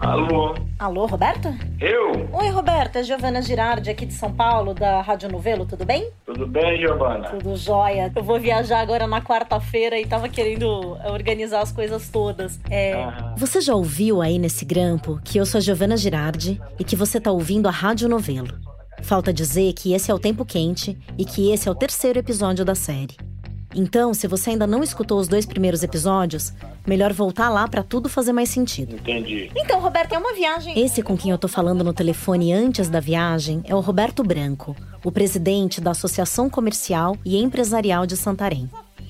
Alô, 0.00 0.54
Alô, 0.78 1.04
Roberta? 1.06 1.54
eu? 1.78 2.26
Oi, 2.32 2.48
Roberta. 2.48 3.00
É 3.00 3.02
Giovana 3.02 3.42
Girardi, 3.42 3.90
aqui 3.90 4.06
de 4.06 4.14
São 4.14 4.32
Paulo, 4.32 4.72
da 4.72 5.02
Rádio 5.02 5.30
Novelo, 5.30 5.66
tudo 5.66 5.84
bem? 5.84 6.08
Tudo 6.24 6.46
bem, 6.46 6.80
Giovana? 6.80 7.28
Tudo 7.28 7.54
jóia. 7.56 8.10
Eu 8.16 8.22
vou 8.22 8.40
viajar 8.40 8.80
agora 8.80 9.06
na 9.06 9.20
quarta-feira 9.20 10.00
e 10.00 10.06
tava 10.06 10.26
querendo 10.28 10.96
organizar 11.04 11.60
as 11.60 11.70
coisas 11.70 12.08
todas. 12.08 12.58
É. 12.70 12.94
Você 13.36 13.60
já 13.60 13.74
ouviu 13.74 14.22
aí 14.22 14.38
nesse 14.38 14.64
grampo 14.64 15.20
que 15.22 15.36
eu 15.38 15.44
sou 15.44 15.58
a 15.58 15.60
Giovana 15.60 15.98
Girardi 15.98 16.58
e 16.78 16.84
que 16.84 16.96
você 16.96 17.20
tá 17.20 17.30
ouvindo 17.30 17.68
a 17.68 17.70
Rádio 17.70 18.08
Novelo? 18.08 18.58
Falta 19.02 19.32
dizer 19.32 19.72
que 19.72 19.92
esse 19.92 20.10
é 20.10 20.14
o 20.14 20.18
Tempo 20.18 20.44
Quente 20.44 20.96
e 21.18 21.24
que 21.24 21.50
esse 21.50 21.68
é 21.68 21.70
o 21.70 21.74
terceiro 21.74 22.18
episódio 22.18 22.64
da 22.64 22.74
série. 22.74 23.16
Então, 23.74 24.12
se 24.12 24.26
você 24.26 24.50
ainda 24.50 24.66
não 24.66 24.82
escutou 24.82 25.18
os 25.18 25.28
dois 25.28 25.46
primeiros 25.46 25.82
episódios, 25.82 26.52
melhor 26.84 27.12
voltar 27.12 27.48
lá 27.48 27.68
pra 27.68 27.84
tudo 27.84 28.08
fazer 28.08 28.32
mais 28.32 28.48
sentido. 28.48 28.96
Entendi. 28.96 29.50
Então, 29.54 29.80
Roberta, 29.80 30.16
é 30.16 30.18
uma 30.18 30.34
viagem. 30.34 30.78
Esse 30.78 31.02
com 31.02 31.16
quem 31.16 31.30
eu 31.30 31.38
tô 31.38 31.46
falando 31.46 31.84
no 31.84 31.92
telefone 31.92 32.52
antes 32.52 32.88
da 32.88 32.98
viagem 32.98 33.62
é 33.64 33.74
o 33.74 33.80
Roberto 33.80 34.24
Branco, 34.24 34.74
o 35.04 35.12
presidente 35.12 35.80
da 35.80 35.92
Associação 35.92 36.50
Comercial 36.50 37.16
e 37.24 37.40
Empresarial 37.40 38.06
de 38.06 38.16
Santarém. 38.16 38.68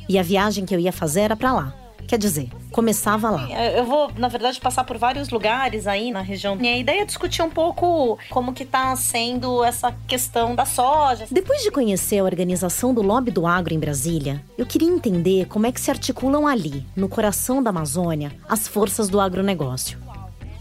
E 0.08 0.18
a 0.18 0.22
viagem 0.22 0.66
que 0.66 0.74
eu 0.74 0.80
ia 0.80 0.92
fazer 0.92 1.20
era 1.20 1.36
pra 1.36 1.52
lá. 1.52 1.79
Quer 2.06 2.18
dizer, 2.18 2.48
começava 2.70 3.30
lá. 3.30 3.48
Eu 3.50 3.84
vou, 3.84 4.10
na 4.16 4.28
verdade, 4.28 4.60
passar 4.60 4.84
por 4.84 4.98
vários 4.98 5.30
lugares 5.30 5.86
aí 5.86 6.10
na 6.10 6.20
região. 6.20 6.56
Minha 6.56 6.76
ideia 6.76 7.02
é 7.02 7.04
discutir 7.04 7.42
um 7.42 7.50
pouco 7.50 8.18
como 8.28 8.52
que 8.52 8.64
tá 8.64 8.94
sendo 8.96 9.64
essa 9.64 9.94
questão 10.06 10.54
da 10.54 10.64
soja. 10.64 11.26
Depois 11.30 11.62
de 11.62 11.70
conhecer 11.70 12.18
a 12.18 12.24
organização 12.24 12.92
do 12.92 13.02
lobby 13.02 13.30
do 13.30 13.46
agro 13.46 13.74
em 13.74 13.78
Brasília, 13.78 14.42
eu 14.56 14.66
queria 14.66 14.88
entender 14.88 15.46
como 15.46 15.66
é 15.66 15.72
que 15.72 15.80
se 15.80 15.90
articulam 15.90 16.46
ali, 16.46 16.86
no 16.96 17.08
coração 17.08 17.62
da 17.62 17.70
Amazônia, 17.70 18.32
as 18.48 18.66
forças 18.66 19.08
do 19.08 19.20
agronegócio. 19.20 19.98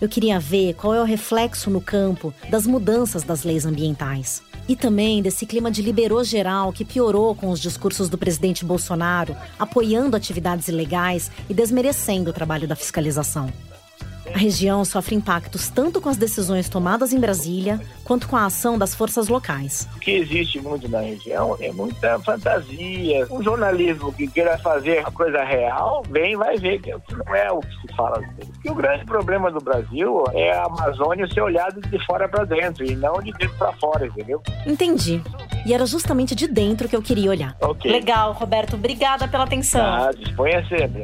Eu 0.01 0.07
queria 0.07 0.39
ver 0.39 0.75
qual 0.75 0.93
é 0.93 1.01
o 1.01 1.05
reflexo 1.05 1.69
no 1.69 1.81
campo 1.81 2.33
das 2.49 2.65
mudanças 2.65 3.23
das 3.23 3.43
leis 3.43 3.65
ambientais. 3.65 4.41
E 4.69 4.75
também 4.75 5.19
desse 5.19 5.47
clima 5.47 5.71
de 5.71 5.81
liberou 5.81 6.23
geral 6.23 6.71
que 6.71 6.85
piorou 6.85 7.33
com 7.33 7.49
os 7.49 7.59
discursos 7.59 8.07
do 8.07 8.19
presidente 8.19 8.63
Bolsonaro, 8.63 9.35
apoiando 9.57 10.15
atividades 10.15 10.67
ilegais 10.67 11.31
e 11.49 11.55
desmerecendo 11.55 12.29
o 12.29 12.33
trabalho 12.33 12.67
da 12.67 12.75
fiscalização. 12.75 13.51
A 14.33 14.37
região 14.37 14.85
sofre 14.85 15.15
impactos 15.15 15.69
tanto 15.69 15.99
com 15.99 16.09
as 16.09 16.17
decisões 16.17 16.69
tomadas 16.69 17.11
em 17.13 17.19
Brasília, 17.19 17.79
quanto 18.03 18.27
com 18.27 18.35
a 18.35 18.45
ação 18.45 18.77
das 18.77 18.93
forças 18.93 19.27
locais. 19.27 19.87
O 19.95 19.99
que 19.99 20.11
existe 20.11 20.59
muito 20.61 20.87
na 20.89 20.99
região 20.99 21.57
é 21.59 21.71
muita 21.71 22.19
fantasia. 22.19 23.27
Um 23.29 23.43
jornalismo 23.43 24.13
que 24.13 24.27
queira 24.27 24.57
fazer 24.57 24.99
uma 25.01 25.11
coisa 25.11 25.43
real, 25.43 26.03
vem 26.09 26.35
vai 26.35 26.57
ver 26.57 26.79
que 26.81 26.91
não 26.91 27.35
é 27.35 27.51
o 27.51 27.59
que 27.59 27.81
se 27.81 27.95
fala. 27.95 28.23
E 28.63 28.69
o 28.69 28.75
grande 28.75 29.05
problema 29.05 29.51
do 29.51 29.59
Brasil 29.59 30.23
é 30.33 30.51
a 30.51 30.65
Amazônia 30.65 31.27
ser 31.27 31.41
olhada 31.41 31.79
de 31.81 32.05
fora 32.05 32.27
para 32.27 32.45
dentro 32.45 32.85
e 32.85 32.95
não 32.95 33.21
de 33.21 33.31
dentro 33.33 33.55
para 33.57 33.73
fora, 33.73 34.05
entendeu? 34.05 34.41
Entendi. 34.65 35.21
E 35.65 35.73
era 35.73 35.85
justamente 35.85 36.35
de 36.35 36.47
dentro 36.47 36.87
que 36.87 36.95
eu 36.95 37.01
queria 37.01 37.29
olhar. 37.29 37.55
Ok. 37.61 37.91
Legal, 37.91 38.33
Roberto. 38.33 38.75
Obrigada 38.75 39.27
pela 39.27 39.43
atenção. 39.43 39.81
Ah, 39.81 40.11
disponha 40.17 40.65
sempre. 40.67 41.03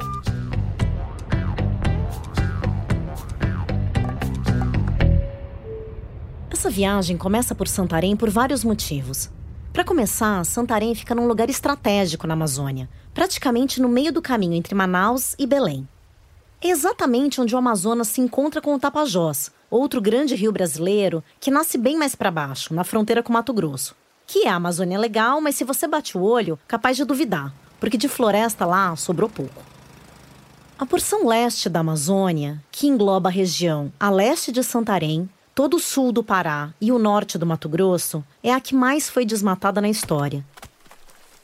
Essa 6.66 6.74
viagem 6.74 7.16
começa 7.16 7.54
por 7.54 7.68
Santarém 7.68 8.16
por 8.16 8.28
vários 8.28 8.64
motivos. 8.64 9.30
Para 9.72 9.84
começar, 9.84 10.44
Santarém 10.44 10.96
fica 10.96 11.14
num 11.14 11.28
lugar 11.28 11.48
estratégico 11.48 12.26
na 12.26 12.34
Amazônia, 12.34 12.90
praticamente 13.14 13.80
no 13.80 13.88
meio 13.88 14.12
do 14.12 14.20
caminho 14.20 14.56
entre 14.56 14.74
Manaus 14.74 15.36
e 15.38 15.46
Belém. 15.46 15.88
É 16.60 16.70
exatamente 16.70 17.40
onde 17.40 17.54
o 17.54 17.58
Amazonas 17.60 18.08
se 18.08 18.20
encontra 18.20 18.62
com 18.62 18.74
o 18.74 18.80
Tapajós, 18.80 19.52
outro 19.70 20.02
grande 20.02 20.34
rio 20.34 20.52
brasileiro 20.52 21.24
que 21.40 21.52
nasce 21.52 21.78
bem 21.78 21.96
mais 22.00 22.16
para 22.16 22.32
baixo, 22.32 22.74
na 22.74 22.84
fronteira 22.84 23.22
com 23.22 23.32
Mato 23.32 23.54
Grosso. 23.54 23.96
Que 24.26 24.48
é 24.48 24.50
a 24.50 24.56
Amazônia 24.56 24.98
legal, 24.98 25.40
mas 25.40 25.54
se 25.56 25.64
você 25.64 25.88
bate 25.88 26.18
o 26.18 26.24
olho, 26.24 26.58
capaz 26.68 26.98
de 26.98 27.06
duvidar, 27.06 27.54
porque 27.80 27.96
de 27.96 28.08
floresta 28.08 28.66
lá 28.66 28.96
sobrou 28.96 29.30
pouco. 29.30 29.62
A 30.80 30.86
porção 30.88 31.28
leste 31.28 31.70
da 31.70 31.82
Amazônia, 31.82 32.60
que 32.72 32.88
engloba 32.88 33.30
a 33.30 33.32
região 33.32 33.94
a 34.00 34.10
leste 34.10 34.52
de 34.52 34.64
Santarém, 34.64 35.30
todo 35.56 35.78
o 35.78 35.80
sul 35.80 36.12
do 36.12 36.22
Pará 36.22 36.74
e 36.82 36.92
o 36.92 37.00
norte 37.00 37.38
do 37.38 37.46
Mato 37.46 37.70
Grosso, 37.70 38.22
é 38.44 38.54
a 38.54 38.60
que 38.60 38.76
mais 38.76 39.10
foi 39.10 39.26
desmatada 39.26 39.80
na 39.80 39.88
história. 39.88 40.46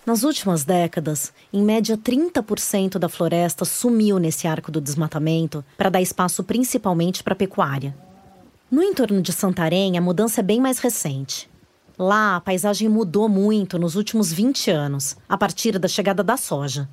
Nas 0.06 0.24
últimas 0.24 0.66
décadas, 0.66 1.32
em 1.54 1.64
média 1.64 1.98
30% 1.98 2.98
da 2.98 3.08
floresta 3.08 3.64
sumiu 3.64 4.20
nesse 4.20 4.48
arco 4.48 4.70
do 4.70 4.82
desmatamento 4.82 5.64
para 5.78 5.90
dar 5.90 6.02
espaço 6.02 6.44
principalmente 6.44 7.24
para 7.24 7.32
a 7.34 7.38
pecuária. 7.38 7.96
No 8.70 8.84
entorno 8.84 9.22
de 9.22 9.32
Santarém, 9.32 9.98
a 9.98 10.02
mudança 10.02 10.42
é 10.42 10.44
bem 10.44 10.60
mais 10.60 10.80
recente. 10.80 11.50
Lá, 11.98 12.36
a 12.36 12.42
paisagem 12.42 12.90
mudou 12.90 13.30
muito 13.30 13.80
nos 13.80 13.96
últimos 13.96 14.34
20 14.34 14.72
anos, 14.72 15.16
a 15.30 15.38
partir 15.38 15.80
da 15.80 15.88
chegada 15.88 16.22
da 16.22 16.36
soja. 16.36 16.90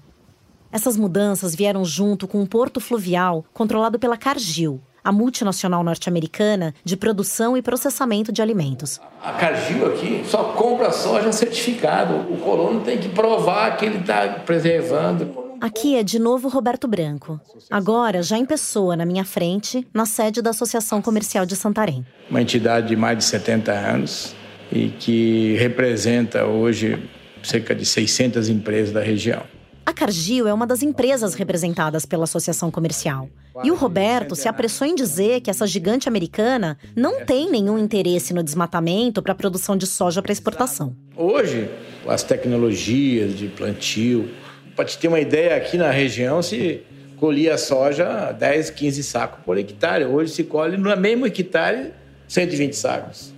Essas 0.71 0.97
mudanças 0.97 1.55
vieram 1.55 1.85
junto 1.85 2.29
com 2.29 2.41
um 2.41 2.47
porto 2.47 2.79
fluvial 2.81 3.45
controlado 3.53 3.99
pela 3.99 4.19
Cargill, 4.19 4.81
a 5.09 5.13
multinacional 5.13 5.83
norte-americana 5.83 6.75
de 6.85 6.95
produção 6.95 7.57
e 7.57 7.63
processamento 7.63 8.31
de 8.31 8.43
alimentos. 8.43 9.01
A 9.23 9.33
Cargill 9.33 9.87
aqui 9.87 10.23
só 10.27 10.53
compra 10.53 10.93
soja 10.93 11.33
certificado. 11.33 12.31
O 12.31 12.37
colono 12.37 12.83
tem 12.83 12.99
que 12.99 13.09
provar 13.09 13.79
que 13.79 13.87
ele 13.87 14.01
está 14.01 14.29
preservando. 14.45 15.49
Aqui 15.63 15.97
é 15.97 16.03
de 16.03 16.19
novo 16.19 16.51
Roberto 16.51 16.87
Branco, 16.87 17.41
agora 17.71 18.23
já 18.23 18.37
em 18.37 18.45
pessoa 18.45 18.95
na 18.97 19.07
minha 19.07 19.25
frente, 19.25 19.89
na 19.95 20.05
sede 20.05 20.43
da 20.43 20.51
Associação 20.51 21.01
Comercial 21.01 21.47
de 21.47 21.57
Santarém. 21.57 22.05
Uma 22.29 22.43
entidade 22.43 22.89
de 22.89 22.97
mais 22.97 23.17
de 23.17 23.25
70 23.25 23.73
anos 23.73 24.37
e 24.71 24.91
que 24.91 25.57
representa 25.57 26.45
hoje 26.45 27.03
cerca 27.43 27.75
de 27.75 27.87
600 27.87 28.51
empresas 28.51 28.93
da 28.93 29.01
região. 29.01 29.43
A 29.89 29.93
Cargill 29.95 30.47
é 30.47 30.53
uma 30.53 30.67
das 30.67 30.83
empresas 30.83 31.33
representadas 31.33 32.05
pela 32.05 32.25
Associação 32.25 32.71
Comercial. 32.71 33.27
E 33.65 33.71
o 33.71 33.75
Roberto 33.75 34.37
se 34.37 34.49
apressou 34.49 34.87
em 34.87 34.95
dizer 34.95 35.41
que 35.41 35.51
essa 35.51 35.67
gigante 35.67 36.09
americana 36.09 36.79
não 36.95 37.25
tem 37.25 37.51
nenhum 37.51 37.79
interesse 37.79 38.33
no 38.33 38.43
desmatamento 38.43 39.23
para 39.23 39.33
a 39.33 39.37
produção 39.37 39.77
de 39.77 39.87
soja 39.87 40.23
para 40.23 40.33
exportação. 40.33 40.95
Hoje, 41.17 41.69
as 42.07 42.23
tecnologias 42.23 43.37
de 43.37 43.49
plantio, 43.49 44.31
para 44.77 44.85
te 44.85 44.99
ter 44.99 45.09
uma 45.09 45.21
ideia, 45.21 45.57
aqui 45.57 45.77
na 45.77 45.91
região 45.91 46.43
se 46.43 46.83
colhia 47.17 47.59
soja 47.59 48.33
10, 48.33 48.71
15 48.71 49.03
sacos 49.03 49.45
por 49.45 49.59
hectare. 49.59 50.05
Hoje 50.05 50.33
se 50.33 50.45
colhe 50.45 50.77
no 50.77 50.97
mesmo 50.97 51.27
hectare 51.27 51.93
120 52.29 52.75
sacos. 52.75 53.35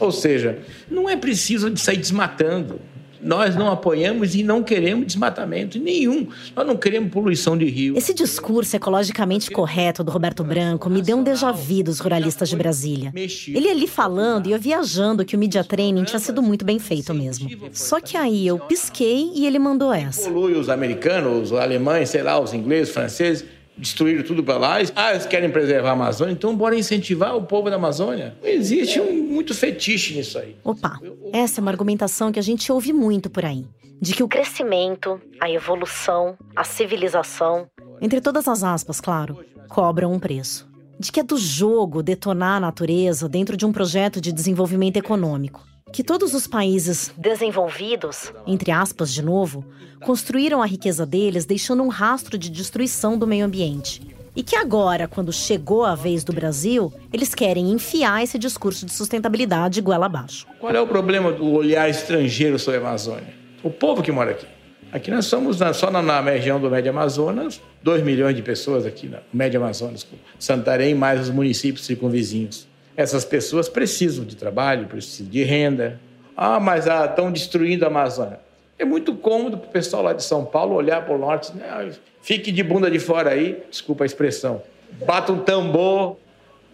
Ou 0.00 0.10
seja, 0.10 0.58
não 0.90 1.08
é 1.08 1.16
preciso 1.16 1.70
de 1.70 1.80
sair 1.80 1.98
desmatando. 1.98 2.80
Nós 3.20 3.56
não 3.56 3.70
apoiamos 3.70 4.34
e 4.34 4.42
não 4.42 4.62
queremos 4.62 5.06
desmatamento 5.06 5.78
nenhum. 5.78 6.28
Nós 6.54 6.66
não 6.66 6.76
queremos 6.76 7.10
poluição 7.10 7.56
de 7.56 7.66
rio. 7.66 7.96
Esse 7.96 8.14
discurso 8.14 8.76
ecologicamente 8.76 9.50
correto 9.50 10.02
do 10.02 10.10
Roberto 10.10 10.42
Branco 10.44 10.88
me 10.88 11.02
deu 11.02 11.16
um 11.16 11.22
déjà 11.22 11.52
vu 11.52 11.82
dos 11.82 12.00
ruralistas 12.00 12.48
de 12.48 12.56
Brasília. 12.56 13.12
Ele 13.14 13.68
ali 13.68 13.86
falando 13.86 14.46
e 14.46 14.52
eu 14.52 14.58
viajando 14.58 15.24
que 15.24 15.36
o 15.36 15.38
media 15.38 15.64
training 15.64 16.04
tinha 16.04 16.18
sido 16.18 16.42
muito 16.42 16.64
bem 16.64 16.78
feito 16.78 17.12
mesmo. 17.12 17.50
Só 17.72 18.00
que 18.00 18.16
aí 18.16 18.46
eu 18.46 18.58
pisquei 18.58 19.32
e 19.34 19.46
ele 19.46 19.58
mandou 19.58 19.92
essa. 19.92 20.30
Polui 20.30 20.54
os 20.54 20.68
americanos, 20.68 21.52
os 21.52 21.58
alemães, 21.58 22.10
sei 22.10 22.22
lá, 22.22 22.38
os 22.40 22.52
ingleses, 22.54 22.92
franceses, 22.92 23.44
destruíram 23.76 24.22
tudo 24.22 24.42
para 24.42 24.58
lá. 24.58 24.76
Ah, 24.94 25.12
eles 25.12 25.26
querem 25.26 25.50
preservar 25.50 25.90
a 25.90 25.92
Amazônia, 25.92 26.32
então 26.32 26.54
bora 26.56 26.76
incentivar 26.76 27.36
o 27.36 27.42
povo 27.42 27.70
da 27.70 27.76
Amazônia. 27.76 28.36
Existe 28.42 29.00
um, 29.00 29.22
muito 29.22 29.54
fetiche 29.54 30.14
nisso 30.14 30.38
aí. 30.38 30.56
Opa, 30.64 30.98
essa 31.32 31.60
é 31.60 31.62
uma 31.62 31.70
argumentação 31.70 32.32
que 32.32 32.38
a 32.38 32.42
gente 32.42 32.70
ouve 32.72 32.92
muito 32.92 33.28
por 33.28 33.44
aí. 33.44 33.66
De 34.00 34.14
que 34.14 34.22
o 34.22 34.28
crescimento, 34.28 35.20
a 35.40 35.50
evolução, 35.50 36.36
a 36.54 36.64
civilização, 36.64 37.66
entre 38.00 38.20
todas 38.20 38.46
as 38.46 38.62
aspas, 38.62 39.00
claro, 39.00 39.38
cobram 39.68 40.12
um 40.12 40.18
preço. 40.18 40.68
De 40.98 41.10
que 41.10 41.20
é 41.20 41.22
do 41.22 41.36
jogo 41.36 42.02
detonar 42.02 42.56
a 42.56 42.60
natureza 42.60 43.28
dentro 43.28 43.56
de 43.56 43.64
um 43.64 43.72
projeto 43.72 44.20
de 44.20 44.32
desenvolvimento 44.32 44.96
econômico. 44.96 45.62
Que 45.92 46.02
todos 46.02 46.34
os 46.34 46.48
países 46.48 47.12
desenvolvidos, 47.16 48.32
entre 48.44 48.72
aspas 48.72 49.14
de 49.14 49.22
novo, 49.22 49.64
construíram 50.04 50.60
a 50.60 50.66
riqueza 50.66 51.06
deles 51.06 51.44
deixando 51.46 51.82
um 51.84 51.88
rastro 51.88 52.36
de 52.36 52.50
destruição 52.50 53.16
do 53.16 53.24
meio 53.26 53.46
ambiente. 53.46 54.02
E 54.34 54.42
que 54.42 54.56
agora, 54.56 55.06
quando 55.06 55.32
chegou 55.32 55.84
a 55.84 55.94
vez 55.94 56.24
do 56.24 56.32
Brasil, 56.32 56.92
eles 57.12 57.34
querem 57.36 57.70
enfiar 57.70 58.22
esse 58.22 58.36
discurso 58.36 58.84
de 58.84 58.92
sustentabilidade 58.92 59.80
goela 59.80 60.06
abaixo. 60.06 60.44
Qual 60.58 60.74
é 60.74 60.80
o 60.80 60.88
problema 60.88 61.30
do 61.32 61.46
olhar 61.52 61.88
estrangeiro 61.88 62.58
sobre 62.58 62.80
a 62.80 62.82
Amazônia? 62.82 63.32
O 63.62 63.70
povo 63.70 64.02
que 64.02 64.10
mora 64.10 64.32
aqui. 64.32 64.46
Aqui 64.92 65.10
nós 65.10 65.26
somos, 65.26 65.60
na- 65.60 65.72
só 65.72 65.88
na, 65.90 66.02
na 66.02 66.20
região 66.20 66.60
do 66.60 66.68
Médio 66.68 66.90
Amazonas, 66.90 67.60
2 67.82 68.02
milhões 68.02 68.34
de 68.34 68.42
pessoas 68.42 68.84
aqui 68.84 69.06
no 69.06 69.18
Médio 69.32 69.60
Amazonas, 69.62 70.02
com 70.02 70.16
Santarém 70.38 70.94
mais 70.96 71.20
os 71.20 71.30
municípios 71.30 71.86
circunvizinhos. 71.86 72.66
Essas 72.96 73.24
pessoas 73.24 73.68
precisam 73.68 74.24
de 74.24 74.36
trabalho, 74.36 74.86
precisam 74.86 75.30
de 75.30 75.42
renda. 75.42 76.00
Ah, 76.36 76.58
mas 76.58 76.86
estão 76.86 77.28
ah, 77.28 77.30
destruindo 77.30 77.84
a 77.84 77.88
Amazônia. 77.88 78.40
É 78.78 78.84
muito 78.84 79.14
cômodo 79.14 79.56
para 79.58 79.68
o 79.68 79.70
pessoal 79.70 80.02
lá 80.02 80.12
de 80.12 80.22
São 80.22 80.44
Paulo 80.44 80.74
olhar 80.74 81.04
para 81.04 81.14
o 81.14 81.18
norte, 81.18 81.54
né? 81.56 81.92
fique 82.20 82.50
de 82.52 82.62
bunda 82.62 82.90
de 82.90 82.98
fora 82.98 83.30
aí, 83.30 83.62
desculpa 83.70 84.04
a 84.04 84.06
expressão, 84.06 84.62
bata 85.06 85.32
um 85.32 85.38
tambor, 85.38 86.18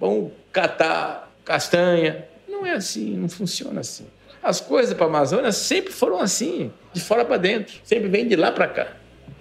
vão 0.01 0.33
catar 0.53 1.31
castanha. 1.45 2.25
Não 2.49 2.67
é 2.67 2.73
assim, 2.73 3.17
não 3.17 3.29
funciona 3.29 3.81
assim. 3.81 4.07
As 4.43 4.61
coisas 4.61 4.95
para 4.95 5.07
a 5.07 5.09
Amazônia 5.09 5.53
sempre 5.53 5.93
foram 5.93 6.19
assim, 6.19 6.73
de 6.93 7.01
fora 7.01 7.25
para 7.25 7.37
dentro, 7.37 7.75
sempre 7.85 8.09
vem 8.09 8.27
de 8.27 8.35
lá 8.35 8.51
para 8.51 8.67
cá. 8.67 8.89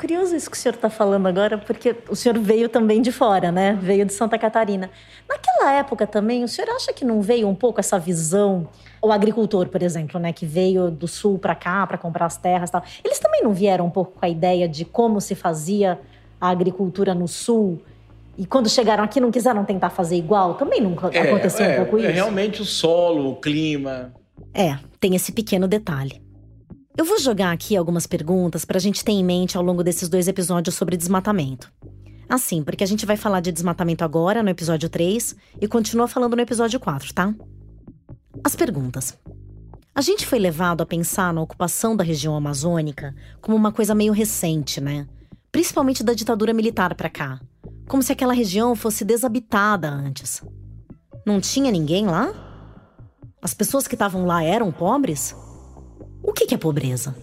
Curioso 0.02 0.36
isso 0.36 0.50
que 0.50 0.58
o 0.58 0.60
senhor 0.60 0.74
está 0.74 0.90
falando 0.90 1.28
agora, 1.28 1.60
porque 1.60 1.96
o 2.10 2.16
senhor 2.16 2.36
veio 2.40 2.68
também 2.68 3.04
de 3.04 3.12
fora, 3.12 3.52
né? 3.52 3.78
Veio 3.80 4.04
de 4.04 4.12
Santa 4.12 4.36
Catarina. 4.36 4.90
Naquela 5.30 5.74
época 5.74 6.08
também, 6.08 6.44
o 6.44 6.48
senhor 6.48 6.72
acha 6.72 6.92
que 6.92 7.06
não 7.06 7.22
veio 7.22 7.48
um 7.48 7.54
pouco 7.54 7.80
essa 7.80 8.00
visão? 8.00 8.68
O 9.00 9.12
agricultor, 9.12 9.68
por 9.68 9.84
exemplo, 9.84 10.20
né, 10.20 10.34
que 10.34 10.44
veio 10.44 10.90
do 10.90 11.08
sul 11.08 11.38
para 11.38 11.54
cá 11.54 11.86
para 11.86 12.00
comprar 12.00 12.26
as 12.26 12.36
terras, 12.36 12.70
e 12.70 12.72
tal. 12.72 12.84
Eles 13.06 13.20
também 13.20 13.44
não 13.44 13.54
vieram 13.54 13.86
um 13.86 13.92
pouco 13.92 14.20
com 14.20 14.26
a 14.26 14.28
ideia 14.28 14.68
de 14.68 14.86
como 14.86 15.22
se 15.22 15.36
fazia 15.36 16.00
a 16.40 16.50
agricultura 16.50 17.14
no 17.14 17.28
sul? 17.28 17.80
E 18.36 18.44
quando 18.44 18.68
chegaram 18.68 19.04
aqui 19.04 19.20
não 19.20 19.30
quiseram 19.30 19.64
tentar 19.64 19.92
fazer 19.92 20.16
igual? 20.16 20.56
Também 20.56 20.82
não 20.82 20.98
é, 21.12 21.20
aconteceu 21.20 21.64
é, 21.64 21.74
um 21.74 21.76
pouco 21.76 21.98
é 21.98 22.00
isso? 22.00 22.10
É 22.10 22.12
realmente 22.12 22.60
o 22.60 22.66
solo, 22.66 23.30
o 23.30 23.36
clima. 23.36 24.12
É, 24.52 24.80
tem 25.00 25.14
esse 25.14 25.32
pequeno 25.32 25.68
detalhe. 25.68 26.31
Eu 26.98 27.06
vou 27.06 27.20
jogar 27.20 27.52
aqui 27.52 27.76
algumas 27.76 28.06
perguntas 28.06 28.66
para 28.66 28.78
a 28.78 28.82
gente 28.82 29.04
ter 29.04 29.14
em 29.14 29.24
mente 29.24 29.56
ao 29.56 29.64
longo 29.64 29.84
desses 29.84 30.10
dois 30.10 30.28
episódios 30.28 30.76
sobre 30.76 30.98
desmatamento. 30.98 31.72
Assim, 32.28 32.64
porque 32.64 32.84
a 32.84 32.88
gente 32.88 33.06
vai 33.06 33.16
falar 33.16 33.40
de 33.40 33.52
desmatamento 33.52 34.04
agora, 34.04 34.44
no 34.44 34.50
episódio 34.50 34.90
3, 34.90 35.36
e 35.60 35.68
continua 35.68 36.08
falando 36.08 36.36
no 36.36 36.42
episódio 36.42 36.80
4, 36.80 37.14
tá? 37.14 37.34
As 38.44 38.56
perguntas. 38.56 39.18
A 39.96 40.02
gente 40.02 40.26
foi 40.26 40.40
levado 40.40 40.82
a 40.82 40.86
pensar 40.86 41.34
na 41.34 41.42
ocupação 41.42 41.96
da 41.96 42.04
região 42.04 42.36
amazônica 42.36 43.16
como 43.42 43.56
uma 43.56 43.72
coisa 43.72 43.96
meio 43.96 44.14
recente, 44.14 44.80
né? 44.80 45.08
Principalmente 45.52 46.04
da 46.04 46.14
ditadura 46.14 46.54
militar 46.54 46.96
para 46.96 47.10
cá. 47.10 47.40
Como 47.88 48.04
se 48.04 48.12
aquela 48.12 48.34
região 48.34 48.76
fosse 48.76 49.04
desabitada 49.04 49.90
antes. 49.90 50.42
Não 51.26 51.42
tinha 51.42 51.72
ninguém 51.72 52.06
lá? 52.06 52.34
As 53.42 53.54
pessoas 53.54 53.88
que 53.88 53.96
estavam 53.96 54.26
lá 54.26 54.44
eram 54.44 54.72
pobres? 54.72 55.36
O 56.24 56.34
que 56.34 56.54
é 56.54 56.58
pobreza? 56.58 57.16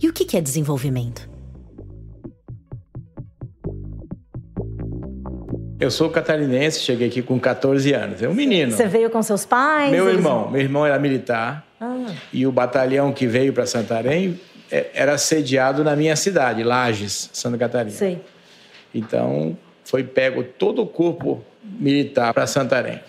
E 0.00 0.08
o 0.08 0.12
que 0.12 0.36
é 0.36 0.40
desenvolvimento? 0.40 1.28
Eu 5.78 5.90
sou 5.90 6.10
catarinense, 6.10 6.80
cheguei 6.80 7.08
aqui 7.08 7.22
com 7.22 7.38
14 7.38 7.92
anos. 7.92 8.22
É 8.22 8.28
um 8.28 8.34
menino. 8.34 8.72
Você 8.72 8.86
veio 8.86 9.10
com 9.10 9.22
seus 9.22 9.44
pais? 9.44 9.90
Meu 9.90 10.08
eles... 10.08 10.16
irmão. 10.16 10.50
Meu 10.50 10.60
irmão 10.60 10.86
era 10.86 10.98
militar. 10.98 11.66
Ah. 11.80 12.06
E 12.32 12.46
o 12.46 12.52
batalhão 12.52 13.12
que 13.12 13.26
veio 13.26 13.52
para 13.52 13.66
Santarém 13.66 14.40
é, 14.70 14.90
era 14.94 15.18
sediado 15.18 15.84
na 15.84 15.94
minha 15.94 16.16
cidade, 16.16 16.62
Lages, 16.62 17.30
Santa 17.32 17.58
Catarina. 17.58 17.96
Sei. 17.96 18.20
Então, 18.94 19.56
foi 19.84 20.02
pego 20.02 20.42
todo 20.42 20.82
o 20.82 20.86
corpo 20.86 21.44
militar 21.62 22.32
para 22.32 22.46
Santarém, 22.46 23.00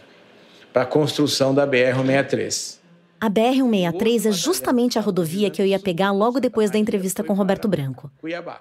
para 0.74 0.84
a 0.84 0.86
construção 0.86 1.56
da 1.56 1.66
BR-163. 1.66 2.77
A 3.20 3.30
BR-163 3.30 4.30
é 4.30 4.32
justamente 4.32 5.00
a 5.00 5.02
rodovia 5.02 5.50
que 5.50 5.62
eu 5.62 5.66
ia 5.66 5.80
pegar 5.80 6.12
logo 6.12 6.40
depois 6.40 6.70
da 6.70 6.78
entrevista 6.78 7.24
com 7.24 7.34
Roberto 7.34 7.68
Branco. 7.68 8.12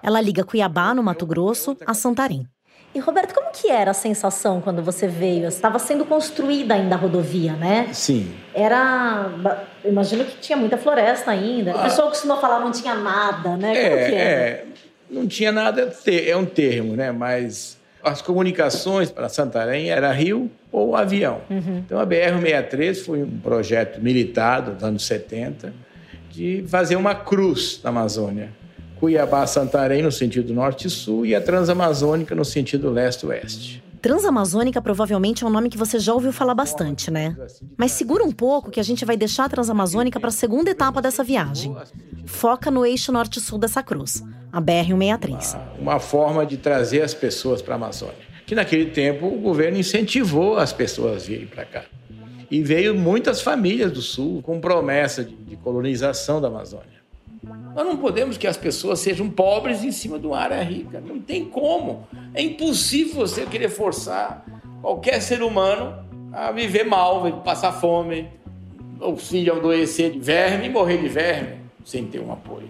Ela 0.01 0.19
liga 0.19 0.43
Cuiabá, 0.43 0.93
no 0.93 1.03
Mato 1.03 1.25
Grosso, 1.25 1.77
a 1.85 1.93
Santarém. 1.93 2.47
E 2.95 2.99
Roberto, 2.99 3.35
como 3.35 3.51
que 3.51 3.69
era 3.69 3.91
a 3.91 3.93
sensação 3.93 4.59
quando 4.59 4.81
você 4.81 5.07
veio? 5.07 5.47
Estava 5.47 5.77
sendo 5.77 6.03
construída 6.03 6.73
ainda 6.73 6.95
a 6.95 6.97
rodovia, 6.97 7.53
né? 7.53 7.89
Sim. 7.93 8.33
Era, 8.55 9.29
imagino 9.85 10.25
que 10.25 10.37
tinha 10.37 10.57
muita 10.57 10.77
floresta 10.77 11.29
ainda. 11.29 11.75
O 11.75 11.83
pessoal 11.83 12.07
costuma 12.07 12.37
falar 12.37 12.59
não 12.59 12.71
tinha 12.71 12.95
nada, 12.95 13.55
né? 13.55 13.83
Como 13.83 13.95
é, 13.99 14.09
que 14.09 14.15
era? 14.15 14.41
É, 14.41 14.65
não 15.11 15.27
tinha 15.27 15.51
nada, 15.51 15.95
é 16.07 16.35
um 16.35 16.45
termo, 16.45 16.95
né? 16.95 17.11
Mas 17.11 17.76
as 18.03 18.21
comunicações 18.21 19.11
para 19.11 19.29
Santarém 19.29 19.89
era 19.89 20.11
rio 20.11 20.49
ou 20.71 20.95
avião. 20.95 21.41
Uhum. 21.49 21.83
Então 21.85 21.99
a 21.99 22.05
BR-63 22.05 23.03
foi 23.03 23.23
um 23.23 23.39
projeto 23.39 24.01
militar 24.01 24.61
dos 24.61 24.83
anos 24.83 25.05
70 25.05 25.73
de 26.29 26.63
fazer 26.67 26.95
uma 26.95 27.15
cruz 27.15 27.79
na 27.83 27.89
Amazônia. 27.89 28.51
Cuiabá-Santarém 28.99 30.01
no 30.01 30.11
sentido 30.11 30.53
norte 30.53 30.87
e 30.87 30.89
sul 30.89 31.25
e 31.25 31.35
a 31.35 31.41
Transamazônica 31.41 32.33
no 32.33 32.43
sentido 32.43 32.89
leste-oeste. 32.89 33.83
Transamazônica 34.01 34.81
provavelmente 34.81 35.43
é 35.43 35.47
um 35.47 35.49
nome 35.49 35.69
que 35.69 35.77
você 35.77 35.99
já 35.99 36.13
ouviu 36.13 36.31
falar 36.31 36.53
bastante, 36.53 37.11
né? 37.11 37.35
Mas 37.75 37.91
segura 37.91 38.23
um 38.23 38.31
pouco 38.31 38.69
que 38.71 38.79
a 38.79 38.83
gente 38.83 39.03
vai 39.03 39.17
deixar 39.17 39.45
a 39.45 39.49
Transamazônica 39.49 40.19
para 40.19 40.29
a 40.29 40.31
segunda 40.31 40.69
etapa 40.69 41.01
dessa 41.01 41.23
viagem. 41.23 41.75
Foca 42.25 42.69
no 42.69 42.85
eixo 42.85 43.11
norte-sul 43.11 43.57
dessa 43.57 43.81
cruz, 43.81 44.23
a 44.51 44.61
BR-163. 44.61 45.59
Uma 45.79 45.99
forma 45.99 46.45
de 46.45 46.57
trazer 46.57 47.01
as 47.01 47.13
pessoas 47.13 47.61
para 47.61 47.75
a 47.75 47.77
Amazônia. 47.77 48.27
Que 48.45 48.55
naquele 48.55 48.87
tempo 48.87 49.27
o 49.27 49.39
governo 49.39 49.77
incentivou 49.77 50.57
as 50.57 50.71
pessoas 50.71 51.23
a 51.23 51.25
virem 51.25 51.47
para 51.47 51.65
cá. 51.65 51.83
E 52.49 52.61
veio 52.61 52.95
muitas 52.95 53.41
famílias 53.41 53.91
do 53.91 54.01
sul 54.01 54.41
com 54.41 54.59
promessa 54.59 55.23
de 55.23 55.55
colonização 55.57 56.39
da 56.39 56.47
Amazônia. 56.47 56.97
Nós 57.75 57.85
não 57.85 57.97
podemos 57.97 58.37
que 58.37 58.47
as 58.47 58.57
pessoas 58.57 58.99
sejam 58.99 59.29
pobres 59.29 59.83
em 59.83 59.91
cima 59.91 60.17
de 60.17 60.25
uma 60.25 60.39
área 60.39 60.61
rica. 60.63 60.99
Não 60.99 61.19
tem 61.19 61.45
como. 61.45 62.07
É 62.33 62.41
impossível 62.41 63.15
você 63.15 63.45
querer 63.45 63.69
forçar 63.69 64.45
qualquer 64.81 65.21
ser 65.21 65.43
humano 65.43 66.05
a 66.31 66.51
viver 66.51 66.85
mal, 66.85 67.41
passar 67.43 67.73
fome, 67.73 68.29
ou 68.99 69.15
filho 69.15 69.53
adoecer 69.53 70.11
de 70.11 70.19
verme 70.19 70.67
e 70.67 70.69
morrer 70.69 70.97
de 70.97 71.07
verme 71.07 71.57
sem 71.83 72.05
ter 72.05 72.19
um 72.19 72.31
apoio. 72.31 72.67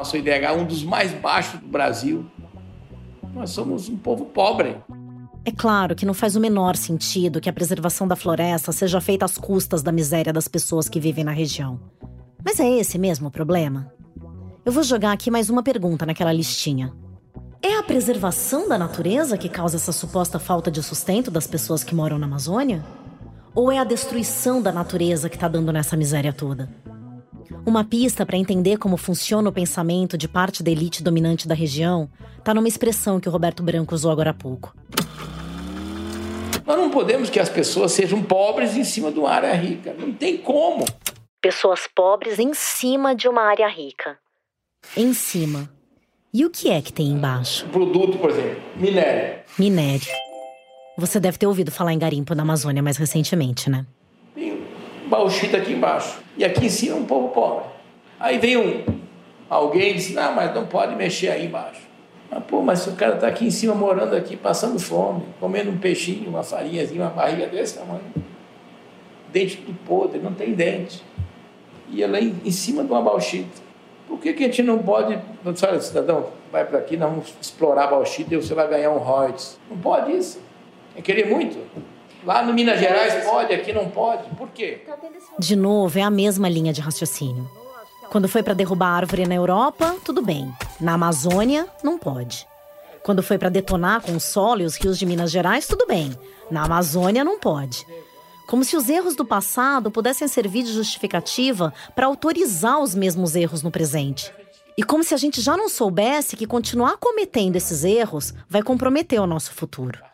Nosso 0.00 0.16
IDH 0.16 0.30
é 0.30 0.52
um 0.52 0.64
dos 0.64 0.82
mais 0.82 1.12
baixos 1.12 1.60
do 1.60 1.66
Brasil. 1.66 2.24
Nós 3.34 3.50
somos 3.50 3.86
um 3.86 3.98
povo 3.98 4.24
pobre. 4.24 4.78
É 5.44 5.52
claro 5.52 5.94
que 5.94 6.06
não 6.06 6.14
faz 6.14 6.34
o 6.34 6.40
menor 6.40 6.74
sentido 6.74 7.38
que 7.38 7.50
a 7.50 7.52
preservação 7.52 8.08
da 8.08 8.16
floresta 8.16 8.72
seja 8.72 8.98
feita 8.98 9.26
às 9.26 9.36
custas 9.36 9.82
da 9.82 9.92
miséria 9.92 10.32
das 10.32 10.48
pessoas 10.48 10.88
que 10.88 10.98
vivem 10.98 11.22
na 11.22 11.32
região. 11.32 11.78
Mas 12.42 12.58
é 12.58 12.78
esse 12.78 12.98
mesmo 12.98 13.28
o 13.28 13.30
problema? 13.30 13.92
Eu 14.64 14.72
vou 14.72 14.82
jogar 14.82 15.12
aqui 15.12 15.30
mais 15.30 15.50
uma 15.50 15.62
pergunta 15.62 16.06
naquela 16.06 16.32
listinha. 16.32 16.94
É 17.62 17.76
a 17.76 17.82
preservação 17.82 18.70
da 18.70 18.78
natureza 18.78 19.36
que 19.36 19.50
causa 19.50 19.76
essa 19.76 19.92
suposta 19.92 20.38
falta 20.38 20.70
de 20.70 20.82
sustento 20.82 21.30
das 21.30 21.46
pessoas 21.46 21.84
que 21.84 21.94
moram 21.94 22.18
na 22.18 22.24
Amazônia? 22.24 22.82
Ou 23.54 23.70
é 23.70 23.78
a 23.78 23.84
destruição 23.84 24.62
da 24.62 24.72
natureza 24.72 25.28
que 25.28 25.36
está 25.36 25.46
dando 25.46 25.70
nessa 25.70 25.94
miséria 25.94 26.32
toda? 26.32 26.70
Uma 27.66 27.84
pista 27.84 28.24
para 28.24 28.36
entender 28.36 28.78
como 28.78 28.96
funciona 28.96 29.48
o 29.48 29.52
pensamento 29.52 30.16
de 30.16 30.28
parte 30.28 30.62
da 30.62 30.70
elite 30.70 31.02
dominante 31.02 31.46
da 31.46 31.54
região 31.54 32.10
está 32.38 32.54
numa 32.54 32.68
expressão 32.68 33.20
que 33.20 33.28
o 33.28 33.32
Roberto 33.32 33.62
Branco 33.62 33.94
usou 33.94 34.10
agora 34.10 34.30
há 34.30 34.34
pouco. 34.34 34.74
Nós 36.66 36.78
não 36.78 36.90
podemos 36.90 37.30
que 37.30 37.40
as 37.40 37.48
pessoas 37.48 37.92
sejam 37.92 38.22
pobres 38.22 38.76
em 38.76 38.84
cima 38.84 39.10
de 39.10 39.18
uma 39.18 39.30
área 39.30 39.54
rica. 39.54 39.94
Não 39.98 40.12
tem 40.12 40.36
como. 40.36 40.84
Pessoas 41.40 41.88
pobres 41.94 42.38
em 42.38 42.54
cima 42.54 43.14
de 43.14 43.28
uma 43.28 43.42
área 43.42 43.68
rica 43.68 44.18
em 44.96 45.12
cima. 45.12 45.70
E 46.32 46.44
o 46.44 46.50
que 46.50 46.70
é 46.70 46.80
que 46.80 46.92
tem 46.92 47.08
embaixo? 47.08 47.66
Produto, 47.68 48.18
por 48.18 48.30
exemplo, 48.30 48.60
minério. 48.76 49.40
Minério. 49.58 50.08
Você 50.96 51.18
deve 51.18 51.38
ter 51.38 51.46
ouvido 51.46 51.70
falar 51.70 51.92
em 51.92 51.98
garimpo 51.98 52.34
na 52.34 52.42
Amazônia 52.42 52.82
mais 52.82 52.96
recentemente, 52.96 53.68
né? 53.68 53.86
Bauxita 55.10 55.56
aqui 55.56 55.72
embaixo. 55.72 56.20
E 56.36 56.44
aqui 56.44 56.66
em 56.66 56.70
cima 56.70 56.96
é 56.96 57.00
um 57.00 57.04
povo 57.04 57.28
pobre. 57.28 57.64
Aí 58.18 58.38
vem 58.38 58.56
um 58.56 59.00
alguém 59.50 59.90
e 59.90 59.94
diz, 59.94 60.14
não, 60.14 60.32
mas 60.32 60.54
não 60.54 60.64
pode 60.64 60.94
mexer 60.94 61.28
aí 61.28 61.46
embaixo. 61.46 61.82
Mas, 62.30 62.44
pô, 62.44 62.62
mas 62.62 62.86
o 62.86 62.92
cara 62.92 63.16
está 63.16 63.26
aqui 63.26 63.44
em 63.44 63.50
cima, 63.50 63.74
morando 63.74 64.14
aqui, 64.14 64.36
passando 64.36 64.78
fome, 64.78 65.24
comendo 65.40 65.70
um 65.70 65.78
peixinho, 65.78 66.30
uma 66.30 66.44
farinhazinha, 66.44 67.02
uma 67.02 67.10
barriga 67.10 67.48
desse 67.48 67.76
tamanho. 67.78 68.04
Dente 69.32 69.56
tudo 69.56 69.76
podre, 69.84 70.20
não 70.20 70.32
tem 70.32 70.52
dente. 70.52 71.02
E 71.88 72.04
ela 72.04 72.20
em 72.20 72.50
cima 72.52 72.84
de 72.84 72.92
uma 72.92 73.02
bauxita. 73.02 73.60
Por 74.06 74.20
que, 74.20 74.32
que 74.32 74.44
a 74.44 74.46
gente 74.46 74.62
não 74.62 74.78
pode, 74.78 75.18
olha, 75.44 75.80
cidadão, 75.80 76.28
vai 76.52 76.64
para 76.64 76.78
aqui, 76.78 76.96
nós 76.96 77.10
vamos 77.10 77.34
explorar 77.40 77.84
a 77.84 77.86
bauxita 77.88 78.34
e 78.34 78.36
você 78.36 78.54
vai 78.54 78.68
ganhar 78.68 78.90
um 78.90 78.98
royalties. 78.98 79.58
Não 79.68 79.78
pode 79.78 80.12
isso. 80.12 80.40
É 80.96 81.02
querer 81.02 81.26
muito. 81.26 81.58
Lá 82.24 82.42
no 82.42 82.52
Minas 82.52 82.78
Gerais 82.78 83.24
pode, 83.24 83.52
aqui 83.52 83.72
não 83.72 83.88
pode. 83.88 84.28
Por 84.36 84.48
quê? 84.50 84.82
De 85.38 85.56
novo, 85.56 85.98
é 85.98 86.02
a 86.02 86.10
mesma 86.10 86.48
linha 86.48 86.72
de 86.72 86.80
raciocínio. 86.80 87.48
Quando 88.10 88.28
foi 88.28 88.42
para 88.42 88.54
derrubar 88.54 88.88
árvore 88.88 89.26
na 89.26 89.34
Europa, 89.34 89.96
tudo 90.04 90.20
bem. 90.20 90.52
Na 90.80 90.94
Amazônia, 90.94 91.66
não 91.82 91.98
pode. 91.98 92.46
Quando 93.02 93.22
foi 93.22 93.38
para 93.38 93.48
detonar 93.48 94.02
com 94.02 94.16
o 94.16 94.20
solo 94.20 94.62
e 94.62 94.64
os 94.64 94.76
rios 94.76 94.98
de 94.98 95.06
Minas 95.06 95.30
Gerais, 95.30 95.66
tudo 95.66 95.86
bem. 95.86 96.12
Na 96.50 96.64
Amazônia, 96.64 97.24
não 97.24 97.38
pode. 97.38 97.86
Como 98.46 98.64
se 98.64 98.76
os 98.76 98.88
erros 98.88 99.14
do 99.14 99.24
passado 99.24 99.90
pudessem 99.90 100.26
servir 100.26 100.64
de 100.64 100.72
justificativa 100.72 101.72
para 101.94 102.06
autorizar 102.06 102.80
os 102.80 102.94
mesmos 102.94 103.36
erros 103.36 103.62
no 103.62 103.70
presente. 103.70 104.32
E 104.76 104.82
como 104.82 105.04
se 105.04 105.14
a 105.14 105.16
gente 105.16 105.40
já 105.40 105.56
não 105.56 105.68
soubesse 105.68 106.36
que 106.36 106.46
continuar 106.46 106.96
cometendo 106.96 107.56
esses 107.56 107.84
erros 107.84 108.34
vai 108.48 108.62
comprometer 108.62 109.20
o 109.20 109.26
nosso 109.26 109.52
futuro. 109.52 110.09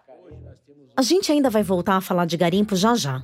A 0.96 1.02
gente 1.02 1.30
ainda 1.30 1.50
vai 1.50 1.62
voltar 1.62 1.96
a 1.96 2.00
falar 2.00 2.24
de 2.24 2.38
garimpo 2.38 2.74
já 2.74 2.94
já. 2.94 3.22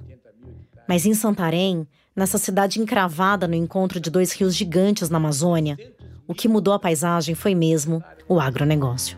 Mas 0.86 1.06
em 1.06 1.14
Santarém, 1.14 1.88
nessa 2.14 2.36
cidade 2.36 2.78
encravada 2.78 3.48
no 3.48 3.54
encontro 3.54 3.98
de 3.98 4.10
dois 4.10 4.32
rios 4.32 4.54
gigantes 4.54 5.08
na 5.08 5.16
Amazônia, 5.16 5.78
o 6.28 6.34
que 6.34 6.48
mudou 6.48 6.74
a 6.74 6.78
paisagem 6.78 7.34
foi 7.34 7.54
mesmo 7.54 8.04
o 8.28 8.38
agronegócio. 8.38 9.16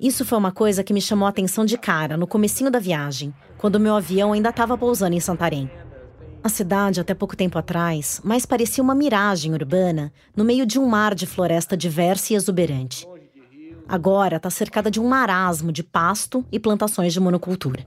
Isso 0.00 0.24
foi 0.24 0.36
uma 0.36 0.50
coisa 0.50 0.82
que 0.82 0.92
me 0.92 1.00
chamou 1.00 1.26
a 1.26 1.28
atenção 1.28 1.64
de 1.64 1.78
cara 1.78 2.16
no 2.16 2.26
comecinho 2.26 2.72
da 2.72 2.80
viagem, 2.80 3.32
quando 3.56 3.78
meu 3.78 3.94
avião 3.94 4.32
ainda 4.32 4.48
estava 4.48 4.76
pousando 4.76 5.14
em 5.14 5.20
Santarém. 5.20 5.70
A 6.42 6.48
cidade, 6.48 7.00
até 7.00 7.14
pouco 7.14 7.36
tempo 7.36 7.56
atrás, 7.56 8.20
mais 8.24 8.44
parecia 8.44 8.82
uma 8.82 8.96
miragem 8.96 9.52
urbana 9.52 10.12
no 10.34 10.42
meio 10.44 10.66
de 10.66 10.76
um 10.76 10.86
mar 10.86 11.14
de 11.14 11.24
floresta 11.24 11.76
diversa 11.76 12.32
e 12.32 12.36
exuberante. 12.36 13.06
Agora 13.90 14.36
está 14.36 14.48
cercada 14.50 14.90
de 14.90 15.00
um 15.00 15.08
marasmo 15.08 15.72
de 15.72 15.82
pasto 15.82 16.44
e 16.52 16.60
plantações 16.60 17.12
de 17.12 17.18
monocultura. 17.18 17.84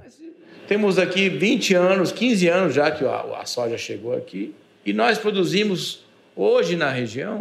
Temos 0.68 1.00
aqui 1.00 1.30
20 1.30 1.74
anos, 1.76 2.12
15 2.12 2.48
anos 2.50 2.74
já 2.74 2.92
que 2.92 3.06
a 3.06 3.46
soja 3.46 3.78
chegou 3.78 4.14
aqui, 4.14 4.54
e 4.86 4.92
nós 4.92 5.18
produzimos 5.18 6.04
Hoje, 6.36 6.76
na 6.76 6.90
região, 6.90 7.40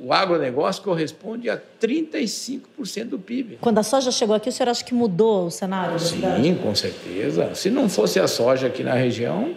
o 0.00 0.12
agronegócio 0.12 0.82
corresponde 0.82 1.48
a 1.48 1.60
35% 1.80 3.04
do 3.04 3.18
PIB. 3.18 3.58
Quando 3.60 3.78
a 3.78 3.84
soja 3.84 4.10
chegou 4.10 4.34
aqui, 4.34 4.48
o 4.48 4.52
senhor 4.52 4.68
acha 4.68 4.84
que 4.84 4.92
mudou 4.92 5.46
o 5.46 5.50
cenário? 5.50 5.96
Sim, 6.00 6.58
com 6.60 6.74
certeza. 6.74 7.54
Se 7.54 7.70
não 7.70 7.88
fosse 7.88 8.18
a 8.18 8.26
soja 8.26 8.66
aqui 8.66 8.82
na 8.82 8.94
região, 8.94 9.54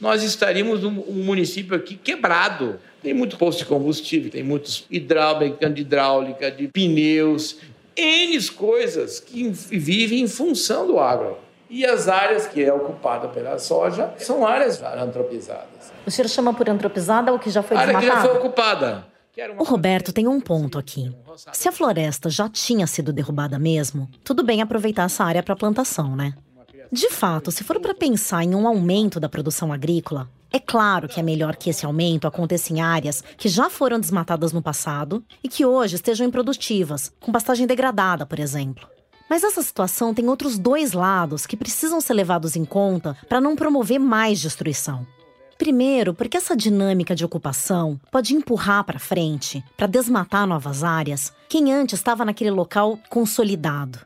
nós 0.00 0.22
estaríamos 0.22 0.84
um, 0.84 0.90
município 0.92 1.74
aqui 1.74 1.96
quebrado. 1.96 2.78
Tem 3.02 3.12
muito 3.12 3.36
posto 3.36 3.60
de 3.60 3.64
combustível, 3.64 4.30
tem 4.30 4.44
muitos 4.44 4.84
hidráulica, 4.88 5.68
de 5.68 5.80
hidráulica, 5.80 6.50
de 6.52 6.68
pneus, 6.68 7.56
N 7.96 8.48
coisas 8.50 9.20
que 9.20 9.48
vivem 9.48 10.20
em 10.20 10.28
função 10.28 10.86
do 10.86 10.98
agro. 10.98 11.38
E 11.68 11.86
as 11.86 12.08
áreas 12.08 12.46
que 12.46 12.62
é 12.62 12.72
ocupada 12.72 13.28
pela 13.28 13.58
soja 13.58 14.12
são 14.18 14.44
áreas 14.44 14.82
antropizadas. 14.82 15.92
O 16.04 16.10
senhor 16.10 16.28
chama 16.28 16.52
por 16.52 16.68
antropizada 16.68 17.32
o 17.32 17.38
que 17.38 17.48
já 17.48 17.62
foi 17.62 17.76
área 17.76 17.94
desmatada? 17.94 18.20
que 18.20 18.26
já 18.26 18.28
foi 18.28 18.38
ocupada. 18.40 19.06
O 19.58 19.62
Roberto 19.62 20.12
tem 20.12 20.26
um 20.26 20.40
ponto 20.40 20.78
aqui. 20.78 21.14
Se 21.52 21.68
a 21.68 21.72
floresta 21.72 22.28
já 22.28 22.48
tinha 22.48 22.86
sido 22.86 23.12
derrubada 23.12 23.58
mesmo, 23.58 24.08
tudo 24.24 24.42
bem 24.42 24.60
aproveitar 24.60 25.04
essa 25.04 25.24
área 25.24 25.42
para 25.42 25.54
plantação, 25.54 26.16
né? 26.16 26.34
De 26.90 27.08
fato, 27.08 27.52
se 27.52 27.62
for 27.62 27.78
para 27.78 27.94
pensar 27.94 28.42
em 28.42 28.54
um 28.54 28.66
aumento 28.66 29.20
da 29.20 29.28
produção 29.28 29.72
agrícola, 29.72 30.28
é 30.52 30.58
claro 30.58 31.08
que 31.08 31.20
é 31.20 31.22
melhor 31.22 31.54
que 31.56 31.70
esse 31.70 31.86
aumento 31.86 32.26
aconteça 32.26 32.72
em 32.72 32.80
áreas 32.80 33.22
que 33.36 33.48
já 33.48 33.70
foram 33.70 34.00
desmatadas 34.00 34.52
no 34.52 34.60
passado 34.60 35.24
e 35.44 35.48
que 35.48 35.64
hoje 35.64 35.94
estejam 35.94 36.26
improdutivas, 36.26 37.12
com 37.20 37.30
pastagem 37.30 37.66
degradada, 37.66 38.26
por 38.26 38.40
exemplo. 38.40 38.88
Mas 39.28 39.44
essa 39.44 39.62
situação 39.62 40.12
tem 40.12 40.28
outros 40.28 40.58
dois 40.58 40.92
lados 40.92 41.46
que 41.46 41.56
precisam 41.56 42.00
ser 42.00 42.14
levados 42.14 42.56
em 42.56 42.64
conta 42.64 43.16
para 43.28 43.40
não 43.40 43.54
promover 43.54 44.00
mais 44.00 44.40
destruição. 44.40 45.06
Primeiro, 45.56 46.14
porque 46.14 46.36
essa 46.36 46.56
dinâmica 46.56 47.14
de 47.14 47.24
ocupação 47.24 48.00
pode 48.10 48.34
empurrar 48.34 48.82
para 48.82 48.98
frente, 48.98 49.62
para 49.76 49.86
desmatar 49.86 50.46
novas 50.48 50.82
áreas, 50.82 51.32
quem 51.48 51.72
antes 51.72 52.00
estava 52.00 52.24
naquele 52.24 52.50
local 52.50 52.98
consolidado. 53.08 54.00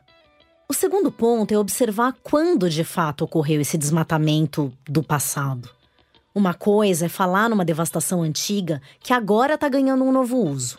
O 0.67 0.73
segundo 0.73 1.11
ponto 1.11 1.53
é 1.53 1.57
observar 1.57 2.13
quando 2.21 2.69
de 2.69 2.83
fato 2.83 3.23
ocorreu 3.23 3.61
esse 3.61 3.77
desmatamento 3.77 4.73
do 4.87 5.01
passado. 5.01 5.69
Uma 6.35 6.53
coisa 6.53 7.05
é 7.05 7.09
falar 7.09 7.49
numa 7.49 7.63
devastação 7.63 8.21
antiga 8.21 8.81
que 8.99 9.13
agora 9.13 9.53
está 9.53 9.69
ganhando 9.69 10.03
um 10.03 10.11
novo 10.11 10.37
uso. 10.37 10.77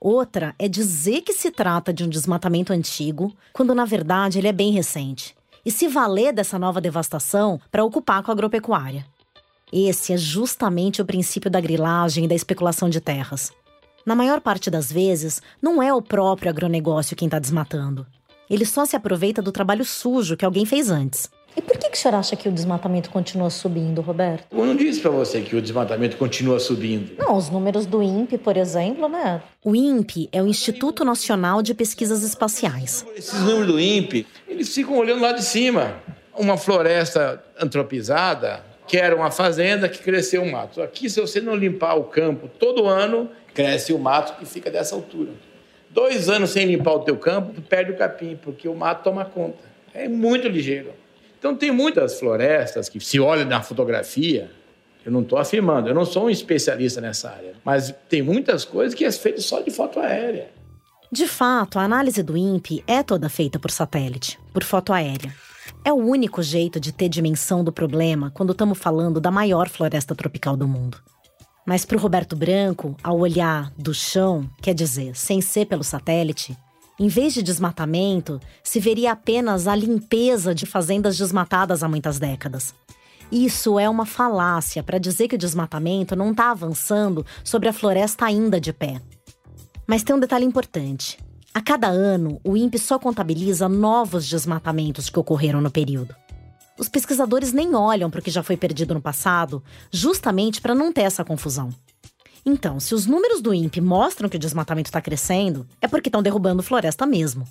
Outra 0.00 0.54
é 0.58 0.66
dizer 0.66 1.20
que 1.20 1.34
se 1.34 1.50
trata 1.50 1.92
de 1.92 2.04
um 2.04 2.08
desmatamento 2.08 2.72
antigo, 2.72 3.30
quando 3.52 3.74
na 3.74 3.84
verdade 3.84 4.38
ele 4.38 4.48
é 4.48 4.52
bem 4.52 4.72
recente, 4.72 5.36
e 5.62 5.70
se 5.70 5.88
valer 5.88 6.32
dessa 6.32 6.58
nova 6.58 6.80
devastação 6.80 7.60
para 7.70 7.84
ocupar 7.84 8.22
com 8.22 8.30
a 8.30 8.34
agropecuária. 8.34 9.04
Esse 9.70 10.14
é 10.14 10.16
justamente 10.16 11.02
o 11.02 11.04
princípio 11.04 11.50
da 11.50 11.60
grilagem 11.60 12.24
e 12.24 12.28
da 12.28 12.34
especulação 12.34 12.88
de 12.88 12.98
terras. 12.98 13.52
Na 14.06 14.14
maior 14.14 14.40
parte 14.40 14.70
das 14.70 14.90
vezes, 14.90 15.42
não 15.60 15.82
é 15.82 15.92
o 15.92 16.00
próprio 16.00 16.48
agronegócio 16.48 17.14
quem 17.14 17.26
está 17.26 17.38
desmatando. 17.38 18.06
Ele 18.48 18.64
só 18.64 18.86
se 18.86 18.96
aproveita 18.96 19.42
do 19.42 19.52
trabalho 19.52 19.84
sujo 19.84 20.34
que 20.34 20.46
alguém 20.46 20.64
fez 20.64 20.90
antes. 20.90 21.28
E 21.56 21.62
por 21.62 21.76
que, 21.76 21.90
que 21.90 21.96
o 21.96 22.00
senhor 22.00 22.14
acha 22.14 22.36
que 22.36 22.48
o 22.48 22.52
desmatamento 22.52 23.10
continua 23.10 23.50
subindo, 23.50 24.00
Roberto? 24.00 24.46
Eu 24.50 24.64
não 24.64 24.76
disse 24.76 25.00
para 25.00 25.10
você 25.10 25.40
que 25.40 25.56
o 25.56 25.60
desmatamento 25.60 26.16
continua 26.16 26.60
subindo. 26.60 27.12
Não, 27.18 27.36
os 27.36 27.50
números 27.50 27.84
do 27.84 28.02
INPE, 28.02 28.38
por 28.38 28.56
exemplo, 28.56 29.08
né? 29.08 29.42
O 29.64 29.74
INPE 29.74 30.28
é 30.32 30.42
o 30.42 30.46
Instituto 30.46 31.04
Nacional 31.04 31.60
de 31.62 31.74
Pesquisas 31.74 32.22
Espaciais. 32.22 33.04
Esses 33.16 33.40
números 33.40 33.66
do 33.66 33.80
INPE, 33.80 34.26
eles 34.46 34.72
ficam 34.72 34.96
olhando 34.96 35.22
lá 35.22 35.32
de 35.32 35.42
cima. 35.42 35.96
Uma 36.36 36.56
floresta 36.56 37.42
antropizada, 37.60 38.62
que 38.86 38.96
era 38.96 39.16
uma 39.16 39.30
fazenda 39.30 39.88
que 39.88 39.98
cresceu 39.98 40.42
um 40.42 40.52
mato. 40.52 40.80
Aqui, 40.80 41.10
se 41.10 41.20
você 41.20 41.40
não 41.40 41.56
limpar 41.56 41.94
o 41.96 42.04
campo 42.04 42.48
todo 42.58 42.86
ano, 42.86 43.28
cresce 43.52 43.92
o 43.92 43.98
mato 43.98 44.38
que 44.38 44.46
fica 44.46 44.70
dessa 44.70 44.94
altura. 44.94 45.32
Dois 45.90 46.28
anos 46.28 46.50
sem 46.50 46.66
limpar 46.66 46.92
o 46.92 47.00
teu 47.00 47.16
campo, 47.16 47.52
tu 47.52 47.60
perde 47.60 47.90
o 47.90 47.96
capim, 47.96 48.38
porque 48.40 48.68
o 48.68 48.74
mato 48.74 49.02
toma 49.02 49.24
conta. 49.24 49.58
É 49.92 50.06
muito 50.06 50.46
ligeiro. 50.46 50.92
Então, 51.38 51.54
tem 51.54 51.70
muitas 51.70 52.18
florestas 52.18 52.88
que 52.88 52.98
se 53.00 53.20
olha 53.20 53.44
na 53.44 53.62
fotografia, 53.62 54.50
eu 55.04 55.12
não 55.12 55.22
estou 55.22 55.38
afirmando, 55.38 55.88
eu 55.88 55.94
não 55.94 56.04
sou 56.04 56.26
um 56.26 56.30
especialista 56.30 57.00
nessa 57.00 57.30
área, 57.30 57.54
mas 57.64 57.94
tem 58.08 58.22
muitas 58.22 58.64
coisas 58.64 58.94
que 58.94 59.04
é 59.04 59.12
feito 59.12 59.40
só 59.40 59.60
de 59.60 59.70
foto 59.70 60.00
aérea. 60.00 60.50
De 61.10 61.26
fato, 61.26 61.78
a 61.78 61.82
análise 61.82 62.22
do 62.22 62.36
INPE 62.36 62.84
é 62.86 63.02
toda 63.02 63.30
feita 63.30 63.58
por 63.58 63.70
satélite, 63.70 64.38
por 64.52 64.62
foto 64.62 64.92
aérea. 64.92 65.34
É 65.82 65.92
o 65.92 65.96
único 65.96 66.42
jeito 66.42 66.78
de 66.78 66.92
ter 66.92 67.08
dimensão 67.08 67.64
do 67.64 67.72
problema 67.72 68.30
quando 68.34 68.52
estamos 68.52 68.78
falando 68.78 69.18
da 69.20 69.30
maior 69.30 69.68
floresta 69.68 70.14
tropical 70.14 70.56
do 70.56 70.68
mundo. 70.68 70.98
Mas 71.66 71.84
para 71.84 71.96
o 71.96 72.00
Roberto 72.00 72.36
Branco, 72.36 72.94
ao 73.02 73.18
olhar 73.18 73.72
do 73.78 73.94
chão, 73.94 74.48
quer 74.60 74.74
dizer, 74.74 75.16
sem 75.16 75.40
ser 75.40 75.66
pelo 75.66 75.84
satélite, 75.84 76.56
em 76.98 77.06
vez 77.06 77.32
de 77.32 77.42
desmatamento, 77.42 78.40
se 78.62 78.80
veria 78.80 79.12
apenas 79.12 79.68
a 79.68 79.74
limpeza 79.76 80.52
de 80.52 80.66
fazendas 80.66 81.16
desmatadas 81.16 81.82
há 81.82 81.88
muitas 81.88 82.18
décadas. 82.18 82.74
Isso 83.30 83.78
é 83.78 83.88
uma 83.88 84.04
falácia 84.04 84.82
para 84.82 84.98
dizer 84.98 85.28
que 85.28 85.36
o 85.36 85.38
desmatamento 85.38 86.16
não 86.16 86.32
está 86.32 86.50
avançando 86.50 87.24
sobre 87.44 87.68
a 87.68 87.72
floresta 87.72 88.24
ainda 88.24 88.60
de 88.60 88.72
pé. 88.72 89.00
Mas 89.86 90.02
tem 90.02 90.16
um 90.16 90.20
detalhe 90.20 90.44
importante. 90.44 91.18
A 91.54 91.60
cada 91.60 91.88
ano, 91.88 92.40
o 92.42 92.56
INPE 92.56 92.78
só 92.78 92.98
contabiliza 92.98 93.68
novos 93.68 94.28
desmatamentos 94.28 95.08
que 95.08 95.18
ocorreram 95.18 95.60
no 95.60 95.70
período. 95.70 96.14
Os 96.78 96.88
pesquisadores 96.88 97.52
nem 97.52 97.74
olham 97.74 98.10
para 98.10 98.20
o 98.20 98.22
que 98.22 98.30
já 98.30 98.42
foi 98.42 98.56
perdido 98.56 98.94
no 98.94 99.00
passado, 99.00 99.62
justamente 99.90 100.60
para 100.60 100.74
não 100.74 100.92
ter 100.92 101.02
essa 101.02 101.24
confusão. 101.24 101.70
Então, 102.44 102.80
se 102.80 102.94
os 102.94 103.06
números 103.06 103.40
do 103.40 103.52
INPE 103.52 103.80
mostram 103.80 104.28
que 104.28 104.36
o 104.36 104.40
desmatamento 104.40 104.88
está 104.88 105.00
crescendo, 105.00 105.66
é 105.80 105.88
porque 105.88 106.08
estão 106.08 106.22
derrubando 106.22 106.62
floresta 106.62 107.06
mesmo. 107.06 107.46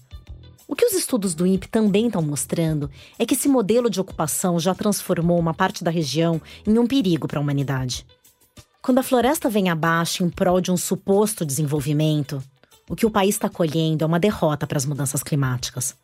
O 0.67 0.75
que 0.75 0.85
os 0.85 0.93
estudos 0.93 1.33
do 1.33 1.47
INPE 1.47 1.69
também 1.69 2.07
estão 2.07 2.21
mostrando 2.21 2.89
é 3.17 3.25
que 3.25 3.33
esse 3.33 3.47
modelo 3.47 3.89
de 3.89 4.01
ocupação 4.01 4.59
já 4.59 4.75
transformou 4.75 5.39
uma 5.39 5.53
parte 5.53 5.83
da 5.83 5.89
região 5.89 6.41
em 6.65 6.77
um 6.77 6.85
perigo 6.85 7.27
para 7.27 7.39
a 7.39 7.41
humanidade. 7.41 8.05
Quando 8.81 8.99
a 8.99 9.03
floresta 9.03 9.49
vem 9.49 9.69
abaixo 9.69 10.23
em 10.23 10.29
prol 10.29 10.59
de 10.59 10.71
um 10.71 10.77
suposto 10.77 11.45
desenvolvimento, 11.45 12.43
o 12.89 12.95
que 12.95 13.05
o 13.05 13.11
país 13.11 13.35
está 13.35 13.49
colhendo 13.49 14.03
é 14.03 14.07
uma 14.07 14.19
derrota 14.19 14.65
para 14.65 14.77
as 14.77 14.85
mudanças 14.85 15.23
climáticas. 15.23 15.95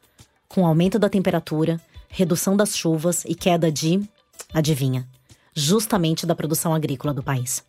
Com 0.47 0.65
aumento 0.65 0.99
da 0.99 1.09
temperatura, 1.09 1.79
redução 2.09 2.55
das 2.55 2.75
chuvas 2.75 3.23
e 3.25 3.35
queda 3.35 3.71
de. 3.71 4.01
adivinha? 4.53 5.07
Justamente 5.55 6.25
da 6.25 6.35
produção 6.35 6.73
agrícola 6.73 7.13
do 7.13 7.23
país. 7.23 7.63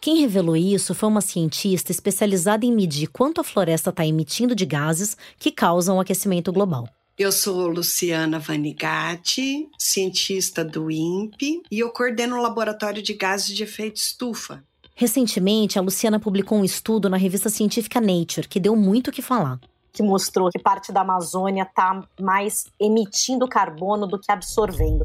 Quem 0.00 0.20
revelou 0.20 0.56
isso 0.56 0.94
foi 0.94 1.08
uma 1.08 1.20
cientista 1.20 1.90
especializada 1.90 2.64
em 2.64 2.72
medir 2.72 3.08
quanto 3.08 3.40
a 3.40 3.44
floresta 3.44 3.90
está 3.90 4.06
emitindo 4.06 4.54
de 4.54 4.64
gases 4.64 5.16
que 5.38 5.50
causam 5.50 5.96
o 5.96 6.00
aquecimento 6.00 6.52
global. 6.52 6.88
Eu 7.18 7.32
sou 7.32 7.66
Luciana 7.66 8.38
Vanigatti, 8.38 9.68
cientista 9.76 10.64
do 10.64 10.88
INPE, 10.88 11.62
e 11.68 11.80
eu 11.80 11.90
coordeno 11.90 12.36
o 12.36 12.40
laboratório 12.40 13.02
de 13.02 13.12
gases 13.12 13.56
de 13.56 13.64
efeito 13.64 13.96
estufa. 13.96 14.62
Recentemente, 14.94 15.80
a 15.80 15.82
Luciana 15.82 16.20
publicou 16.20 16.58
um 16.58 16.64
estudo 16.64 17.08
na 17.08 17.16
revista 17.16 17.48
científica 17.48 18.00
Nature 18.00 18.46
que 18.46 18.60
deu 18.60 18.76
muito 18.76 19.08
o 19.08 19.12
que 19.12 19.20
falar. 19.20 19.58
Que 19.92 20.02
mostrou 20.02 20.48
que 20.50 20.60
parte 20.60 20.92
da 20.92 21.00
Amazônia 21.00 21.64
está 21.64 22.04
mais 22.20 22.66
emitindo 22.78 23.48
carbono 23.48 24.06
do 24.06 24.18
que 24.18 24.30
absorvendo. 24.30 25.02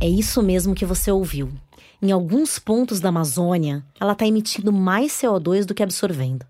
É 0.00 0.08
isso 0.08 0.42
mesmo 0.42 0.74
que 0.74 0.84
você 0.84 1.12
ouviu. 1.12 1.48
Em 2.04 2.10
alguns 2.10 2.58
pontos 2.58 2.98
da 2.98 3.10
Amazônia, 3.10 3.84
ela 4.00 4.10
está 4.10 4.26
emitindo 4.26 4.72
mais 4.72 5.12
CO2 5.12 5.64
do 5.64 5.72
que 5.72 5.84
absorvendo. 5.84 6.44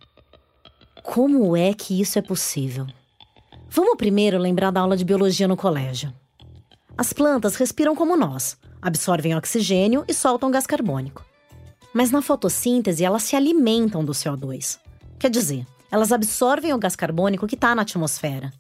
Como 1.03 1.55
é 1.55 1.75
que 1.75 2.01
isso 2.01 2.19
é 2.19 2.23
possível? 2.23 2.87
Vamos 3.69 3.99
primeiro 3.99 4.39
lembrar 4.39 4.71
da 4.71 4.81
aula 4.81 4.97
de 4.97 5.05
biologia 5.05 5.47
no 5.47 5.55
colégio. 5.55 6.11
As 6.97 7.13
plantas 7.13 7.57
respiram 7.57 7.95
como 7.95 8.17
nós, 8.17 8.57
absorvem 8.81 9.37
oxigênio 9.37 10.07
e 10.09 10.15
soltam 10.15 10.51
gás 10.51 10.67
carbônico. 10.67 11.23
Mas 11.93 12.11
na 12.11 12.23
fotossíntese, 12.23 13.05
elas 13.05 13.23
se 13.23 13.37
alimentam 13.37 14.03
do 14.03 14.13
CO2. 14.13 14.79
Quer 15.19 15.31
dizer, 15.31 15.67
elas 15.91 16.13
absorvem 16.13 16.73
o 16.73 16.79
gás 16.79 16.97
carbônico 16.97 17.47
que 17.47 17.57
está 17.57 17.75
na 17.75 17.83
atmosfera. 17.83 18.51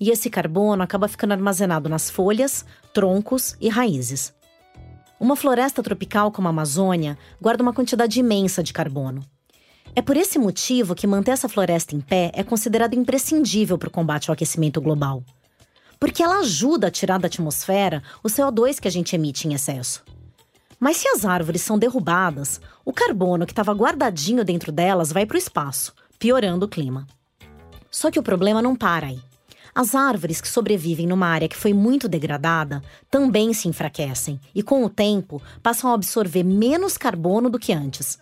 E 0.00 0.08
esse 0.08 0.30
carbono 0.30 0.82
acaba 0.82 1.08
ficando 1.08 1.32
armazenado 1.32 1.90
nas 1.90 2.08
folhas, 2.08 2.64
troncos 2.94 3.54
e 3.60 3.68
raízes. 3.68 4.32
Uma 5.22 5.36
floresta 5.36 5.84
tropical 5.84 6.32
como 6.32 6.48
a 6.48 6.50
Amazônia 6.50 7.16
guarda 7.40 7.62
uma 7.62 7.72
quantidade 7.72 8.18
imensa 8.18 8.60
de 8.60 8.72
carbono. 8.72 9.24
É 9.94 10.02
por 10.02 10.16
esse 10.16 10.36
motivo 10.36 10.96
que 10.96 11.06
manter 11.06 11.30
essa 11.30 11.48
floresta 11.48 11.94
em 11.94 12.00
pé 12.00 12.32
é 12.34 12.42
considerado 12.42 12.94
imprescindível 12.94 13.78
para 13.78 13.86
o 13.86 13.92
combate 13.92 14.28
ao 14.28 14.34
aquecimento 14.34 14.80
global. 14.80 15.22
Porque 16.00 16.24
ela 16.24 16.40
ajuda 16.40 16.88
a 16.88 16.90
tirar 16.90 17.20
da 17.20 17.28
atmosfera 17.28 18.02
o 18.20 18.26
CO2 18.26 18.80
que 18.80 18.88
a 18.88 18.90
gente 18.90 19.14
emite 19.14 19.46
em 19.46 19.54
excesso. 19.54 20.02
Mas 20.80 20.96
se 20.96 21.06
as 21.06 21.24
árvores 21.24 21.62
são 21.62 21.78
derrubadas, 21.78 22.60
o 22.84 22.92
carbono 22.92 23.46
que 23.46 23.52
estava 23.52 23.72
guardadinho 23.72 24.44
dentro 24.44 24.72
delas 24.72 25.12
vai 25.12 25.24
para 25.24 25.36
o 25.36 25.38
espaço, 25.38 25.94
piorando 26.18 26.66
o 26.66 26.68
clima. 26.68 27.06
Só 27.92 28.10
que 28.10 28.18
o 28.18 28.24
problema 28.24 28.60
não 28.60 28.74
para 28.74 29.06
aí. 29.06 29.20
As 29.74 29.94
árvores 29.94 30.38
que 30.38 30.48
sobrevivem 30.48 31.06
numa 31.06 31.26
área 31.26 31.48
que 31.48 31.56
foi 31.56 31.72
muito 31.72 32.06
degradada 32.06 32.82
também 33.10 33.54
se 33.54 33.68
enfraquecem 33.68 34.38
e, 34.54 34.62
com 34.62 34.84
o 34.84 34.90
tempo, 34.90 35.40
passam 35.62 35.90
a 35.90 35.94
absorver 35.94 36.42
menos 36.42 36.98
carbono 36.98 37.48
do 37.48 37.58
que 37.58 37.72
antes. 37.72 38.18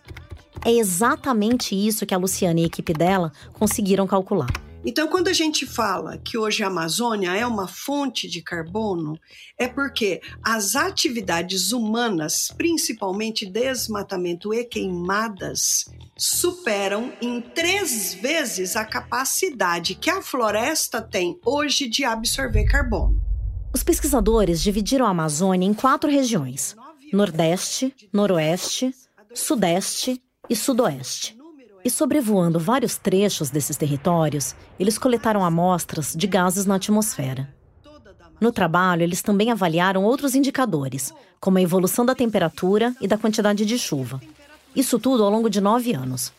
É 0.63 0.71
exatamente 0.71 1.75
isso 1.75 2.05
que 2.05 2.13
a 2.13 2.17
Luciana 2.17 2.61
e 2.61 2.63
a 2.63 2.67
equipe 2.67 2.93
dela 2.93 3.33
conseguiram 3.53 4.07
calcular. 4.07 4.70
Então, 4.83 5.07
quando 5.07 5.27
a 5.27 5.33
gente 5.33 5.65
fala 5.65 6.17
que 6.17 6.37
hoje 6.37 6.63
a 6.63 6.67
Amazônia 6.67 7.35
é 7.35 7.45
uma 7.45 7.67
fonte 7.67 8.27
de 8.27 8.41
carbono, 8.41 9.19
é 9.57 9.67
porque 9.67 10.21
as 10.43 10.75
atividades 10.75 11.71
humanas, 11.71 12.51
principalmente 12.57 13.45
desmatamento 13.45 14.51
e 14.51 14.63
queimadas, 14.63 15.85
superam 16.17 17.13
em 17.21 17.41
três 17.41 18.15
vezes 18.15 18.75
a 18.75 18.83
capacidade 18.83 19.93
que 19.93 20.09
a 20.09 20.21
floresta 20.21 20.99
tem 20.99 21.39
hoje 21.45 21.87
de 21.87 22.03
absorver 22.03 22.65
carbono. 22.65 23.21
Os 23.73 23.83
pesquisadores 23.83 24.61
dividiram 24.61 25.05
a 25.05 25.11
Amazônia 25.11 25.67
em 25.67 25.73
quatro 25.75 26.09
regiões: 26.09 26.75
Nordeste, 27.13 27.95
Noroeste, 28.11 28.93
Sudeste 29.33 30.21
e 30.49 30.55
Sudoeste. 30.55 31.40
E 31.83 31.89
sobrevoando 31.89 32.59
vários 32.59 32.97
trechos 32.97 33.49
desses 33.49 33.75
territórios, 33.75 34.55
eles 34.79 34.97
coletaram 34.97 35.43
amostras 35.43 36.13
de 36.15 36.27
gases 36.27 36.65
na 36.65 36.75
atmosfera. 36.75 37.53
No 38.39 38.51
trabalho, 38.51 39.03
eles 39.03 39.21
também 39.21 39.51
avaliaram 39.51 40.03
outros 40.03 40.33
indicadores, 40.33 41.13
como 41.39 41.57
a 41.57 41.61
evolução 41.61 42.05
da 42.05 42.15
temperatura 42.15 42.95
e 42.99 43.07
da 43.07 43.17
quantidade 43.17 43.65
de 43.65 43.77
chuva. 43.77 44.21
Isso 44.75 44.97
tudo 44.99 45.23
ao 45.23 45.29
longo 45.29 45.49
de 45.49 45.61
nove 45.61 45.93
anos. 45.93 46.33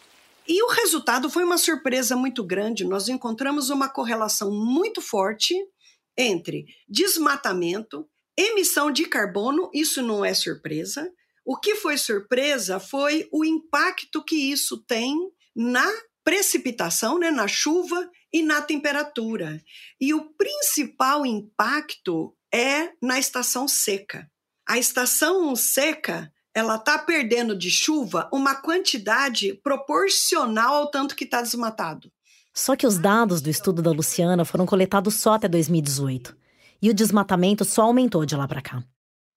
E 0.49 0.63
o 0.63 0.69
resultado 0.69 1.31
foi 1.31 1.45
uma 1.45 1.59
surpresa 1.59 2.17
muito 2.17 2.45
grande. 2.45 2.85
Nós 2.85 3.09
encontramos 3.09 3.71
uma 3.71 3.89
correlação 3.89 4.51
muito 4.51 5.01
forte 5.01 5.55
entre 6.17 6.67
desmatamento, 6.89 8.07
emissão 8.37 8.91
de 8.91 9.05
carbono, 9.07 9.71
isso 9.73 10.03
não 10.03 10.25
é 10.25 10.35
surpresa. 10.35 11.09
O 11.45 11.57
que 11.57 11.75
foi 11.75 11.97
surpresa 11.97 12.79
foi 12.79 13.29
o 13.33 13.45
impacto 13.45 14.23
que 14.23 14.37
isso 14.37 14.79
tem 14.79 15.17
na 15.55 15.87
precipitação, 16.25 17.19
né, 17.19 17.31
na 17.31 17.49
chuva 17.49 18.09
e 18.33 18.43
na 18.43 18.63
temperatura. 18.63 19.61
E 20.01 20.15
o 20.15 20.33
principal 20.35 21.27
impacto 21.27 22.35
é 22.53 22.91
na 23.03 23.19
estação 23.19 23.67
seca. 23.67 24.31
A 24.69 24.79
estação 24.79 25.55
seca 25.57 26.33
ela 26.55 26.77
está 26.77 26.99
perdendo 26.99 27.57
de 27.57 27.71
chuva 27.71 28.29
uma 28.33 28.55
quantidade 28.55 29.55
proporcional 29.63 30.75
ao 30.75 30.91
tanto 30.91 31.17
que 31.17 31.25
está 31.25 31.41
desmatado. 31.41 32.13
Só 32.55 32.77
que 32.77 32.87
os 32.87 32.99
dados 32.99 33.41
do 33.41 33.49
estudo 33.49 33.81
da 33.81 33.91
Luciana 33.91 34.45
foram 34.45 34.67
coletados 34.67 35.15
só 35.15 35.35
até 35.35 35.49
2018. 35.49 36.37
E 36.83 36.91
o 36.91 36.95
desmatamento 36.95 37.65
só 37.65 37.83
aumentou 37.83 38.27
de 38.27 38.37
lá 38.37 38.47
para 38.47 38.61
cá. 38.61 38.85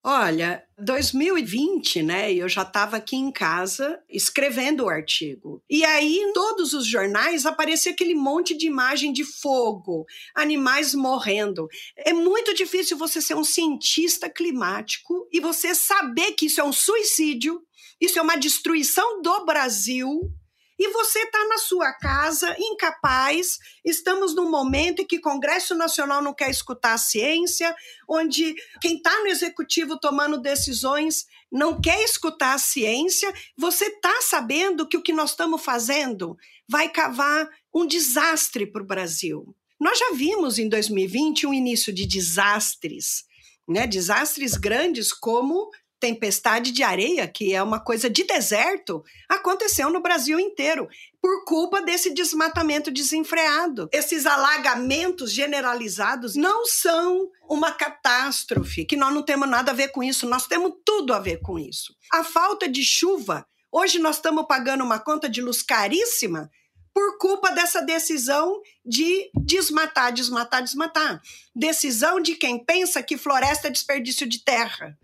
Olha, 0.08 0.64
2020, 0.78 2.04
né? 2.04 2.32
Eu 2.32 2.48
já 2.48 2.62
estava 2.62 2.98
aqui 2.98 3.16
em 3.16 3.32
casa 3.32 4.00
escrevendo 4.08 4.84
o 4.84 4.88
artigo. 4.88 5.64
E 5.68 5.84
aí, 5.84 6.18
em 6.18 6.32
todos 6.32 6.74
os 6.74 6.86
jornais, 6.86 7.44
aparecia 7.44 7.92
aquele 7.92 8.14
monte 8.14 8.56
de 8.56 8.68
imagem 8.68 9.12
de 9.12 9.24
fogo, 9.24 10.06
animais 10.36 10.94
morrendo. 10.94 11.68
É 11.98 12.14
muito 12.14 12.54
difícil 12.54 12.96
você 13.00 13.20
ser 13.20 13.34
um 13.34 13.44
cientista 13.44 14.30
climático 14.30 15.28
e 15.34 15.40
você 15.40 15.74
saber 15.74 16.34
que 16.34 16.46
isso 16.46 16.62
é 16.62 16.64
um 16.64 16.72
suicídio, 16.72 17.60
isso 18.00 18.20
é 18.20 18.22
uma 18.22 18.38
destruição 18.38 19.24
do 19.24 19.44
Brasil 19.44 20.32
e 20.78 20.92
você 20.92 21.20
está 21.20 21.46
na 21.48 21.58
sua 21.58 21.94
casa, 21.94 22.56
incapaz. 22.60 23.60
Estamos 23.84 24.36
num 24.36 24.50
momento 24.50 25.02
em 25.02 25.08
que 25.08 25.18
o 25.18 25.22
Congresso 25.22 25.74
Nacional 25.74 26.22
não 26.22 26.34
quer 26.34 26.50
escutar 26.50 26.94
a 26.94 26.98
ciência, 26.98 27.74
onde 28.10 28.54
quem 28.82 28.98
está 28.98 29.22
no 29.22 29.28
executivo 29.28 29.98
tomando 29.98 30.38
decisões 30.38 31.26
não 31.52 31.80
quer 31.80 32.04
escutar 32.04 32.56
a 32.56 32.60
ciência. 32.60 33.34
Você 33.58 33.86
está 33.86 34.22
sabendo 34.22 34.88
que 34.88 34.98
o 34.98 35.02
que 35.02 35.14
nós 35.14 35.32
estamos 35.32 35.64
fazendo 35.64 36.38
vai 36.68 36.90
cavar 36.90 37.50
um 37.74 37.86
desastre 37.86 38.66
para 38.66 38.84
o 38.84 38.88
Brasil. 38.88 39.56
Nós 39.80 39.98
já 39.98 40.12
vimos 40.14 40.58
em 40.60 40.68
2020 40.68 41.48
um 41.48 41.54
início 41.54 41.94
de 41.94 42.06
desastres, 42.06 43.26
né? 43.68 43.88
Desastres 43.88 44.56
grandes 44.56 45.14
como 45.14 45.70
tempestade 46.00 46.72
de 46.72 46.84
areia, 46.84 47.28
que 47.28 47.54
é 47.54 47.64
uma 47.64 47.80
coisa 47.80 48.10
de 48.10 48.24
deserto, 48.24 49.04
aconteceu 49.30 49.90
no 49.90 50.02
Brasil 50.02 50.40
inteiro, 50.40 50.88
por 51.22 51.44
culpa 51.46 51.82
desse 51.82 52.14
desmatamento 52.14 52.92
desenfreado. 52.92 53.90
Esses 53.92 54.26
alagamentos 54.26 55.32
generalizados 55.32 56.36
não 56.36 56.66
são 56.66 57.30
uma 57.50 57.72
catástrofe, 57.72 58.86
que 58.86 58.96
nós 58.96 59.14
não 59.14 59.24
temos 59.24 59.50
nada 59.50 59.72
a 59.72 59.76
ver 59.76 59.90
com 59.90 60.04
isso, 60.04 60.28
nós 60.28 60.46
temos 60.48 60.74
tudo 60.86 61.14
a 61.14 61.20
ver 61.20 61.42
com 61.42 61.58
isso. 61.58 61.96
A 62.12 62.24
falta 62.24 62.68
de 62.68 62.84
chuva, 62.84 63.46
hoje 63.72 63.98
nós 63.98 64.18
estamos 64.18 64.46
pagando 64.48 64.84
uma 64.84 65.00
conta 65.00 65.28
de 65.28 65.42
luz 65.42 65.64
caríssima 65.64 66.50
por 66.94 67.18
culpa 67.18 67.52
dessa 67.52 67.82
decisão 67.82 68.62
de 68.86 69.30
desmatar, 69.44 70.14
desmatar, 70.14 70.64
desmatar. 70.64 71.22
Decisão 71.54 72.22
de 72.22 72.36
quem 72.36 72.64
pensa 72.64 73.04
que 73.04 73.18
floresta 73.18 73.68
é 73.68 73.72
desperdício 73.72 74.28
de 74.28 74.44
terra 74.44 74.98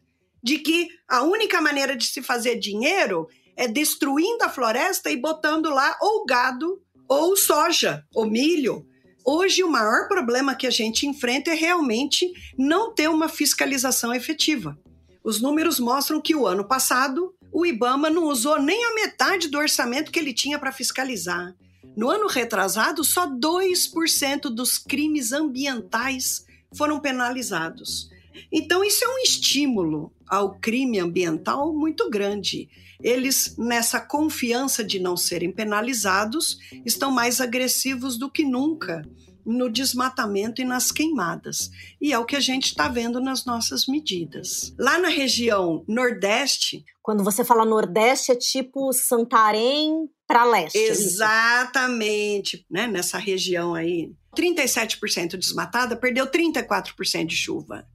de 0.43 0.60
que 0.60 0.88
a 1.08 1.23
única 1.23 1.62
maneira 1.62 1.95
de 1.95 2.06
se 2.06 2.21
fazer 2.21 2.58
dinheiro 2.58 3.27
é 3.56 3.67
destruindo 3.67 4.43
a 4.43 4.49
floresta 4.49 5.10
e 5.10 5.17
botando 5.17 5.69
lá 5.69 5.97
ou 6.01 6.25
gado, 6.25 6.82
ou 7.08 7.36
soja, 7.36 8.04
ou 8.15 8.25
milho. 8.25 8.86
Hoje, 9.25 9.63
o 9.63 9.69
maior 9.69 10.08
problema 10.08 10.56
que 10.56 10.65
a 10.65 10.71
gente 10.71 11.06
enfrenta 11.06 11.51
é 11.51 11.54
realmente 11.54 12.32
não 12.58 12.93
ter 12.93 13.10
uma 13.10 13.30
fiscalização 13.30 14.13
efetiva. 14.13 14.77
Os 15.23 15.39
números 15.39 15.80
mostram 15.80 16.19
que 16.19 16.36
o 16.36 16.47
ano 16.47 16.67
passado, 16.67 17.36
o 17.51 17.65
Ibama 17.65 18.10
não 18.10 18.23
usou 18.23 18.60
nem 18.60 18.84
a 18.84 18.95
metade 18.95 19.47
do 19.47 19.60
orçamento 19.60 20.12
que 20.12 20.17
ele 20.17 20.34
tinha 20.34 20.58
para 20.58 20.71
fiscalizar. 20.71 21.54
No 21.95 22.10
ano 22.10 22.27
retrasado, 22.27 23.04
só 23.04 23.27
2% 23.27 24.43
dos 24.43 24.77
crimes 24.77 25.32
ambientais 25.32 26.45
foram 26.75 26.99
penalizados. 26.99 28.10
Então, 28.52 28.84
isso 28.84 29.04
é 29.04 29.08
um 29.08 29.20
estímulo 29.20 30.12
ao 30.28 30.58
crime 30.60 31.00
ambiental 31.00 31.74
muito 31.74 32.10
grande. 32.10 32.70
Eles, 33.04 33.56
nessa 33.58 34.00
confiança 34.00 34.84
de 34.84 35.00
não 35.00 35.17
serem 35.17 35.52
penalizados, 35.52 36.58
estão 36.86 37.12
mais 37.12 37.41
agressivos 37.41 38.17
do 38.17 38.30
que 38.30 38.44
nunca 38.44 39.04
no 39.46 39.70
desmatamento 39.70 40.62
e 40.62 40.65
nas 40.65 40.91
queimadas. 40.91 41.72
E 42.00 42.13
é 42.13 42.20
o 42.20 42.26
que 42.26 42.36
a 42.36 42.39
gente 42.39 42.67
está 42.67 42.88
vendo 42.88 43.20
nas 43.20 43.46
nossas 43.46 43.88
medidas. 43.88 44.74
Lá 44.80 45.00
na 45.00 45.10
região 45.10 45.84
Nordeste. 45.88 46.86
Quando 47.02 47.24
você 47.24 47.44
fala 47.44 47.65
Nordeste, 47.65 48.32
é 48.32 48.36
tipo 48.36 48.94
Santarém 48.94 50.08
para 50.28 50.46
leste. 50.46 50.78
É 50.78 50.88
Exatamente. 50.88 52.65
Né? 52.70 52.88
Nessa 52.88 53.17
região 53.17 53.74
aí, 53.74 54.12
37% 54.38 55.38
desmatada, 55.38 55.96
perdeu 55.96 56.28
34% 56.28 57.26
de 57.26 57.36
chuva 57.36 57.86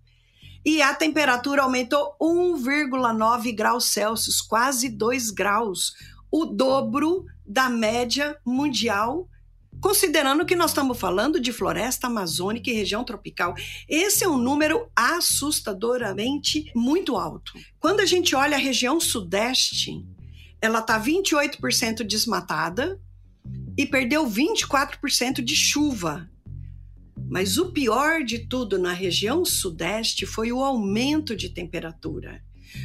e 0.67 0.83
a 0.83 0.93
temperatura 0.93 1.63
aumentou 1.63 2.17
1,9 2.21 3.55
graus 3.55 3.85
Celsius, 3.85 4.41
quase 4.41 4.89
2 4.89 5.31
graus, 5.31 5.95
o 6.29 6.45
dobro 6.45 7.25
da 7.47 7.71
média 7.71 8.37
mundial, 8.45 9.29
considerando 9.81 10.45
que 10.45 10.57
nós 10.57 10.73
estamos 10.73 10.99
falando 10.99 11.39
de 11.39 11.53
floresta 11.53 12.09
amazônica 12.09 12.69
e 12.69 12.75
região 12.75 13.05
tropical. 13.05 13.55
Esse 13.89 14.25
é 14.25 14.29
um 14.29 14.39
número 14.39 14.91
assustadoramente 14.97 16.73
muito 16.75 17.17
alto. 17.17 17.53
Quando 17.79 18.01
a 18.01 18.07
gente 18.07 18.35
olha 18.35 18.57
a 18.57 18.61
região 18.61 18.99
sudeste, 18.99 20.05
ela 20.61 20.81
está 20.81 21.01
28% 21.01 22.03
desmatada 22.03 23.01
e 23.79 23.87
perdeu 23.87 24.27
24% 24.27 25.45
de 25.45 25.55
chuva 25.55 26.29
mas 27.29 27.59
o 27.59 27.73
pior 27.73 28.23
de 28.23 28.41
tudo 28.41 28.79
na 28.79 28.93
região 28.93 29.45
sudeste 29.45 30.27
foi 30.27 30.53
o 30.53 30.63
aumento 30.63 31.35
de 31.35 31.49
temperatura. 31.49 32.43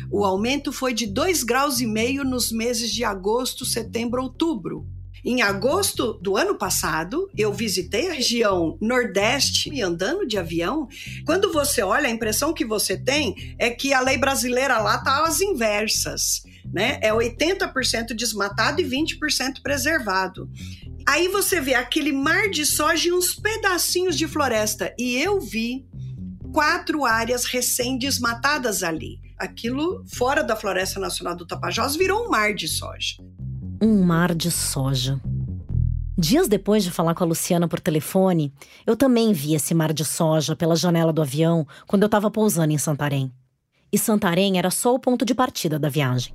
O 0.10 0.24
aumento 0.24 0.72
foi 0.72 0.94
de 0.94 1.08
2,5 1.08 1.46
graus 1.46 1.80
e 1.80 1.88
meio 1.88 2.24
nos 2.24 2.52
meses 2.52 2.92
de 2.92 3.04
agosto, 3.04 3.66
setembro, 3.66 4.24
outubro. 4.24 4.88
Em 5.24 5.44
agosto 5.44 6.14
do 6.14 6.36
ano 6.36 6.56
passado, 6.56 7.30
eu 7.38 7.54
visitei 7.54 8.10
a 8.10 8.14
região 8.14 8.76
Nordeste 8.82 9.70
e 9.72 9.80
andando 9.82 10.26
de 10.26 10.38
avião. 10.38 10.88
Quando 11.26 11.54
você 11.54 11.84
olha, 11.84 12.08
a 12.08 12.12
impressão 12.12 12.54
que 12.54 12.66
você 12.66 12.98
tem 12.98 13.56
é 13.60 13.70
que 13.70 13.94
a 13.94 14.02
lei 14.02 14.18
brasileira 14.18 14.80
lá 14.80 14.96
está 14.96 15.24
às 15.24 15.40
inversas. 15.40 16.42
Né? 16.74 17.00
É 17.02 17.12
80% 17.12 18.14
desmatado 18.16 18.82
e 18.82 18.86
20% 18.86 19.62
preservado. 19.62 20.50
Aí 21.08 21.28
você 21.28 21.60
vê 21.60 21.74
aquele 21.74 22.12
mar 22.12 22.50
de 22.50 22.66
soja 22.66 23.10
e 23.10 23.14
uns 23.14 23.36
pedacinhos 23.36 24.18
de 24.18 24.28
floresta. 24.28 24.94
E 24.98 25.18
eu 25.18 25.40
vi 25.42 25.86
quatro 26.52 27.06
áreas 27.06 27.46
recém-desmatadas 27.46 28.84
ali. 28.84 29.20
Aquilo, 29.38 30.04
fora 30.08 30.44
da 30.44 30.56
Floresta 30.56 31.00
Nacional 31.00 31.36
do 31.36 31.46
Tapajós, 31.46 31.96
virou 31.96 32.26
um 32.26 32.30
mar 32.30 32.54
de 32.54 32.68
soja. 32.68 33.16
Um 33.82 34.04
mar 34.04 34.36
de 34.36 34.52
soja. 34.52 35.20
Dias 36.18 36.48
depois 36.48 36.84
de 36.84 36.92
falar 36.92 37.16
com 37.16 37.24
a 37.24 37.28
Luciana 37.28 37.68
por 37.68 37.80
telefone, 37.80 38.54
eu 38.86 38.96
também 38.96 39.34
vi 39.34 39.56
esse 39.56 39.74
mar 39.74 39.92
de 39.92 40.06
soja 40.06 40.56
pela 40.56 40.76
janela 40.76 41.12
do 41.12 41.22
avião 41.22 41.66
quando 41.88 42.04
eu 42.04 42.08
estava 42.08 42.30
pousando 42.30 42.72
em 42.72 42.78
Santarém. 42.78 43.32
E 43.92 43.98
Santarém 43.98 44.60
era 44.60 44.70
só 44.70 44.94
o 44.94 45.00
ponto 45.00 45.26
de 45.26 45.34
partida 45.34 45.80
da 45.80 45.90
viagem. 45.90 46.32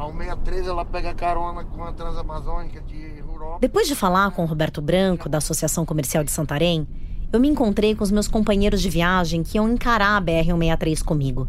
A 0.00 0.06
163 0.06 0.66
ela 0.66 0.82
pega 0.82 1.12
carona 1.12 1.62
com 1.62 1.84
a 1.84 1.92
Transamazônica 1.92 2.80
de 2.80 3.18
Europa. 3.18 3.58
Depois 3.60 3.86
de 3.86 3.94
falar 3.94 4.30
com 4.30 4.42
o 4.42 4.46
Roberto 4.46 4.80
Branco, 4.80 5.28
da 5.28 5.36
Associação 5.36 5.84
Comercial 5.84 6.24
de 6.24 6.30
Santarém, 6.30 6.88
eu 7.30 7.38
me 7.38 7.48
encontrei 7.48 7.94
com 7.94 8.02
os 8.02 8.10
meus 8.10 8.26
companheiros 8.26 8.80
de 8.80 8.88
viagem 8.88 9.42
que 9.42 9.58
iam 9.58 9.68
encarar 9.68 10.16
a 10.16 10.22
BR-163 10.22 11.04
comigo. 11.04 11.46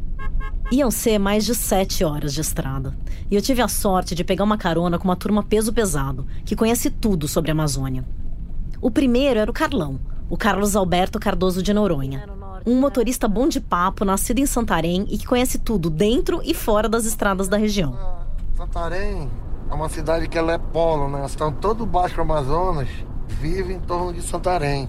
Iam 0.70 0.92
ser 0.92 1.18
mais 1.18 1.46
de 1.46 1.56
sete 1.56 2.04
horas 2.04 2.34
de 2.34 2.42
estrada. 2.42 2.94
E 3.30 3.36
eu 3.38 3.42
tive 3.42 3.62
a 3.62 3.70
sorte 3.70 4.14
de 4.14 4.24
pegar 4.26 4.44
uma 4.44 4.58
carona 4.58 5.00
com 5.00 5.06
uma 5.06 5.16
turma 5.16 5.44
peso 5.44 5.72
pesado, 5.72 6.28
que 6.44 6.54
conhece 6.54 6.90
tudo 6.90 7.30
sobre 7.30 7.52
a 7.52 7.54
Amazônia. 7.54 8.04
O 8.82 8.92
primeiro 8.92 9.40
era 9.40 9.50
o 9.50 9.54
Carlão, 9.54 9.98
o 10.30 10.36
Carlos 10.36 10.76
Alberto 10.76 11.22
Cardoso 11.22 11.64
de 11.64 11.74
Noronha. 11.74 12.26
Um 12.66 12.82
motorista 12.82 13.30
bom 13.30 13.48
de 13.48 13.62
papo, 13.62 14.04
nascido 14.04 14.40
em 14.40 14.46
Santarém 14.46 15.08
e 15.10 15.18
que 15.18 15.26
conhece 15.26 15.58
tudo 15.58 15.90
dentro 15.90 16.42
e 16.44 16.54
fora 16.54 16.90
das 16.90 17.06
estradas 17.06 17.48
da 17.48 17.56
região. 17.56 18.21
Santarém 18.62 19.28
é 19.72 19.74
uma 19.74 19.90
cidade 19.90 20.28
que 20.28 20.38
ela 20.38 20.54
é 20.54 20.58
polo, 20.60 21.10
né? 21.10 21.26
Estão 21.26 21.52
todo 21.52 21.82
o 21.82 21.86
Baixo 21.88 22.22
Amazonas 22.22 22.88
vive 23.28 23.74
em 23.74 23.80
torno 23.80 24.14
de 24.14 24.22
Santarém. 24.22 24.88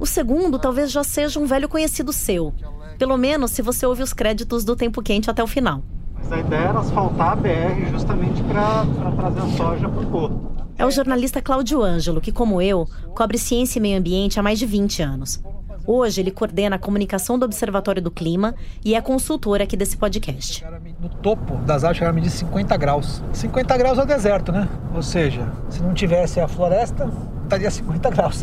O 0.00 0.06
segundo 0.06 0.58
talvez 0.58 0.90
já 0.90 1.04
seja 1.04 1.38
um 1.38 1.44
velho 1.44 1.68
conhecido 1.68 2.14
seu. 2.14 2.54
Pelo 2.98 3.18
menos 3.18 3.50
se 3.50 3.60
você 3.60 3.84
ouve 3.84 4.02
os 4.02 4.14
créditos 4.14 4.64
do 4.64 4.74
Tempo 4.74 5.02
Quente 5.02 5.30
até 5.30 5.44
o 5.44 5.46
final. 5.46 5.82
Mas 6.14 6.32
a 6.32 6.38
ideia 6.38 6.68
era 6.68 6.78
asfaltar 6.78 7.32
a 7.32 7.36
BR 7.36 7.90
justamente 7.90 8.42
para 8.44 8.86
trazer 9.18 9.40
a 9.40 9.48
soja 9.54 9.86
para 9.86 10.00
o 10.00 10.06
porto. 10.06 10.54
É 10.78 10.86
o 10.86 10.90
jornalista 10.90 11.42
Cláudio 11.42 11.82
Ângelo, 11.82 12.22
que, 12.22 12.32
como 12.32 12.62
eu, 12.62 12.88
cobre 13.14 13.36
ciência 13.36 13.78
e 13.78 13.82
meio 13.82 13.98
ambiente 13.98 14.40
há 14.40 14.42
mais 14.42 14.58
de 14.58 14.64
20 14.64 15.02
anos. 15.02 15.42
Hoje 15.86 16.22
ele 16.22 16.30
coordena 16.30 16.76
a 16.76 16.78
comunicação 16.78 17.38
do 17.38 17.44
Observatório 17.44 18.00
do 18.00 18.10
Clima 18.10 18.54
e 18.82 18.94
é 18.94 19.00
consultor 19.02 19.60
aqui 19.60 19.76
desse 19.76 19.96
podcast. 19.96 20.64
No 20.98 21.08
topo 21.08 21.56
das 21.56 21.84
árvores 21.84 21.98
chegaram 21.98 22.12
a 22.12 22.14
medir 22.14 22.30
50 22.30 22.76
graus. 22.78 23.22
50 23.32 23.76
graus 23.76 23.98
é 23.98 24.02
o 24.02 24.06
deserto, 24.06 24.50
né? 24.50 24.66
Ou 24.94 25.02
seja, 25.02 25.52
se 25.68 25.82
não 25.82 25.92
tivesse 25.92 26.40
a 26.40 26.48
floresta, 26.48 27.10
estaria 27.42 27.70
50 27.70 28.10
graus. 28.10 28.42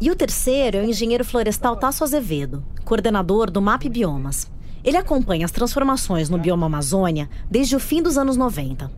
E 0.00 0.10
o 0.10 0.16
terceiro 0.16 0.78
é 0.78 0.80
o 0.80 0.84
engenheiro 0.84 1.22
florestal 1.22 1.76
Tasso 1.76 2.02
Azevedo, 2.02 2.64
coordenador 2.86 3.50
do 3.50 3.60
MAP 3.60 3.84
Biomas. 3.90 4.50
Ele 4.82 4.96
acompanha 4.96 5.44
as 5.44 5.50
transformações 5.50 6.30
no 6.30 6.38
bioma 6.38 6.64
Amazônia 6.64 7.28
desde 7.50 7.76
o 7.76 7.80
fim 7.80 8.02
dos 8.02 8.16
anos 8.16 8.34
90. 8.34 8.90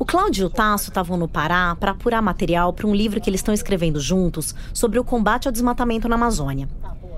O 0.00 0.04
Cláudio 0.04 0.42
e 0.42 0.46
o 0.46 0.50
Tasso 0.50 0.90
estavam 0.90 1.16
no 1.16 1.26
Pará 1.26 1.74
para 1.74 1.90
apurar 1.90 2.22
material 2.22 2.72
para 2.72 2.86
um 2.86 2.94
livro 2.94 3.20
que 3.20 3.28
eles 3.28 3.40
estão 3.40 3.52
escrevendo 3.52 3.98
juntos 3.98 4.54
sobre 4.72 4.96
o 4.96 5.02
combate 5.02 5.48
ao 5.48 5.52
desmatamento 5.52 6.08
na 6.08 6.14
Amazônia. 6.14 6.68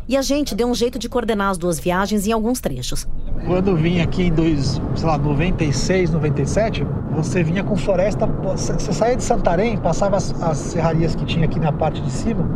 E 0.08 0.16
a 0.16 0.22
gente 0.22 0.54
deu 0.54 0.66
um 0.66 0.74
jeito 0.74 0.98
de 0.98 1.06
coordenar 1.06 1.50
as 1.50 1.58
duas 1.58 1.78
viagens 1.78 2.26
em 2.26 2.32
alguns 2.32 2.58
trechos. 2.58 3.06
Quando 3.46 3.76
vim 3.76 4.00
aqui 4.00 4.24
em 4.24 4.32
dois, 4.32 4.80
sei 4.96 5.06
lá, 5.06 5.18
96, 5.18 6.10
97, 6.10 6.86
você 7.12 7.42
vinha 7.42 7.62
com 7.62 7.76
floresta, 7.76 8.26
você 8.26 8.92
saía 8.94 9.16
de 9.16 9.24
Santarém, 9.24 9.76
passava 9.76 10.16
as, 10.16 10.42
as 10.42 10.56
serrarias 10.56 11.14
que 11.14 11.26
tinha 11.26 11.44
aqui 11.44 11.60
na 11.60 11.72
parte 11.72 12.00
de 12.00 12.10
cima, 12.10 12.48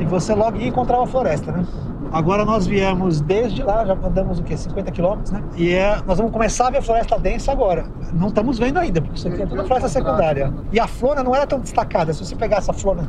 e 0.00 0.04
você 0.04 0.34
logo 0.34 0.58
ia 0.58 0.66
encontrar 0.66 1.00
a 1.00 1.06
floresta, 1.06 1.52
né? 1.52 1.64
Agora 2.12 2.44
nós 2.44 2.66
viemos 2.66 3.20
desde 3.20 3.62
lá, 3.62 3.84
já 3.84 3.92
andamos 3.92 4.38
o 4.38 4.42
quê? 4.42 4.56
50 4.56 4.90
quilômetros, 4.90 5.30
né? 5.30 5.42
E 5.56 5.72
é, 5.72 6.00
nós 6.06 6.18
vamos 6.18 6.32
começar 6.32 6.66
a 6.66 6.70
ver 6.70 6.78
a 6.78 6.82
floresta 6.82 7.18
densa 7.18 7.52
agora. 7.52 7.86
Não 8.12 8.28
estamos 8.28 8.58
vendo 8.58 8.78
ainda, 8.78 9.00
porque 9.00 9.16
isso 9.16 9.28
aqui 9.28 9.42
é 9.42 9.46
toda 9.46 9.64
floresta 9.64 9.88
secundária. 9.88 10.52
E 10.72 10.80
a 10.80 10.86
flora 10.86 11.22
não 11.22 11.34
era 11.34 11.46
tão 11.46 11.60
destacada. 11.60 12.12
Se 12.12 12.24
você 12.24 12.34
pegasse 12.34 12.70
a 12.70 12.74
flora 12.74 13.08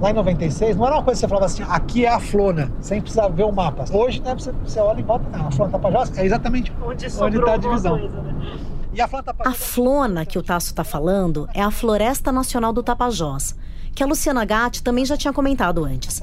lá 0.00 0.10
em 0.10 0.14
96, 0.14 0.76
não 0.76 0.86
era 0.86 0.96
uma 0.96 1.02
coisa 1.02 1.18
que 1.18 1.26
você 1.26 1.28
falava 1.28 1.46
assim, 1.46 1.62
aqui 1.68 2.06
é 2.06 2.08
a 2.08 2.18
flona, 2.18 2.72
sem 2.80 3.00
precisar 3.00 3.28
ver 3.28 3.44
o 3.44 3.52
mapa. 3.52 3.84
Hoje, 3.92 4.22
né, 4.22 4.34
você, 4.34 4.52
você 4.64 4.80
olha 4.80 5.00
e 5.00 5.02
volta, 5.02 5.26
não, 5.36 5.48
a 5.48 5.50
flona 5.50 5.72
Tapajós 5.72 6.16
é 6.16 6.24
exatamente 6.24 6.72
onde 6.82 7.06
está 7.06 7.26
a 7.26 7.56
divisão. 7.58 7.98
Coisa, 7.98 8.22
né? 8.22 8.58
E 8.94 9.00
a 9.00 9.06
flona, 9.06 9.24
Tapajós... 9.24 9.54
a 9.54 9.58
flona 9.58 10.24
que 10.24 10.38
o 10.38 10.42
Tasso 10.42 10.68
está 10.68 10.82
falando 10.82 11.46
é 11.54 11.62
a 11.62 11.70
Floresta 11.70 12.32
Nacional 12.32 12.72
do 12.72 12.82
Tapajós 12.82 13.54
que 13.94 14.02
a 14.02 14.06
Luciana 14.06 14.44
Gatti 14.44 14.82
também 14.82 15.04
já 15.04 15.16
tinha 15.16 15.32
comentado 15.32 15.84
antes. 15.84 16.22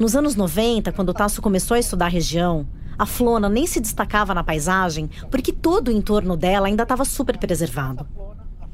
Nos 0.00 0.16
anos 0.16 0.34
90, 0.34 0.92
quando 0.92 1.10
o 1.10 1.14
Tasso 1.14 1.40
começou 1.42 1.74
a 1.74 1.80
estudar 1.80 2.06
a 2.06 2.08
região, 2.08 2.66
a 2.98 3.06
Flona 3.06 3.48
nem 3.48 3.66
se 3.66 3.80
destacava 3.80 4.34
na 4.34 4.44
paisagem 4.44 5.08
porque 5.30 5.52
todo 5.52 5.88
o 5.88 5.92
entorno 5.92 6.36
dela 6.36 6.66
ainda 6.66 6.82
estava 6.82 7.04
super 7.04 7.38
preservado. 7.38 8.06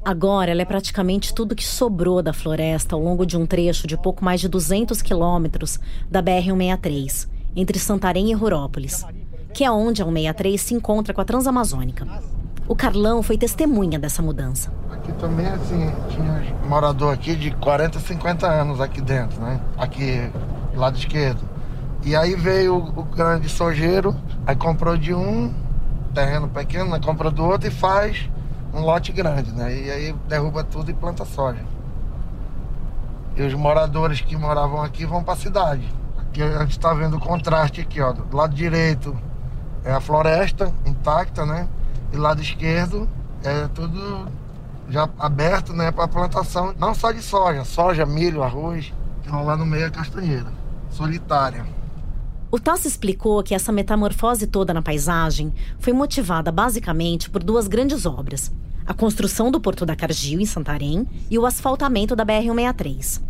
Agora, 0.05 0.51
ela 0.51 0.63
é 0.63 0.65
praticamente 0.65 1.35
tudo 1.35 1.55
que 1.55 1.65
sobrou 1.65 2.23
da 2.23 2.33
floresta 2.33 2.95
ao 2.95 3.03
longo 3.03 3.27
de 3.27 3.37
um 3.37 3.45
trecho 3.45 3.87
de 3.87 3.97
pouco 3.97 4.25
mais 4.25 4.41
de 4.41 4.49
200 4.49 5.03
quilômetros 5.03 5.79
da 6.11 6.23
BR-163, 6.23 7.29
entre 7.55 7.79
Santarém 7.79 8.31
e 8.31 8.35
Rurópolis, 8.35 9.05
que 9.53 9.65
é 9.65 9.71
onde 9.71 10.01
a 10.01 10.07
163 10.07 10.61
se 10.61 10.75
encontra 10.75 11.13
com 11.13 11.21
a 11.21 11.25
Transamazônica. 11.25 12.07
O 12.69 12.77
Carlão 12.77 13.23
foi 13.23 13.37
testemunha 13.37 13.99
dessa 13.99 14.23
mudança. 14.23 14.73
Aqui 14.91 15.11
também, 15.15 15.47
assim, 15.47 15.91
tinha 16.11 16.55
morador 16.69 17.13
aqui 17.13 17.35
de 17.35 17.51
40, 17.51 17.99
50 17.99 18.47
anos 18.47 18.81
aqui 18.81 19.01
dentro, 19.01 19.41
né? 19.41 19.61
Aqui, 19.77 20.31
lado 20.77 20.97
esquerdo. 20.97 21.41
E 22.05 22.15
aí 22.15 22.35
veio 22.35 22.77
o, 22.77 23.03
grande 23.03 23.49
sojeiro, 23.49 24.15
aí 24.47 24.55
comprou 24.55 24.97
de 24.97 25.13
um 25.13 25.53
terreno 26.15 26.49
pequeno, 26.49 26.91
né? 26.91 27.01
comprou 27.05 27.31
do 27.31 27.45
outro 27.45 27.69
e 27.69 27.71
faz 27.71 28.31
um 28.73 28.81
lote 28.81 29.13
grande, 29.13 29.53
né? 29.53 29.75
E 29.75 29.91
aí 29.91 30.13
derruba 30.29 30.63
tudo 30.65 30.91
e 30.91 30.95
planta 30.95 31.25
soja. 31.25 31.65
E 33.37 33.43
os 33.43 33.55
moradores 33.55 34.21
que 34.21 34.37
moravam 34.37 34.83
aqui 34.83 35.05
vão 35.05 35.23
para 35.23 35.35
a 35.35 35.37
cidade. 35.37 35.89
Aqui 36.19 36.43
a 36.43 36.61
gente 36.61 36.73
está 36.73 36.93
vendo 36.93 37.17
o 37.17 37.21
contraste 37.21 37.81
aqui, 37.81 38.01
ó. 38.01 38.13
Do 38.13 38.37
lado 38.37 38.55
direito 38.55 39.17
é 39.85 39.93
a 39.93 40.01
floresta 40.01 40.73
intacta, 40.85 41.45
né? 41.45 41.69
E 42.13 42.17
lado 42.17 42.41
esquerdo 42.41 43.09
é 43.45 43.69
tudo 43.69 44.27
já 44.89 45.09
aberto 45.19 45.73
né, 45.73 45.91
para 45.91 46.09
plantação, 46.09 46.75
não 46.79 46.95
só 46.95 47.13
de 47.13 47.23
soja, 47.23 47.65
soja, 47.65 48.07
milho, 48.07 48.43
arroz. 48.43 48.93
Então 49.21 49.45
lá 49.45 49.57
no 49.57 49.67
meio 49.67 49.87
é 49.87 49.91
castanheira, 49.91 50.51
solitária. 50.99 51.65
O 52.51 52.59
Tassi 52.59 52.89
explicou 52.89 53.43
que 53.43 53.55
essa 53.55 53.71
metamorfose 53.71 54.47
toda 54.47 54.75
na 54.75 54.83
paisagem 54.83 55.53
foi 55.79 55.93
motivada 55.93 56.51
basicamente 56.51 57.31
por 57.31 57.43
duas 57.43 57.69
grandes 57.69 58.05
obras: 58.05 58.53
a 58.85 58.93
construção 58.93 59.51
do 59.51 59.61
Porto 59.61 59.87
da 59.87 59.95
Cargill, 59.95 60.41
em 60.41 60.47
Santarém, 60.47 61.07
e 61.31 61.39
o 61.39 61.47
asfaltamento 61.47 62.17
da 62.17 62.27
BR-163. 62.27 63.23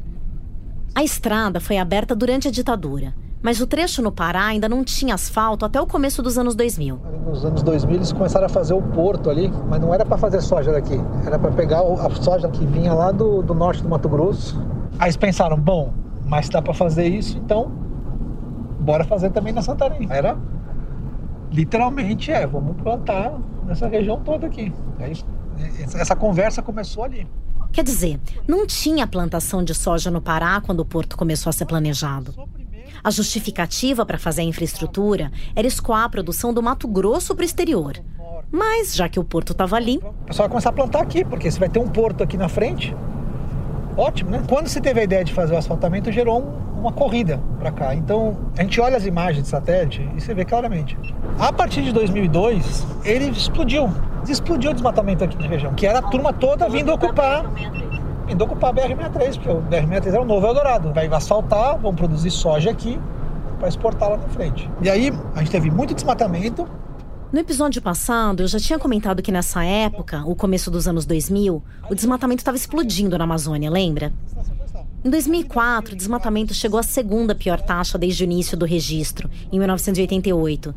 A 0.94 1.04
estrada 1.04 1.60
foi 1.60 1.76
aberta 1.76 2.14
durante 2.14 2.48
a 2.48 2.50
ditadura 2.50 3.14
mas 3.40 3.60
o 3.60 3.66
trecho 3.66 4.02
no 4.02 4.10
Pará 4.10 4.46
ainda 4.46 4.68
não 4.68 4.82
tinha 4.82 5.14
asfalto 5.14 5.64
até 5.64 5.80
o 5.80 5.86
começo 5.86 6.22
dos 6.22 6.36
anos 6.36 6.54
2000. 6.54 6.98
Nos 7.24 7.44
anos 7.44 7.62
2000 7.62 7.96
eles 7.96 8.12
começaram 8.12 8.46
a 8.46 8.48
fazer 8.48 8.74
o 8.74 8.82
porto 8.82 9.30
ali, 9.30 9.52
mas 9.68 9.80
não 9.80 9.94
era 9.94 10.04
para 10.04 10.18
fazer 10.18 10.40
soja 10.40 10.72
daqui, 10.72 11.00
era 11.24 11.38
para 11.38 11.52
pegar 11.52 11.80
a 11.80 12.10
soja 12.10 12.48
que 12.48 12.66
vinha 12.66 12.92
lá 12.92 13.12
do, 13.12 13.42
do 13.42 13.54
norte 13.54 13.82
do 13.82 13.88
Mato 13.88 14.08
Grosso. 14.08 14.60
Aí 14.98 15.06
eles 15.06 15.16
pensaram, 15.16 15.56
bom, 15.56 15.92
mas 16.28 16.48
dá 16.48 16.60
para 16.60 16.74
fazer 16.74 17.08
isso, 17.08 17.38
então 17.38 17.72
bora 18.80 19.04
fazer 19.04 19.30
também 19.30 19.52
na 19.52 19.62
Santarém. 19.62 20.06
Era 20.10 20.38
literalmente 21.50 22.30
é, 22.30 22.46
vamos 22.46 22.76
plantar 22.76 23.38
nessa 23.66 23.88
região 23.88 24.20
toda 24.20 24.46
aqui. 24.46 24.72
Aí, 24.98 25.12
essa 25.98 26.14
conversa 26.14 26.62
começou 26.62 27.02
ali. 27.02 27.26
Quer 27.72 27.82
dizer, 27.82 28.20
não 28.46 28.66
tinha 28.66 29.06
plantação 29.06 29.62
de 29.62 29.74
soja 29.74 30.10
no 30.10 30.20
Pará 30.20 30.60
quando 30.60 30.80
o 30.80 30.84
porto 30.84 31.16
começou 31.16 31.50
a 31.50 31.52
ser 31.52 31.66
planejado. 31.66 32.34
A 33.02 33.10
justificativa 33.10 34.04
para 34.04 34.18
fazer 34.18 34.42
a 34.42 34.44
infraestrutura 34.44 35.30
era 35.54 35.66
escoar 35.66 36.04
a 36.04 36.08
produção 36.08 36.52
do 36.52 36.62
Mato 36.62 36.88
Grosso 36.88 37.34
para 37.34 37.42
o 37.42 37.46
exterior. 37.46 37.94
Mas, 38.50 38.94
já 38.94 39.08
que 39.08 39.20
o 39.20 39.24
porto 39.24 39.52
estava 39.52 39.76
ali. 39.76 39.98
O 39.98 40.24
pessoal 40.24 40.44
vai 40.44 40.48
começar 40.48 40.70
a 40.70 40.72
plantar 40.72 41.02
aqui, 41.02 41.24
porque 41.24 41.50
você 41.50 41.58
vai 41.58 41.68
ter 41.68 41.78
um 41.78 41.88
porto 41.88 42.22
aqui 42.22 42.36
na 42.36 42.48
frente. 42.48 42.96
Ótimo, 43.98 44.30
né? 44.30 44.40
Quando 44.48 44.68
se 44.68 44.80
teve 44.80 45.00
a 45.00 45.02
ideia 45.02 45.24
de 45.24 45.34
fazer 45.34 45.54
o 45.54 45.58
asfaltamento, 45.58 46.12
gerou 46.12 46.40
um, 46.40 46.78
uma 46.78 46.92
corrida 46.92 47.40
para 47.58 47.72
cá. 47.72 47.96
Então, 47.96 48.36
a 48.56 48.62
gente 48.62 48.80
olha 48.80 48.96
as 48.96 49.04
imagens 49.04 49.42
de 49.42 49.48
satélite 49.48 50.08
e 50.16 50.20
você 50.20 50.32
vê 50.32 50.44
claramente. 50.44 50.96
A 51.36 51.52
partir 51.52 51.82
de 51.82 51.92
2002, 51.92 52.86
ele 53.04 53.24
explodiu. 53.30 53.90
explodiu 54.28 54.70
o 54.70 54.74
desmatamento 54.74 55.24
aqui 55.24 55.36
na 55.36 55.48
região, 55.48 55.74
que 55.74 55.84
era 55.84 55.98
a 55.98 56.02
turma 56.02 56.32
toda 56.32 56.68
vindo 56.68 56.92
ocupar 56.92 57.44
vindo 58.24 58.44
ocupar 58.44 58.70
a 58.70 58.74
BR-63, 58.74 59.34
porque 59.34 59.50
o 59.50 59.62
BR-63 59.62 60.14
é 60.14 60.20
o 60.20 60.24
novo 60.24 60.46
Eldorado. 60.46 60.92
Vai 60.92 61.08
asfaltar, 61.08 61.76
vão 61.78 61.92
produzir 61.92 62.30
soja 62.30 62.70
aqui 62.70 63.00
para 63.58 63.68
exportar 63.68 64.10
lá 64.10 64.16
na 64.18 64.28
frente. 64.28 64.70
E 64.80 64.88
aí 64.88 65.12
a 65.34 65.40
gente 65.40 65.50
teve 65.50 65.70
muito 65.72 65.92
desmatamento. 65.92 66.68
No 67.30 67.38
episódio 67.38 67.82
passado, 67.82 68.42
eu 68.42 68.48
já 68.48 68.58
tinha 68.58 68.78
comentado 68.78 69.22
que 69.22 69.30
nessa 69.30 69.62
época, 69.62 70.24
o 70.24 70.34
começo 70.34 70.70
dos 70.70 70.88
anos 70.88 71.04
2000, 71.04 71.62
o 71.90 71.94
desmatamento 71.94 72.40
estava 72.40 72.56
explodindo 72.56 73.18
na 73.18 73.24
Amazônia, 73.24 73.70
lembra? 73.70 74.14
Em 75.04 75.10
2004, 75.10 75.92
o 75.92 75.96
desmatamento 75.96 76.54
chegou 76.54 76.80
à 76.80 76.82
segunda 76.82 77.34
pior 77.34 77.60
taxa 77.60 77.98
desde 77.98 78.24
o 78.24 78.24
início 78.24 78.56
do 78.56 78.64
registro, 78.64 79.28
em 79.52 79.58
1988, 79.58 80.74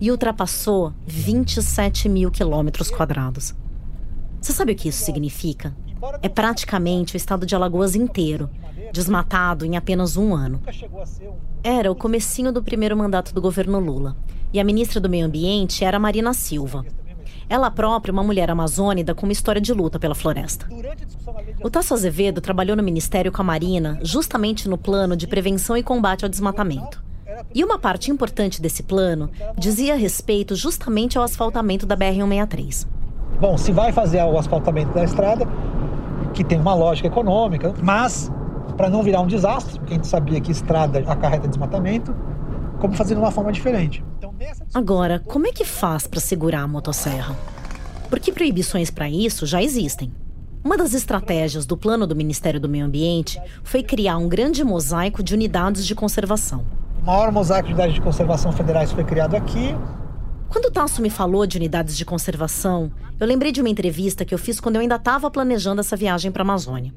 e 0.00 0.10
ultrapassou 0.10 0.94
27 1.06 2.08
mil 2.08 2.30
quilômetros 2.30 2.90
quadrados. 2.90 3.54
Você 4.40 4.54
sabe 4.54 4.72
o 4.72 4.74
que 4.74 4.88
isso 4.88 5.04
significa? 5.04 5.76
É 6.22 6.28
praticamente 6.28 7.16
o 7.16 7.18
estado 7.18 7.44
de 7.44 7.54
Alagoas 7.54 7.94
inteiro, 7.94 8.48
desmatado 8.94 9.66
em 9.66 9.76
apenas 9.76 10.16
um 10.16 10.34
ano. 10.34 10.58
Era 11.62 11.92
o 11.92 11.94
comecinho 11.94 12.50
do 12.50 12.62
primeiro 12.62 12.96
mandato 12.96 13.34
do 13.34 13.42
governo 13.42 13.78
Lula, 13.78 14.16
e 14.52 14.60
a 14.60 14.64
ministra 14.64 15.00
do 15.00 15.08
Meio 15.08 15.26
Ambiente 15.26 15.84
era 15.84 15.98
Marina 15.98 16.32
Silva. 16.32 16.84
Ela 17.48 17.70
própria, 17.70 18.12
uma 18.12 18.22
mulher 18.22 18.50
amazônida 18.50 19.14
com 19.14 19.26
uma 19.26 19.32
história 19.32 19.60
de 19.60 19.72
luta 19.72 19.98
pela 19.98 20.14
floresta. 20.14 20.66
O 21.62 21.68
Tasso 21.68 21.94
Azevedo 21.94 22.40
trabalhou 22.40 22.76
no 22.76 22.82
Ministério 22.82 23.30
com 23.30 23.42
a 23.42 23.44
Marina 23.44 23.98
justamente 24.02 24.68
no 24.68 24.78
plano 24.78 25.16
de 25.16 25.26
prevenção 25.26 25.76
e 25.76 25.82
combate 25.82 26.24
ao 26.24 26.30
desmatamento. 26.30 27.02
E 27.54 27.64
uma 27.64 27.78
parte 27.78 28.10
importante 28.10 28.60
desse 28.60 28.82
plano 28.82 29.30
dizia 29.58 29.96
respeito 29.96 30.54
justamente 30.54 31.18
ao 31.18 31.24
asfaltamento 31.24 31.86
da 31.86 31.96
BR-163. 31.96 32.86
Bom, 33.40 33.58
se 33.58 33.72
vai 33.72 33.92
fazer 33.92 34.22
o 34.22 34.38
asfaltamento 34.38 34.92
da 34.92 35.04
estrada, 35.04 35.46
que 36.32 36.44
tem 36.44 36.60
uma 36.60 36.74
lógica 36.74 37.08
econômica, 37.08 37.74
mas 37.82 38.30
para 38.76 38.88
não 38.88 39.02
virar 39.02 39.20
um 39.20 39.26
desastre, 39.26 39.78
porque 39.78 39.94
a 39.94 39.96
gente 39.96 40.06
sabia 40.06 40.40
que 40.40 40.50
estrada 40.50 41.00
acarreta 41.06 41.48
desmatamento, 41.48 42.14
como 42.82 42.96
fazer 42.96 43.14
de 43.14 43.20
uma 43.20 43.30
forma 43.30 43.52
diferente. 43.52 44.04
Então, 44.18 44.34
Agora, 44.74 45.20
como 45.20 45.46
é 45.46 45.52
que 45.52 45.64
faz 45.64 46.08
para 46.08 46.18
segurar 46.18 46.62
a 46.62 46.66
motosserra? 46.66 47.38
Porque 48.10 48.32
proibições 48.32 48.90
para 48.90 49.08
isso 49.08 49.46
já 49.46 49.62
existem. 49.62 50.12
Uma 50.64 50.76
das 50.76 50.92
estratégias 50.92 51.64
do 51.64 51.76
plano 51.76 52.08
do 52.08 52.16
Ministério 52.16 52.58
do 52.58 52.68
Meio 52.68 52.84
Ambiente 52.84 53.40
foi 53.62 53.84
criar 53.84 54.16
um 54.16 54.28
grande 54.28 54.64
mosaico 54.64 55.22
de 55.22 55.32
unidades 55.32 55.86
de 55.86 55.94
conservação. 55.94 56.66
O 57.00 57.06
maior 57.06 57.30
mosaico 57.30 57.68
de 57.68 57.74
unidades 57.74 57.94
de 57.94 58.00
conservação 58.00 58.50
federais 58.50 58.90
foi 58.90 59.04
criado 59.04 59.36
aqui. 59.36 59.76
Quando 60.48 60.64
o 60.64 60.70
Tasso 60.70 61.00
me 61.00 61.08
falou 61.08 61.46
de 61.46 61.58
unidades 61.58 61.96
de 61.96 62.04
conservação, 62.04 62.90
eu 63.18 63.26
lembrei 63.28 63.52
de 63.52 63.60
uma 63.60 63.70
entrevista 63.70 64.24
que 64.24 64.34
eu 64.34 64.38
fiz 64.38 64.58
quando 64.58 64.74
eu 64.74 64.82
ainda 64.82 64.96
estava 64.96 65.30
planejando 65.30 65.80
essa 65.80 65.96
viagem 65.96 66.32
para 66.32 66.42
a 66.42 66.46
Amazônia. 66.46 66.92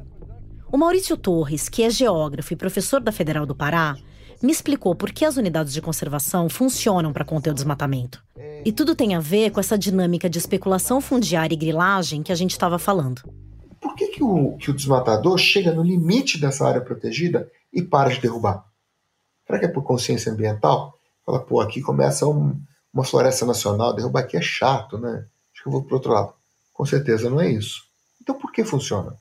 O 0.72 0.78
Maurício 0.78 1.16
Torres, 1.16 1.70
que 1.70 1.84
é 1.84 1.92
geógrafo 1.92 2.54
e 2.54 2.56
professor 2.56 3.00
da 3.00 3.12
Federal 3.12 3.46
do 3.46 3.56
Pará, 3.56 3.96
me 4.42 4.52
explicou 4.52 4.96
por 4.96 5.12
que 5.12 5.26
as 5.26 5.38
unidades 5.38 5.74
de 5.74 5.82
conservação 5.82 6.50
funcionam 6.50 7.14
para 7.14 7.26
conter 7.26 7.52
o 7.52 7.54
desmatamento. 7.54 8.24
E 8.66 8.72
tudo 8.72 8.96
tem 8.96 9.16
a 9.16 9.20
ver 9.20 9.52
com 9.52 9.60
essa 9.60 9.78
dinâmica 9.78 10.30
de 10.30 10.38
especulação 10.38 11.00
fundiária 11.00 11.54
e 11.54 11.58
grilagem 11.58 12.24
que 12.24 12.32
a 12.32 12.36
gente 12.36 12.52
estava 12.52 12.80
falando. 12.80 13.22
Por 13.80 13.96
que, 13.96 14.08
que, 14.08 14.24
o, 14.24 14.58
que 14.58 14.72
o 14.72 14.74
desmatador 14.74 15.38
chega 15.38 15.72
no 15.72 15.84
limite 15.84 16.40
dessa 16.40 16.68
área 16.68 16.82
protegida 16.82 17.50
e 17.72 17.82
para 17.82 18.10
de 18.10 18.20
derrubar? 18.20 18.66
Será 19.46 19.60
que 19.60 19.66
é 19.66 19.70
por 19.70 19.84
consciência 19.84 20.32
ambiental? 20.32 20.98
Fala, 21.26 21.40
pô, 21.40 21.62
aqui 21.62 21.82
começa 21.82 22.26
um, 22.28 22.60
uma 22.92 23.04
floresta 23.04 23.46
nacional, 23.46 23.94
derrubar 23.94 24.22
aqui 24.22 24.38
é 24.38 24.42
chato, 24.42 24.98
né? 24.98 25.28
Acho 25.54 25.64
que 25.64 25.70
eu 25.70 25.72
vou 25.72 25.84
para 25.84 25.96
outro 25.96 26.12
lado. 26.12 26.34
Com 26.74 26.86
certeza 26.86 27.30
não 27.30 27.40
é 27.40 27.50
isso. 27.50 27.84
Então 28.22 28.36
por 28.36 28.52
que 28.52 28.64
funciona? 28.64 29.16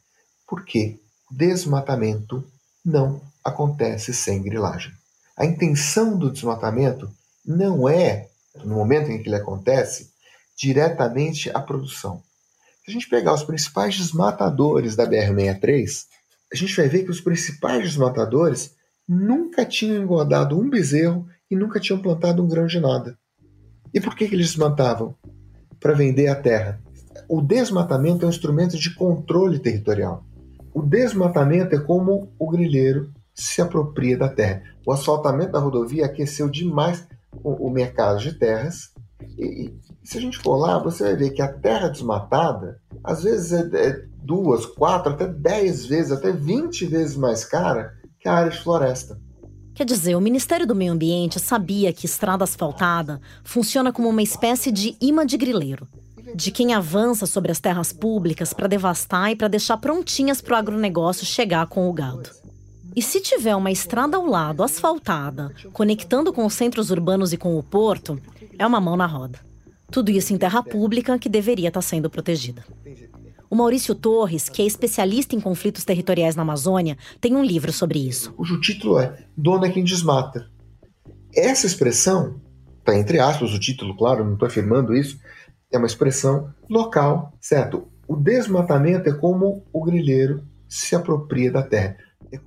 Porque 0.48 0.98
desmatamento 1.30 2.42
não 2.84 3.20
acontece 3.44 4.14
sem 4.14 4.42
grilagem. 4.42 4.92
A 5.36 5.44
intenção 5.44 6.16
do 6.16 6.30
desmatamento 6.30 7.10
não 7.44 7.88
é, 7.88 8.28
no 8.64 8.76
momento 8.76 9.10
em 9.10 9.22
que 9.22 9.28
ele 9.28 9.36
acontece, 9.36 10.10
diretamente 10.56 11.50
a 11.52 11.60
produção. 11.60 12.22
Se 12.84 12.90
a 12.90 12.92
gente 12.92 13.08
pegar 13.08 13.34
os 13.34 13.42
principais 13.42 13.96
desmatadores 13.96 14.94
da 14.94 15.06
BR-63, 15.06 16.04
a 16.52 16.56
gente 16.56 16.76
vai 16.76 16.88
ver 16.88 17.02
que 17.02 17.10
os 17.10 17.20
principais 17.20 17.82
desmatadores 17.82 18.76
nunca 19.08 19.64
tinham 19.64 20.02
engordado 20.02 20.58
um 20.58 20.70
bezerro 20.70 21.26
e 21.50 21.56
nunca 21.56 21.80
tinham 21.80 22.00
plantado 22.00 22.42
um 22.42 22.48
grão 22.48 22.66
de 22.66 22.78
nada. 22.78 23.18
E 23.92 24.00
por 24.00 24.14
que, 24.14 24.28
que 24.28 24.34
eles 24.34 24.48
desmatavam? 24.48 25.16
Para 25.80 25.94
vender 25.94 26.28
a 26.28 26.34
terra. 26.34 26.80
O 27.28 27.40
desmatamento 27.40 28.24
é 28.24 28.26
um 28.26 28.30
instrumento 28.30 28.78
de 28.78 28.94
controle 28.94 29.58
territorial. 29.58 30.24
O 30.72 30.82
desmatamento 30.82 31.74
é 31.74 31.80
como 31.80 32.32
o 32.38 32.50
grilheiro 32.50 33.12
se 33.34 33.60
apropria 33.60 34.16
da 34.16 34.28
terra. 34.28 34.62
O 34.86 34.92
asfaltamento 34.92 35.52
da 35.52 35.58
rodovia 35.58 36.06
aqueceu 36.06 36.48
demais 36.48 37.06
o, 37.42 37.66
o 37.66 37.70
mercado 37.70 38.20
de 38.20 38.32
terras. 38.38 38.92
E, 39.36 39.66
e, 39.66 39.74
se 40.02 40.18
a 40.18 40.20
gente 40.20 40.38
for 40.38 40.56
lá, 40.56 40.78
você 40.78 41.02
vai 41.04 41.16
ver 41.16 41.30
que 41.30 41.42
a 41.42 41.52
terra 41.52 41.88
desmatada, 41.88 42.80
às 43.02 43.24
vezes 43.24 43.52
é, 43.52 43.88
é 43.88 44.04
duas, 44.22 44.64
quatro, 44.64 45.12
até 45.12 45.26
dez 45.26 45.84
vezes, 45.86 46.12
até 46.12 46.30
vinte 46.30 46.86
vezes 46.86 47.16
mais 47.16 47.44
cara 47.44 47.92
que 48.20 48.28
a 48.28 48.34
área 48.34 48.50
de 48.50 48.62
floresta. 48.62 49.18
Quer 49.74 49.84
dizer, 49.84 50.14
o 50.14 50.20
Ministério 50.20 50.66
do 50.66 50.74
Meio 50.74 50.92
Ambiente 50.92 51.40
sabia 51.40 51.92
que 51.92 52.06
estrada 52.06 52.44
asfaltada 52.44 53.20
funciona 53.42 53.92
como 53.92 54.08
uma 54.08 54.22
espécie 54.22 54.70
de 54.70 54.96
imã 55.00 55.26
de 55.26 55.36
grileiro 55.36 55.88
de 56.34 56.50
quem 56.50 56.72
avança 56.74 57.26
sobre 57.26 57.52
as 57.52 57.60
terras 57.60 57.92
públicas 57.92 58.52
para 58.52 58.66
devastar 58.66 59.30
e 59.30 59.36
para 59.36 59.48
deixar 59.48 59.76
prontinhas 59.76 60.40
para 60.40 60.54
o 60.54 60.58
agronegócio 60.58 61.26
chegar 61.26 61.66
com 61.66 61.88
o 61.88 61.92
gado. 61.92 62.30
E 62.96 63.02
se 63.02 63.20
tiver 63.20 63.56
uma 63.56 63.70
estrada 63.70 64.16
ao 64.16 64.26
lado, 64.26 64.62
asfaltada, 64.62 65.52
conectando 65.72 66.32
com 66.32 66.46
os 66.46 66.54
centros 66.54 66.90
urbanos 66.90 67.32
e 67.32 67.36
com 67.36 67.58
o 67.58 67.62
porto, 67.62 68.20
é 68.58 68.66
uma 68.66 68.80
mão 68.80 68.96
na 68.96 69.06
roda. 69.06 69.40
Tudo 69.90 70.10
isso 70.10 70.32
em 70.32 70.38
terra 70.38 70.62
pública 70.62 71.18
que 71.18 71.28
deveria 71.28 71.68
estar 71.68 71.80
tá 71.80 71.86
sendo 71.86 72.08
protegida. 72.08 72.64
O 73.50 73.56
Maurício 73.56 73.94
Torres, 73.94 74.48
que 74.48 74.62
é 74.62 74.64
especialista 74.64 75.36
em 75.36 75.40
conflitos 75.40 75.84
territoriais 75.84 76.34
na 76.34 76.42
Amazônia, 76.42 76.96
tem 77.20 77.36
um 77.36 77.44
livro 77.44 77.72
sobre 77.72 77.98
isso. 77.98 78.32
Cujo 78.32 78.60
título 78.60 78.98
é 78.98 79.16
Dona 79.36 79.70
quem 79.70 79.84
desmata. 79.84 80.48
Essa 81.34 81.66
expressão, 81.66 82.40
está 82.78 82.96
entre 82.96 83.18
aspas 83.18 83.52
o 83.52 83.60
título, 83.60 83.96
claro, 83.96 84.24
não 84.24 84.34
estou 84.34 84.46
afirmando 84.46 84.94
isso, 84.94 85.18
é 85.70 85.78
uma 85.78 85.86
expressão 85.86 86.52
local, 86.68 87.32
certo? 87.40 87.88
O 88.06 88.16
desmatamento 88.16 89.08
é 89.08 89.12
como 89.12 89.64
o 89.72 89.84
grilheiro 89.84 90.44
se 90.68 90.94
apropria 90.94 91.50
da 91.50 91.62
terra. 91.62 91.96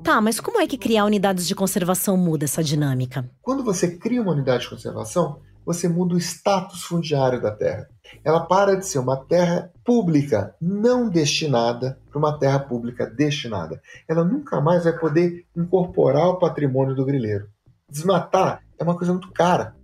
Tá, 0.03 0.21
mas 0.21 0.39
como 0.39 0.59
é 0.59 0.67
que 0.67 0.77
criar 0.77 1.05
unidades 1.05 1.47
de 1.47 1.55
conservação 1.55 2.17
muda 2.17 2.45
essa 2.45 2.63
dinâmica? 2.63 3.29
Quando 3.41 3.63
você 3.63 3.97
cria 3.97 4.21
uma 4.21 4.31
unidade 4.31 4.63
de 4.63 4.69
conservação, 4.69 5.39
você 5.67 5.89
muda 5.89 6.15
o 6.15 6.17
status 6.17 6.83
fundiário 6.83 7.41
da 7.41 7.51
terra. 7.51 7.89
Ela 8.23 8.39
para 8.39 8.77
de 8.77 8.85
ser 8.85 8.99
uma 8.99 9.17
terra 9.17 9.69
pública 9.83 10.55
não 10.61 11.09
destinada 11.09 11.99
para 12.09 12.17
uma 12.17 12.39
terra 12.39 12.59
pública 12.59 13.05
destinada. 13.05 13.81
Ela 14.07 14.23
nunca 14.23 14.61
mais 14.61 14.85
vai 14.85 14.97
poder 14.97 15.45
incorporar 15.55 16.29
o 16.29 16.39
patrimônio 16.39 16.95
do 16.95 17.03
grileiro. 17.03 17.49
Desmatar 17.89 18.61
é 18.79 18.83
uma 18.83 18.95
coisa 18.95 19.11
muito 19.11 19.29
cara. 19.33 19.75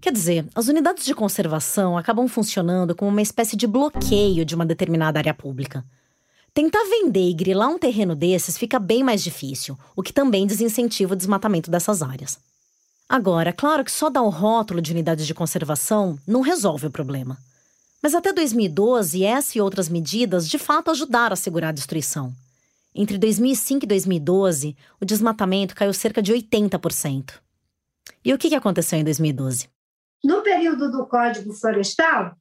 Quer 0.00 0.12
dizer, 0.12 0.46
as 0.54 0.68
unidades 0.68 1.04
de 1.04 1.14
conservação 1.14 1.98
acabam 1.98 2.26
funcionando 2.26 2.94
como 2.94 3.10
uma 3.10 3.20
espécie 3.20 3.56
de 3.56 3.66
bloqueio 3.66 4.44
de 4.44 4.54
uma 4.54 4.64
determinada 4.64 5.18
área 5.18 5.34
pública. 5.34 5.84
Tentar 6.56 6.84
vender 6.84 7.28
e 7.28 7.34
grilar 7.34 7.68
um 7.68 7.78
terreno 7.78 8.16
desses 8.16 8.56
fica 8.56 8.78
bem 8.78 9.04
mais 9.04 9.22
difícil, 9.22 9.78
o 9.94 10.02
que 10.02 10.10
também 10.10 10.46
desincentiva 10.46 11.12
o 11.12 11.16
desmatamento 11.16 11.70
dessas 11.70 12.00
áreas. 12.00 12.38
Agora, 13.06 13.52
claro 13.52 13.84
que 13.84 13.92
só 13.92 14.08
dar 14.08 14.22
o 14.22 14.30
rótulo 14.30 14.80
de 14.80 14.90
unidades 14.90 15.26
de 15.26 15.34
conservação 15.34 16.18
não 16.26 16.40
resolve 16.40 16.86
o 16.86 16.90
problema. 16.90 17.36
Mas 18.02 18.14
até 18.14 18.32
2012, 18.32 19.22
essa 19.22 19.58
e 19.58 19.60
outras 19.60 19.90
medidas 19.90 20.48
de 20.48 20.58
fato 20.58 20.90
ajudaram 20.90 21.34
a 21.34 21.36
segurar 21.36 21.68
a 21.68 21.72
destruição. 21.72 22.32
Entre 22.94 23.18
2005 23.18 23.84
e 23.84 23.88
2012, 23.88 24.74
o 24.98 25.04
desmatamento 25.04 25.74
caiu 25.74 25.92
cerca 25.92 26.22
de 26.22 26.32
80%. 26.32 27.34
E 28.24 28.32
o 28.32 28.38
que 28.38 28.54
aconteceu 28.54 28.98
em 28.98 29.04
2012? 29.04 29.68
No 30.24 30.40
período 30.40 30.90
do 30.90 31.04
Código 31.04 31.52
Florestal, 31.52 32.34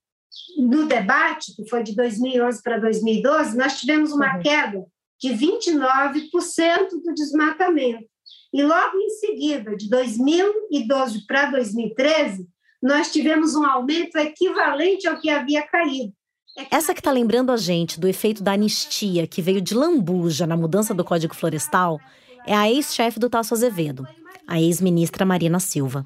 no 0.58 0.86
debate, 0.86 1.56
que 1.56 1.68
foi 1.70 1.84
de 1.84 1.96
2011 1.96 2.62
para 2.62 2.80
2012, 2.80 3.58
nós 3.58 3.80
tivemos 3.80 4.12
uma 4.12 4.36
uhum. 4.36 4.42
queda 4.42 4.86
de 5.20 5.30
29% 5.30 6.90
do 7.04 7.14
desmatamento. 7.14 8.06
E 8.54 8.64
logo 8.64 8.98
em 8.98 9.10
seguida, 9.10 9.76
de 9.76 9.90
2012 9.90 11.26
para 11.26 11.52
2013, 11.52 12.48
nós 12.82 13.12
tivemos 13.12 13.56
um 13.56 13.66
aumento 13.66 14.18
equivalente 14.18 15.08
ao 15.08 15.20
que 15.20 15.30
havia 15.30 15.62
caído. 15.64 16.14
É 16.58 16.68
Essa 16.72 16.94
que 16.94 17.02
está 17.02 17.12
lembrando 17.12 17.52
a 17.52 17.58
gente 17.58 18.00
do 18.00 18.08
efeito 18.08 18.42
da 18.42 18.54
anistia 18.54 19.28
que 19.28 19.42
veio 19.42 19.60
de 19.60 19.74
lambuja 19.74 20.48
na 20.48 20.56
mudança 20.56 20.94
do 20.94 21.04
Código 21.04 21.36
Florestal 21.36 22.00
é 22.46 22.56
a 22.56 22.70
ex-chefe 22.70 23.20
do 23.20 23.30
Tasso 23.30 23.54
Azevedo, 23.54 24.08
a 24.48 24.62
ex-ministra 24.62 25.26
Marina 25.26 25.60
Silva. 25.60 26.06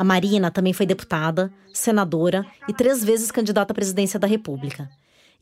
A 0.00 0.04
Marina 0.04 0.50
também 0.50 0.72
foi 0.72 0.86
deputada, 0.86 1.52
senadora 1.74 2.46
e 2.66 2.72
três 2.72 3.04
vezes 3.04 3.30
candidata 3.30 3.74
à 3.74 3.74
presidência 3.74 4.18
da 4.18 4.26
República. 4.26 4.88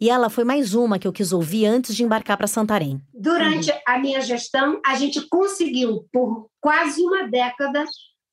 E 0.00 0.10
ela 0.10 0.28
foi 0.28 0.42
mais 0.42 0.74
uma 0.74 0.98
que 0.98 1.06
eu 1.06 1.12
quis 1.12 1.32
ouvir 1.32 1.64
antes 1.66 1.94
de 1.94 2.02
embarcar 2.02 2.36
para 2.36 2.48
Santarém. 2.48 3.00
Durante 3.14 3.72
a 3.86 4.00
minha 4.00 4.20
gestão, 4.20 4.80
a 4.84 4.96
gente 4.96 5.20
conseguiu, 5.28 6.08
por 6.12 6.50
quase 6.60 7.00
uma 7.00 7.28
década, 7.28 7.84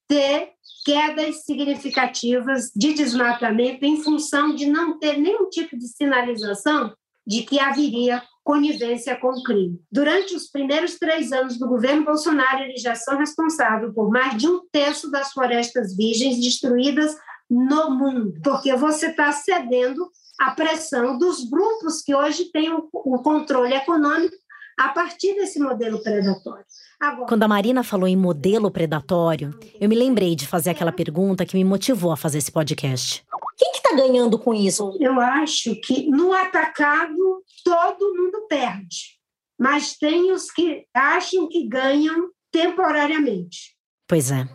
ter 0.07 0.49
quedas 0.83 1.45
significativas 1.45 2.71
de 2.75 2.95
desmatamento 2.95 3.85
em 3.85 4.01
função 4.01 4.55
de 4.55 4.65
não 4.65 4.97
ter 4.97 5.19
nenhum 5.19 5.47
tipo 5.47 5.77
de 5.77 5.87
sinalização 5.87 6.91
de 7.27 7.43
que 7.43 7.59
haveria 7.59 8.23
conivência 8.45 9.19
com 9.19 9.29
o 9.29 9.43
crime. 9.43 9.81
Durante 9.91 10.35
os 10.35 10.47
primeiros 10.47 10.99
três 10.99 11.31
anos 11.31 11.57
do 11.57 11.67
governo 11.67 12.05
Bolsonaro, 12.05 12.63
eles 12.63 12.79
já 12.79 12.93
são 12.93 13.17
responsáveis 13.17 13.91
por 13.91 14.11
mais 14.11 14.37
de 14.37 14.47
um 14.47 14.61
terço 14.71 15.09
das 15.09 15.33
florestas 15.33 15.97
virgens 15.97 16.39
destruídas 16.39 17.17
no 17.49 17.89
mundo, 17.89 18.39
porque 18.43 18.75
você 18.75 19.07
está 19.07 19.31
cedendo 19.31 20.07
à 20.39 20.51
pressão 20.51 21.17
dos 21.17 21.49
grupos 21.49 22.03
que 22.03 22.13
hoje 22.13 22.51
têm 22.51 22.71
o, 22.71 22.87
o 22.93 23.19
controle 23.23 23.73
econômico 23.73 24.35
a 24.77 24.89
partir 24.89 25.33
desse 25.35 25.59
modelo 25.59 26.01
predatório. 26.01 26.65
Agora, 26.99 27.27
Quando 27.27 27.43
a 27.43 27.47
Marina 27.47 27.83
falou 27.83 28.07
em 28.07 28.15
modelo 28.15 28.69
predatório, 28.71 29.57
eu 29.79 29.87
me 29.87 29.95
lembrei 29.95 30.35
de 30.35 30.47
fazer 30.47 30.71
aquela 30.71 30.91
pergunta 30.91 31.45
que 31.45 31.55
me 31.55 31.63
motivou 31.63 32.11
a 32.11 32.17
fazer 32.17 32.39
esse 32.39 32.51
podcast. 32.51 33.23
Quem 33.57 33.71
que 33.71 33.77
está 33.77 33.95
ganhando 33.95 34.37
com 34.37 34.53
isso? 34.53 34.97
Eu 34.99 35.19
acho 35.19 35.75
que 35.81 36.09
no 36.09 36.33
atacado 36.33 37.43
todo 37.63 38.13
mundo 38.13 38.45
perde, 38.49 39.17
mas 39.57 39.95
tem 39.97 40.31
os 40.31 40.51
que 40.51 40.85
acham 40.93 41.47
que 41.47 41.67
ganham 41.67 42.29
temporariamente. 42.51 43.75
Pois 44.07 44.29
é, 44.29 44.47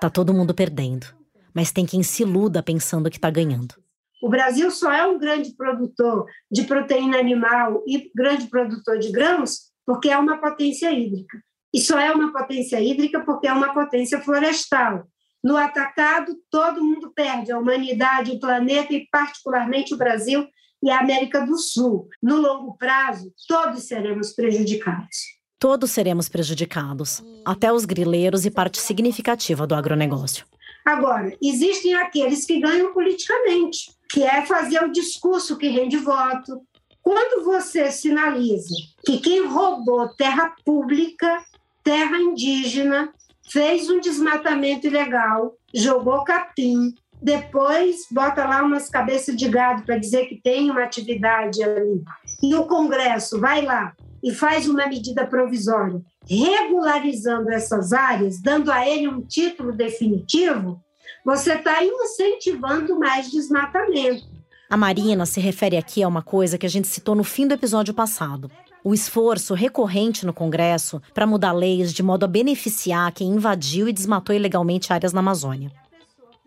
tá 0.00 0.10
todo 0.10 0.34
mundo 0.34 0.54
perdendo, 0.54 1.06
mas 1.54 1.72
tem 1.72 1.86
quem 1.86 2.02
se 2.02 2.22
iluda 2.22 2.62
pensando 2.62 3.10
que 3.10 3.16
está 3.16 3.30
ganhando. 3.30 3.81
O 4.22 4.28
Brasil 4.28 4.70
só 4.70 4.92
é 4.92 5.04
um 5.04 5.18
grande 5.18 5.52
produtor 5.56 6.26
de 6.48 6.62
proteína 6.62 7.18
animal 7.18 7.82
e 7.88 8.08
grande 8.14 8.46
produtor 8.46 8.96
de 9.00 9.10
grãos 9.10 9.72
porque 9.84 10.08
é 10.08 10.16
uma 10.16 10.38
potência 10.38 10.92
hídrica. 10.92 11.42
E 11.74 11.80
só 11.80 11.98
é 11.98 12.12
uma 12.12 12.32
potência 12.32 12.80
hídrica 12.80 13.24
porque 13.24 13.48
é 13.48 13.52
uma 13.52 13.74
potência 13.74 14.20
florestal. 14.20 15.08
No 15.42 15.56
atacado, 15.56 16.36
todo 16.48 16.84
mundo 16.84 17.12
perde, 17.12 17.50
a 17.50 17.58
humanidade, 17.58 18.30
o 18.30 18.38
planeta 18.38 18.94
e, 18.94 19.08
particularmente, 19.10 19.92
o 19.92 19.98
Brasil 19.98 20.46
e 20.80 20.88
a 20.88 21.00
América 21.00 21.44
do 21.44 21.56
Sul. 21.58 22.08
No 22.22 22.36
longo 22.36 22.76
prazo, 22.76 23.32
todos 23.48 23.88
seremos 23.88 24.32
prejudicados. 24.32 25.16
Todos 25.58 25.90
seremos 25.90 26.28
prejudicados, 26.28 27.24
até 27.44 27.72
os 27.72 27.84
grileiros 27.84 28.46
e 28.46 28.52
parte 28.52 28.78
significativa 28.78 29.66
do 29.66 29.74
agronegócio. 29.74 30.44
Agora, 30.84 31.36
existem 31.40 31.94
aqueles 31.94 32.44
que 32.44 32.60
ganham 32.60 32.92
politicamente, 32.92 33.92
que 34.12 34.22
é 34.22 34.44
fazer 34.44 34.84
o 34.84 34.92
discurso 34.92 35.56
que 35.56 35.68
rende 35.68 35.96
voto. 35.96 36.60
Quando 37.02 37.44
você 37.44 37.90
sinaliza 37.90 38.74
que 39.04 39.18
quem 39.18 39.46
roubou 39.46 40.14
terra 40.16 40.54
pública, 40.64 41.42
terra 41.82 42.18
indígena, 42.18 43.12
fez 43.50 43.90
um 43.90 44.00
desmatamento 44.00 44.86
ilegal, 44.86 45.56
jogou 45.74 46.22
capim, 46.24 46.94
depois 47.20 48.06
bota 48.10 48.44
lá 48.44 48.62
umas 48.62 48.88
cabeças 48.88 49.34
de 49.34 49.48
gado 49.48 49.82
para 49.82 49.98
dizer 49.98 50.26
que 50.26 50.40
tem 50.40 50.70
uma 50.70 50.84
atividade 50.84 51.62
ali, 51.62 52.02
e 52.42 52.54
o 52.54 52.66
Congresso 52.66 53.40
vai 53.40 53.62
lá 53.64 53.94
e 54.22 54.32
faz 54.32 54.68
uma 54.68 54.86
medida 54.86 55.26
provisória 55.26 56.00
regularizando 56.28 57.50
essas 57.50 57.92
áreas, 57.92 58.40
dando 58.40 58.70
a 58.70 58.86
ele 58.86 59.08
um 59.08 59.22
título 59.22 59.72
definitivo, 59.72 60.80
você 61.24 61.54
está 61.54 61.82
incentivando 61.84 62.98
mais 62.98 63.30
desmatamento. 63.30 64.24
A 64.68 64.76
Marina 64.76 65.26
se 65.26 65.40
refere 65.40 65.76
aqui 65.76 66.02
a 66.02 66.08
uma 66.08 66.22
coisa 66.22 66.56
que 66.56 66.66
a 66.66 66.70
gente 66.70 66.88
citou 66.88 67.14
no 67.14 67.24
fim 67.24 67.46
do 67.46 67.54
episódio 67.54 67.92
passado 67.92 68.50
o 68.84 68.92
esforço 68.92 69.54
recorrente 69.54 70.26
no 70.26 70.32
Congresso 70.32 71.00
para 71.14 71.26
mudar 71.26 71.52
leis 71.52 71.92
de 71.92 72.02
modo 72.02 72.24
a 72.24 72.28
beneficiar 72.28 73.12
quem 73.12 73.28
invadiu 73.28 73.88
e 73.88 73.92
desmatou 73.92 74.34
ilegalmente 74.34 74.92
áreas 74.92 75.12
na 75.12 75.20
Amazônia. 75.20 75.70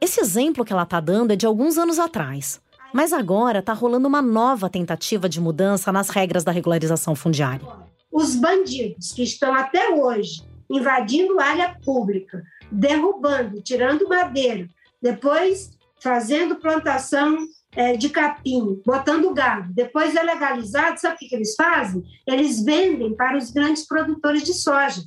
Esse 0.01 0.19
exemplo 0.19 0.65
que 0.65 0.73
ela 0.73 0.83
está 0.83 0.99
dando 0.99 1.31
é 1.31 1.35
de 1.35 1.45
alguns 1.45 1.77
anos 1.77 1.97
atrás, 1.97 2.59
mas 2.93 3.13
agora 3.13 3.59
está 3.59 3.73
rolando 3.73 4.07
uma 4.07 4.21
nova 4.21 4.69
tentativa 4.69 5.29
de 5.29 5.39
mudança 5.39 5.91
nas 5.91 6.09
regras 6.09 6.43
da 6.43 6.51
regularização 6.51 7.15
fundiária. 7.15 7.65
Os 8.11 8.35
bandidos 8.35 9.11
que 9.13 9.23
estão 9.23 9.53
até 9.53 9.89
hoje 9.89 10.43
invadindo 10.69 11.39
área 11.39 11.77
pública, 11.85 12.43
derrubando, 12.75 13.61
tirando 13.61 14.07
madeira, 14.07 14.67
depois 15.01 15.71
fazendo 16.01 16.57
plantação 16.57 17.37
é, 17.75 17.97
de 17.97 18.09
capim, 18.09 18.81
botando 18.85 19.33
gado, 19.33 19.73
depois 19.73 20.15
é 20.15 20.23
legalizado, 20.23 20.99
sabe 20.99 21.15
o 21.15 21.17
que, 21.17 21.27
que 21.27 21.35
eles 21.35 21.55
fazem? 21.55 22.03
Eles 22.27 22.63
vendem 22.63 23.15
para 23.15 23.37
os 23.37 23.51
grandes 23.51 23.87
produtores 23.87 24.43
de 24.43 24.53
soja. 24.53 25.01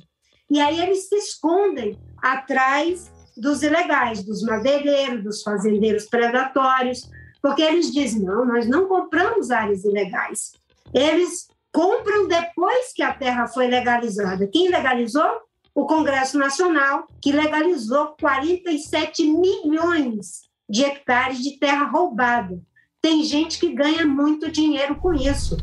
E 0.49 0.59
aí 0.59 0.79
eles 0.79 1.07
se 1.07 1.15
escondem 1.15 1.97
atrás 2.21 3.11
dos 3.37 3.63
ilegais, 3.63 4.23
dos 4.23 4.41
madeireiros, 4.43 5.23
dos 5.23 5.41
fazendeiros 5.41 6.05
predatórios, 6.05 7.09
porque 7.41 7.61
eles 7.61 7.91
dizem: 7.91 8.23
não, 8.23 8.45
nós 8.45 8.67
não 8.67 8.87
compramos 8.87 9.51
áreas 9.51 9.83
ilegais. 9.83 10.51
Eles 10.93 11.47
compram 11.71 12.27
depois 12.27 12.91
que 12.93 13.03
a 13.03 13.13
terra 13.13 13.47
foi 13.47 13.67
legalizada. 13.67 14.47
Quem 14.47 14.69
legalizou? 14.69 15.48
O 15.79 15.85
Congresso 15.85 16.37
Nacional, 16.37 17.07
que 17.21 17.31
legalizou 17.31 18.13
47 18.19 19.23
milhões 19.23 20.41
de 20.69 20.83
hectares 20.83 21.41
de 21.41 21.57
terra 21.57 21.85
roubada. 21.85 22.59
Tem 23.01 23.23
gente 23.23 23.57
que 23.57 23.73
ganha 23.73 24.05
muito 24.05 24.51
dinheiro 24.51 24.95
com 24.95 25.13
isso. 25.13 25.55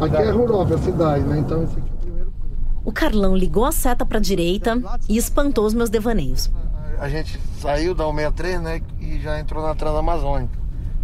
Aqui 0.00 0.16
é 0.16 0.30
Rurópolis, 0.30 0.80
a 0.80 0.82
cidade, 0.82 1.24
né? 1.24 1.40
Então 1.40 1.62
esse 1.62 1.76
aqui 1.76 1.90
é 1.90 1.92
o 1.92 1.96
primeiro 1.98 2.32
O 2.86 2.90
Carlão 2.90 3.36
ligou 3.36 3.66
a 3.66 3.70
seta 3.70 4.06
para 4.06 4.16
a 4.16 4.22
direita 4.22 4.80
e 5.10 5.18
espantou 5.18 5.66
os 5.66 5.74
meus 5.74 5.90
devaneios. 5.90 6.50
A 6.98 7.06
gente 7.10 7.38
saiu 7.60 7.94
da 7.94 8.06
163, 8.06 8.62
né? 8.62 8.80
E 8.98 9.20
já 9.20 9.38
entrou 9.38 9.62
na 9.62 9.74
Transamazônica. 9.74 10.58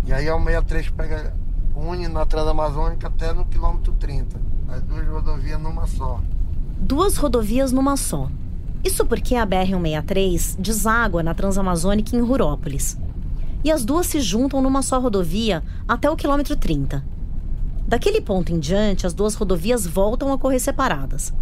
E 0.06 0.14
aí 0.14 0.30
a 0.30 0.32
163 0.32 0.88
pega, 0.92 1.36
une 1.76 2.08
na 2.08 2.24
Transamazônica 2.24 3.06
até 3.06 3.34
no 3.34 3.44
quilômetro 3.44 3.92
30. 4.00 4.40
As 4.66 4.80
duas 4.80 5.06
rodovias 5.06 5.60
numa 5.60 5.86
só. 5.86 6.22
Duas 6.82 7.18
rodovias 7.18 7.72
numa 7.72 7.94
só. 7.94 8.30
Isso 8.82 9.04
porque 9.04 9.36
a 9.36 9.46
BR-163 9.46 10.56
deságua 10.58 11.22
na 11.22 11.34
Transamazônica 11.34 12.16
em 12.16 12.20
Rurópolis. 12.20 12.98
E 13.62 13.70
as 13.70 13.84
duas 13.84 14.06
se 14.06 14.18
juntam 14.18 14.62
numa 14.62 14.80
só 14.80 14.98
rodovia 14.98 15.62
até 15.86 16.08
o 16.10 16.16
quilômetro 16.16 16.56
30. 16.56 17.04
Daquele 17.86 18.22
ponto 18.22 18.50
em 18.50 18.58
diante, 18.58 19.06
as 19.06 19.12
duas 19.12 19.34
rodovias 19.34 19.86
voltam 19.86 20.32
a 20.32 20.38
correr 20.38 20.58
separadas. 20.58 21.34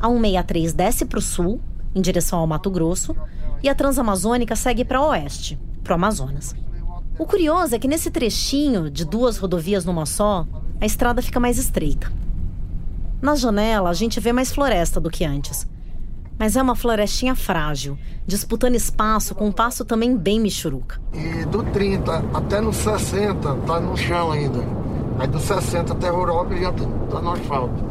A 0.00 0.08
163 0.08 0.72
desce 0.72 1.04
para 1.04 1.18
o 1.18 1.22
sul, 1.22 1.60
em 1.94 2.00
direção 2.00 2.38
ao 2.38 2.46
Mato 2.46 2.70
Grosso, 2.70 3.14
e 3.62 3.68
a 3.68 3.74
Transamazônica 3.74 4.56
segue 4.56 4.86
para 4.86 5.02
oeste, 5.02 5.60
para 5.84 5.92
o 5.92 5.96
Amazonas. 5.96 6.56
O 7.18 7.26
curioso 7.26 7.74
é 7.74 7.78
que 7.78 7.86
nesse 7.86 8.10
trechinho 8.10 8.90
de 8.90 9.04
duas 9.04 9.36
rodovias 9.36 9.84
numa 9.84 10.06
só, 10.06 10.46
a 10.80 10.86
estrada 10.86 11.20
fica 11.20 11.38
mais 11.38 11.58
estreita. 11.58 12.10
Na 13.22 13.34
janela, 13.34 13.88
a 13.88 13.94
gente 13.94 14.20
vê 14.20 14.32
mais 14.32 14.52
floresta 14.52 15.00
do 15.00 15.08
que 15.08 15.24
antes 15.24 15.66
mas 16.42 16.56
é 16.56 16.62
uma 16.62 16.74
florestinha 16.74 17.36
frágil, 17.36 17.96
disputando 18.26 18.74
espaço 18.74 19.32
com 19.32 19.46
um 19.46 19.52
passo 19.52 19.84
também 19.84 20.16
bem 20.16 20.40
michuruca. 20.40 21.00
E 21.12 21.44
do 21.44 21.62
30 21.62 22.24
até 22.34 22.60
no 22.60 22.72
60 22.72 23.54
tá 23.58 23.78
no 23.78 23.96
chão 23.96 24.32
ainda. 24.32 24.58
Aí 25.20 25.28
do 25.28 25.38
60 25.38 25.92
até 25.92 26.08
Europa 26.08 26.56
já 26.56 26.72
tá, 26.72 26.84
tá 27.10 27.22
no 27.22 27.30
asfalto. 27.30 27.84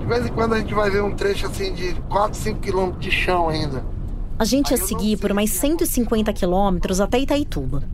De 0.00 0.06
vez 0.06 0.26
em 0.26 0.30
quando 0.30 0.54
a 0.54 0.58
gente 0.58 0.74
vai 0.74 0.90
ver 0.90 1.00
um 1.00 1.14
trecho 1.14 1.46
assim 1.46 1.72
de 1.72 1.94
4, 2.08 2.36
5 2.36 2.58
quilômetros 2.58 3.04
de 3.04 3.10
chão 3.12 3.48
ainda. 3.48 3.84
A 4.36 4.44
gente 4.44 4.72
ia 4.72 4.76
seguir 4.76 5.18
por 5.18 5.32
mais 5.32 5.50
150 5.50 6.32
quilômetros 6.32 7.00
até 7.00 7.20
Itaituba. 7.20 7.84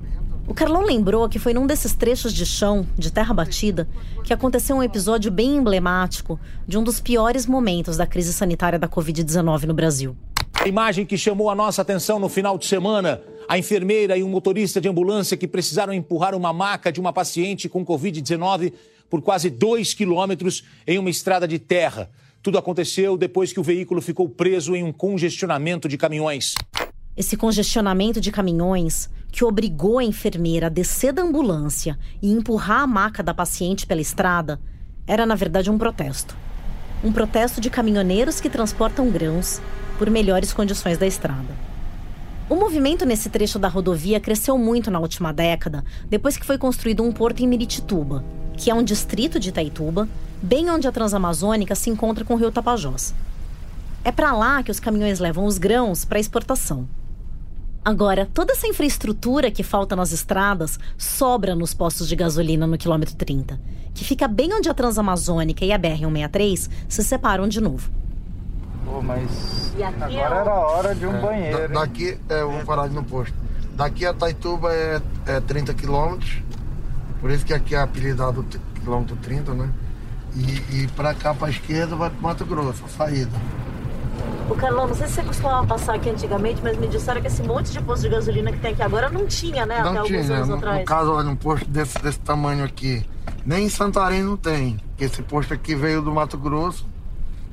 O 0.49 0.55
Carlão 0.55 0.83
lembrou 0.83 1.29
que 1.29 1.41
foi 1.41 1.53
num 1.53 1.67
desses 1.67 1.93
trechos 1.93 2.33
de 2.33 2.47
chão, 2.47 2.87
de 2.97 3.11
terra 3.11 3.35
batida, 3.35 3.89
que 4.23 4.33
aconteceu 4.33 4.77
um 4.77 4.83
episódio 4.83 5.29
bem 5.31 5.57
emblemático 5.57 6.39
de 6.69 6.79
um 6.79 6.85
dos 6.85 7.01
piores 7.01 7.47
momentos 7.47 7.97
da 7.97 8.07
crise 8.07 8.33
sanitária 8.33 8.79
da 8.79 8.89
Covid-19 8.89 9.65
no 9.65 9.75
Brasil. 9.75 10.17
A 10.55 10.69
imagem 10.69 11.05
que 11.05 11.19
chamou 11.19 11.51
a 11.51 11.55
nossa 11.55 11.83
atenção 11.83 12.20
no 12.20 12.29
final 12.29 12.57
de 12.57 12.66
semana: 12.66 13.20
a 13.49 13.59
enfermeira 13.59 14.16
e 14.16 14.23
um 14.23 14.29
motorista 14.29 14.81
de 14.81 14.89
ambulância 14.89 15.37
que 15.37 15.49
precisaram 15.49 15.93
empurrar 15.93 16.33
uma 16.33 16.53
maca 16.53 16.93
de 16.93 17.01
uma 17.01 17.12
paciente 17.12 17.68
com 17.68 17.85
Covid-19 17.85 18.73
por 19.11 19.23
quase 19.23 19.51
dois 19.51 19.95
quilômetros 19.95 20.62
em 20.87 20.97
uma 20.97 21.11
estrada 21.11 21.49
de 21.49 21.59
terra. 21.59 22.09
Tudo 22.41 22.57
aconteceu 22.57 23.16
depois 23.16 23.53
que 23.53 23.59
o 23.59 23.64
veículo 23.64 24.01
ficou 24.01 24.29
preso 24.29 24.77
em 24.77 24.85
um 24.85 24.93
congestionamento 24.93 25.89
de 25.89 25.99
caminhões. 25.99 26.55
Esse 27.16 27.37
congestionamento 27.37 28.20
de 28.20 28.31
caminhões 28.31 29.11
que 29.37 29.45
obrigou 29.45 29.99
a 29.99 30.03
enfermeira 30.03 30.68
a 30.68 30.70
descer 30.70 31.12
da 31.12 31.20
ambulância 31.20 31.99
e 32.22 32.32
empurrar 32.32 32.80
a 32.80 32.87
maca 32.87 33.22
da 33.22 33.34
paciente 33.34 33.87
pela 33.87 34.01
estrada 34.01 34.59
era, 35.07 35.26
na 35.26 35.34
verdade, 35.34 35.70
um 35.70 35.76
protesto. 35.76 36.34
Um 37.05 37.12
protesto 37.12 37.61
de 37.61 37.68
caminhoneiros 37.68 38.41
que 38.41 38.49
transportam 38.49 39.11
grãos 39.11 39.61
por 39.99 40.09
melhores 40.09 40.55
condições 40.55 40.97
da 40.97 41.07
estrada. 41.07 41.55
O 42.49 42.55
movimento 42.55 43.05
nesse 43.05 43.28
trecho 43.28 43.59
da 43.59 43.68
rodovia 43.68 44.18
cresceu 44.18 44.57
muito 44.57 44.91
na 44.91 45.01
última 45.01 45.34
década, 45.34 45.84
depois 46.09 46.39
que 46.39 46.47
foi 46.47 46.57
construído 46.57 47.03
um 47.03 47.12
porto 47.12 47.41
em 47.41 47.47
Miritituba, 47.47 48.24
que 48.57 48.70
é 48.70 48.74
um 48.74 48.82
distrito 48.82 49.39
de 49.39 49.51
Itaituba, 49.51 50.09
bem 50.41 50.70
onde 50.70 50.89
a 50.89 50.93
Transamazônica 50.93 51.74
se 51.74 51.91
encontra 51.91 52.24
com 52.24 52.32
o 52.32 52.39
rio 52.39 52.51
Tapajós. 52.51 53.14
É 54.03 54.11
para 54.11 54.32
lá 54.32 54.62
que 54.62 54.70
os 54.70 54.80
caminhões 54.80 55.20
levam 55.20 55.45
os 55.45 55.59
grãos 55.59 56.07
para 56.07 56.18
exportação. 56.18 56.89
Agora, 57.91 58.26
toda 58.34 58.53
essa 58.53 58.66
infraestrutura 58.66 59.49
que 59.49 59.62
falta 59.62 59.95
nas 59.95 60.11
estradas 60.11 60.76
sobra 60.99 61.55
nos 61.55 61.72
postos 61.72 62.09
de 62.09 62.16
gasolina 62.16 62.66
no 62.66 62.76
quilômetro 62.76 63.14
30, 63.14 63.61
que 63.95 64.03
fica 64.03 64.26
bem 64.26 64.53
onde 64.53 64.68
a 64.68 64.74
Transamazônica 64.74 65.64
e 65.64 65.70
a 65.72 65.78
BR-163 65.78 66.68
se 66.89 67.05
separam 67.05 67.47
de 67.47 67.61
novo. 67.61 67.89
Pô, 68.84 69.01
mas 69.01 69.72
agora 69.80 70.11
é 70.11 70.16
era 70.16 70.53
hora 70.55 70.95
de 70.97 71.07
um 71.07 71.14
É, 71.16 71.20
banheiro. 71.20 71.59
da- 71.68 71.80
daqui, 71.82 72.18
é, 72.28 72.41
eu 72.43 72.51
vou 72.51 72.64
parar 72.64 72.89
no 72.89 73.05
posto. 73.05 73.32
Daqui 73.76 74.05
a 74.05 74.12
Taituba 74.12 74.72
é, 74.74 75.01
é 75.24 75.39
30 75.41 75.72
quilômetros, 75.72 76.39
por 77.20 77.30
isso 77.30 77.47
que 77.47 77.55
aqui 77.55 77.76
é 77.76 77.80
apelidado 77.80 78.45
quilômetro 78.82 79.14
30, 79.22 79.55
né? 79.55 79.70
E, 80.34 80.82
e 80.82 80.89
pra 80.89 81.14
cá, 81.14 81.32
pra 81.32 81.49
esquerda, 81.51 81.95
vai 81.95 82.11
pro 82.11 82.20
Mato 82.20 82.45
Grosso, 82.45 82.82
a 82.84 82.89
saída. 82.89 83.30
O 84.49 84.55
Carlão, 84.55 84.86
não 84.86 84.94
sei 84.94 85.09
se 85.09 85.14
você 85.14 85.22
costumava 85.24 85.66
passar 85.66 85.94
aqui 85.97 86.09
antigamente, 86.09 86.61
mas 86.62 86.78
me 86.78 86.86
disseram 86.86 87.20
que 87.20 87.26
esse 87.26 87.42
monte 87.42 87.72
de 87.72 87.80
posto 87.82 88.03
de 88.03 88.09
gasolina 88.11 88.53
que 88.53 88.59
tem 88.59 88.72
aqui 88.72 88.82
agora 88.82 89.09
não 89.11 89.26
tinha, 89.26 89.66
né? 89.66 89.82
não 89.82 90.05
tinha, 90.05 90.22
né? 90.22 90.44
no, 90.44 90.57
no 90.57 90.84
caso, 90.84 91.12
olha, 91.12 91.28
um 91.28 91.36
posto 91.36 91.68
desse, 91.68 91.99
desse 92.01 92.20
tamanho 92.20 92.64
aqui, 92.64 93.05
nem 93.44 93.64
em 93.64 93.68
Santarém 93.68 94.22
não 94.22 94.36
tem. 94.36 94.78
Esse 94.99 95.20
posto 95.22 95.53
aqui 95.53 95.74
veio 95.74 96.01
do 96.01 96.12
Mato 96.12 96.38
Grosso 96.38 96.86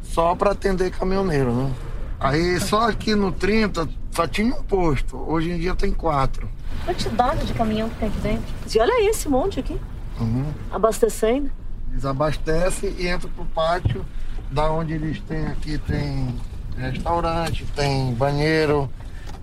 só 0.03 0.35
para 0.35 0.51
atender 0.51 0.91
caminhoneiro, 0.91 1.51
né? 1.51 1.71
Aí 2.19 2.59
só 2.59 2.87
aqui 2.89 3.15
no 3.15 3.31
30 3.31 3.89
só 4.11 4.27
tinha 4.27 4.53
um 4.53 4.63
posto, 4.63 5.17
hoje 5.17 5.51
em 5.51 5.57
dia 5.57 5.73
tem 5.75 5.91
quatro. 5.91 6.47
Quantidade 6.85 7.45
de 7.45 7.53
caminhão 7.53 7.89
que 7.89 7.95
tem 7.95 8.07
aqui 8.09 8.19
dentro. 8.19 8.53
E 8.73 8.79
olha 8.79 9.09
esse 9.09 9.27
monte 9.27 9.59
aqui, 9.59 9.79
Uhum. 10.19 10.45
abastecendo. 10.71 11.49
Eles 11.91 12.05
abastecem 12.05 12.93
e 12.99 13.09
entram 13.09 13.29
pro 13.31 13.45
pátio, 13.45 14.05
da 14.51 14.71
onde 14.71 14.93
eles 14.93 15.19
têm 15.21 15.47
aqui, 15.47 15.77
tem 15.79 16.35
restaurante, 16.77 17.65
tem 17.75 18.13
banheiro, 18.13 18.89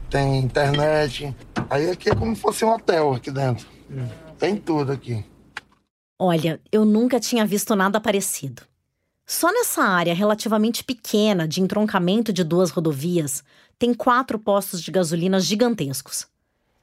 tem 0.09 0.39
internet. 0.39 1.35
Aí 1.69 1.91
aqui 1.91 2.11
é 2.11 2.15
como 2.15 2.35
se 2.35 2.43
fosse 2.43 2.65
um 2.65 2.73
hotel 2.73 3.15
aqui 3.15 3.31
dentro. 3.31 3.67
Tem 4.39 4.57
tudo 4.57 4.93
aqui. 4.93 5.25
Olha, 6.19 6.61
eu 6.71 6.85
nunca 6.85 7.19
tinha 7.19 7.47
visto 7.47 7.75
nada 7.75 8.01
parecido. 8.01 8.63
Só 9.27 9.53
nessa 9.53 9.83
área 9.83 10.13
relativamente 10.13 10.83
pequena 10.83 11.47
de 11.47 11.61
entroncamento 11.61 12.33
de 12.33 12.43
duas 12.43 12.71
rodovias, 12.71 13.45
tem 13.79 13.95
quatro 13.95 14.39
postos 14.39 14.83
de 14.83 14.91
gasolina 14.91 15.39
gigantescos. 15.39 16.27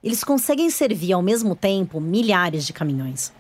Eles 0.02 0.24
conseguem 0.24 0.70
servir 0.70 1.14
ao 1.14 1.22
mesmo 1.22 1.56
tempo 1.56 2.00
milhares 2.00 2.66
de 2.66 2.72
caminhões. 2.72 3.34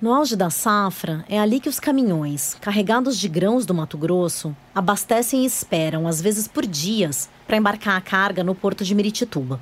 No 0.00 0.14
auge 0.14 0.36
da 0.36 0.48
safra, 0.48 1.24
é 1.28 1.40
ali 1.40 1.58
que 1.58 1.68
os 1.68 1.80
caminhões, 1.80 2.54
carregados 2.60 3.18
de 3.18 3.28
grãos 3.28 3.66
do 3.66 3.74
Mato 3.74 3.98
Grosso, 3.98 4.54
abastecem 4.72 5.42
e 5.42 5.46
esperam, 5.46 6.06
às 6.06 6.22
vezes 6.22 6.46
por 6.46 6.64
dias, 6.64 7.28
para 7.48 7.56
embarcar 7.56 7.96
a 7.96 8.00
carga 8.00 8.44
no 8.44 8.54
porto 8.54 8.84
de 8.84 8.94
Miritituba. 8.94 9.58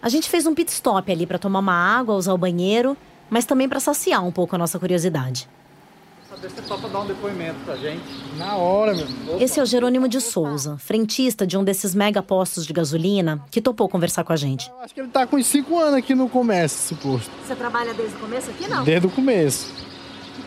A 0.00 0.08
gente 0.08 0.30
fez 0.30 0.46
um 0.46 0.54
pit 0.54 0.70
stop 0.70 1.10
ali 1.10 1.26
para 1.26 1.40
tomar 1.40 1.58
uma 1.58 1.72
água, 1.74 2.14
usar 2.14 2.34
o 2.34 2.38
banheiro, 2.38 2.96
mas 3.28 3.44
também 3.44 3.68
para 3.68 3.80
saciar 3.80 4.24
um 4.24 4.30
pouco 4.30 4.54
a 4.54 4.58
nossa 4.58 4.78
curiosidade. 4.78 5.48
Saber 6.40 6.50
se 6.50 6.62
topa 6.62 6.88
dar 6.88 7.00
um 7.00 7.06
depoimento 7.06 7.58
pra 7.64 7.74
gente. 7.74 8.00
Na 8.36 8.54
hora, 8.54 8.94
meu. 8.94 9.06
Opa. 9.34 9.42
Esse 9.42 9.58
é 9.58 9.62
o 9.62 9.66
Jerônimo 9.66 10.08
de 10.08 10.20
Souza, 10.20 10.78
frentista 10.78 11.44
de 11.44 11.58
um 11.58 11.64
desses 11.64 11.96
mega 11.96 12.22
postos 12.22 12.64
de 12.64 12.72
gasolina, 12.72 13.44
que 13.50 13.60
topou 13.60 13.88
conversar 13.88 14.22
com 14.22 14.32
a 14.32 14.36
gente. 14.36 14.70
Eu 14.70 14.80
acho 14.80 14.94
que 14.94 15.00
ele 15.00 15.08
tá 15.08 15.26
com 15.26 15.36
uns 15.36 15.46
5 15.46 15.76
anos 15.76 15.94
aqui 15.94 16.14
no 16.14 16.28
comércio, 16.28 16.78
esse 16.78 16.94
posto. 16.94 17.28
Você 17.44 17.56
trabalha 17.56 17.92
desde 17.92 18.14
o 18.14 18.18
começo 18.20 18.50
aqui, 18.50 18.66
Desde 18.84 19.06
o 19.08 19.10
começo. 19.10 19.66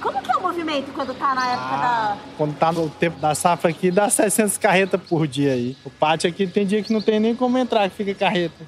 Como 0.01 0.21
que 0.21 0.31
é 0.31 0.37
o 0.37 0.41
movimento 0.41 0.93
quando 0.93 1.13
tá 1.13 1.35
na 1.35 1.47
época 1.51 1.77
da... 1.77 2.17
Quando 2.37 2.55
tá 2.55 2.71
no 2.71 2.89
tempo 2.89 3.19
da 3.19 3.35
safra 3.35 3.69
aqui, 3.69 3.91
dá 3.91 4.09
600 4.09 4.57
carretas 4.57 5.01
por 5.09 5.27
dia 5.27 5.51
aí. 5.51 5.75
O 5.83 5.89
pátio 5.89 6.29
aqui 6.29 6.47
tem 6.47 6.65
dia 6.65 6.81
que 6.81 6.93
não 6.93 7.01
tem 7.01 7.19
nem 7.19 7.35
como 7.35 7.57
entrar, 7.57 7.89
que 7.89 7.97
fica 7.97 8.15
carreta. 8.15 8.65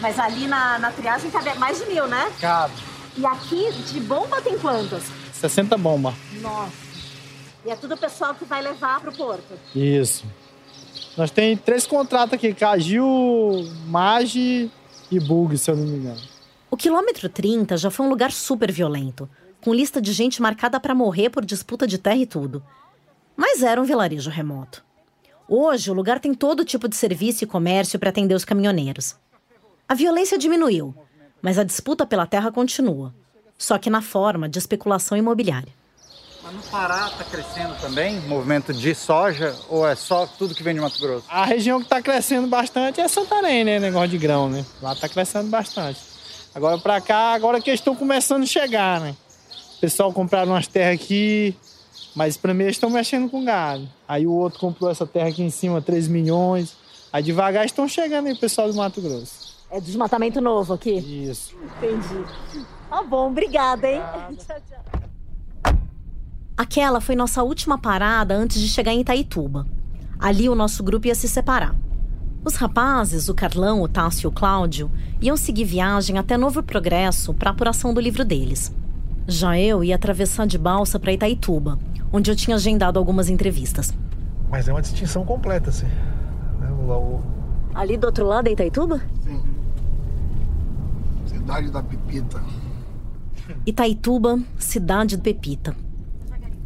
Mas 0.00 0.18
ali 0.18 0.48
na, 0.48 0.80
na 0.80 0.90
triagem 0.90 1.30
cabe 1.30 1.56
mais 1.56 1.78
de 1.78 1.86
mil, 1.86 2.08
né? 2.08 2.32
Cabe. 2.40 2.74
E 3.16 3.24
aqui, 3.24 3.70
de 3.72 4.00
bomba, 4.00 4.40
tem 4.42 4.58
quantas? 4.58 5.04
60 5.48 5.76
bombas. 5.76 6.14
Nossa. 6.40 6.72
E 7.66 7.70
é 7.70 7.76
tudo 7.76 7.94
o 7.94 7.98
pessoal 7.98 8.34
que 8.34 8.44
vai 8.44 8.62
levar 8.62 9.00
pro 9.00 9.12
porto. 9.12 9.58
Isso. 9.74 10.24
Nós 11.16 11.30
tem 11.30 11.56
três 11.56 11.86
contratos 11.86 12.34
aqui, 12.34 12.54
Cagil, 12.54 13.04
Mage 13.86 14.70
e 15.10 15.20
Bug, 15.20 15.56
se 15.58 15.70
eu 15.70 15.76
não 15.76 15.84
me 15.84 15.98
engano. 15.98 16.20
O 16.70 16.76
quilômetro 16.76 17.28
30 17.28 17.76
já 17.76 17.90
foi 17.90 18.06
um 18.06 18.08
lugar 18.08 18.32
super 18.32 18.72
violento, 18.72 19.28
com 19.62 19.74
lista 19.74 20.00
de 20.00 20.12
gente 20.12 20.40
marcada 20.40 20.80
para 20.80 20.94
morrer 20.94 21.30
por 21.30 21.44
disputa 21.44 21.86
de 21.86 21.98
terra 21.98 22.16
e 22.16 22.26
tudo. 22.26 22.62
Mas 23.36 23.62
era 23.62 23.80
um 23.80 23.84
vilarejo 23.84 24.30
remoto. 24.30 24.82
Hoje, 25.46 25.90
o 25.90 25.94
lugar 25.94 26.20
tem 26.20 26.32
todo 26.32 26.64
tipo 26.64 26.88
de 26.88 26.96
serviço 26.96 27.44
e 27.44 27.46
comércio 27.46 27.98
para 27.98 28.08
atender 28.08 28.34
os 28.34 28.46
caminhoneiros. 28.46 29.14
A 29.86 29.94
violência 29.94 30.38
diminuiu, 30.38 30.94
mas 31.42 31.58
a 31.58 31.64
disputa 31.64 32.06
pela 32.06 32.26
terra 32.26 32.50
continua, 32.50 33.14
só 33.58 33.78
que 33.78 33.90
na 33.90 34.02
forma 34.02 34.48
de 34.48 34.58
especulação 34.58 35.16
imobiliária. 35.16 35.72
Mas 36.42 36.52
no 36.52 36.62
Pará 36.64 37.08
está 37.10 37.24
crescendo 37.24 37.74
também 37.80 38.18
o 38.18 38.22
movimento 38.28 38.72
de 38.74 38.94
soja 38.94 39.56
ou 39.68 39.88
é 39.88 39.94
só 39.94 40.26
tudo 40.26 40.54
que 40.54 40.62
vem 40.62 40.74
de 40.74 40.80
Mato 40.80 41.00
Grosso? 41.00 41.24
A 41.28 41.46
região 41.46 41.78
que 41.78 41.86
está 41.86 42.02
crescendo 42.02 42.46
bastante 42.46 43.00
é 43.00 43.08
Santarém, 43.08 43.64
né? 43.64 43.78
Negócio 43.78 44.10
de 44.10 44.18
grão, 44.18 44.50
né? 44.50 44.64
Lá 44.82 44.92
está 44.92 45.08
crescendo 45.08 45.48
bastante. 45.48 45.98
Agora 46.54 46.76
para 46.76 47.00
cá, 47.00 47.32
agora 47.32 47.60
que 47.62 47.70
eles 47.70 47.80
estão 47.80 47.96
começando 47.96 48.42
a 48.42 48.46
chegar, 48.46 49.00
né? 49.00 49.16
O 49.78 49.80
pessoal 49.80 50.12
compraram 50.12 50.52
umas 50.52 50.66
terras 50.66 50.94
aqui, 51.00 51.56
mas 52.14 52.36
primeiro 52.36 52.68
eles 52.68 52.76
estão 52.76 52.90
mexendo 52.90 53.30
com 53.30 53.42
gado. 53.42 53.88
Aí 54.06 54.26
o 54.26 54.32
outro 54.32 54.60
comprou 54.60 54.90
essa 54.90 55.06
terra 55.06 55.30
aqui 55.30 55.42
em 55.42 55.50
cima, 55.50 55.80
3 55.80 56.08
milhões. 56.08 56.76
Aí 57.10 57.22
devagar 57.22 57.64
estão 57.64 57.88
chegando 57.88 58.26
aí 58.26 58.34
o 58.34 58.38
pessoal 58.38 58.68
do 58.68 58.74
Mato 58.74 59.00
Grosso. 59.00 59.54
É 59.70 59.80
desmatamento 59.80 60.40
novo 60.40 60.74
aqui? 60.74 60.92
Isso. 60.92 61.56
Entendi. 61.78 62.24
Tá 62.94 63.02
bom, 63.02 63.26
obrigada, 63.28 63.88
hein? 63.90 64.00
tchau, 64.38 64.56
tchau. 64.68 65.74
Aquela 66.56 67.00
foi 67.00 67.16
nossa 67.16 67.42
última 67.42 67.76
parada 67.76 68.36
antes 68.36 68.60
de 68.60 68.68
chegar 68.68 68.92
em 68.92 69.00
Itaituba. 69.00 69.66
Ali 70.16 70.48
o 70.48 70.54
nosso 70.54 70.80
grupo 70.84 71.08
ia 71.08 71.14
se 71.16 71.26
separar. 71.26 71.74
Os 72.44 72.54
rapazes, 72.54 73.28
o 73.28 73.34
Carlão, 73.34 73.82
o 73.82 73.88
Tássio 73.88 74.28
e 74.28 74.28
o 74.28 74.30
Cláudio, 74.32 74.88
iam 75.20 75.36
seguir 75.36 75.64
viagem 75.64 76.18
até 76.18 76.36
Novo 76.36 76.62
Progresso 76.62 77.34
para 77.34 77.50
apuração 77.50 77.92
do 77.92 78.00
livro 78.00 78.24
deles. 78.24 78.72
Já 79.26 79.58
eu 79.58 79.82
ia 79.82 79.96
atravessar 79.96 80.46
de 80.46 80.56
balsa 80.56 80.96
para 81.00 81.12
Itaituba, 81.12 81.76
onde 82.12 82.30
eu 82.30 82.36
tinha 82.36 82.54
agendado 82.54 82.96
algumas 82.96 83.28
entrevistas. 83.28 83.92
Mas 84.48 84.68
é 84.68 84.72
uma 84.72 84.82
distinção 84.82 85.24
completa, 85.24 85.70
assim. 85.70 85.86
né? 86.60 86.70
O- 86.70 86.92
o- 86.92 87.22
Ali 87.74 87.96
do 87.96 88.06
outro 88.06 88.24
lado 88.24 88.46
é 88.46 88.52
Itaituba? 88.52 89.00
Cidade 91.26 91.70
da 91.72 91.82
Pipita. 91.82 92.40
Itaituba, 93.66 94.38
cidade 94.58 95.16
do 95.16 95.22
Pepita. 95.22 95.74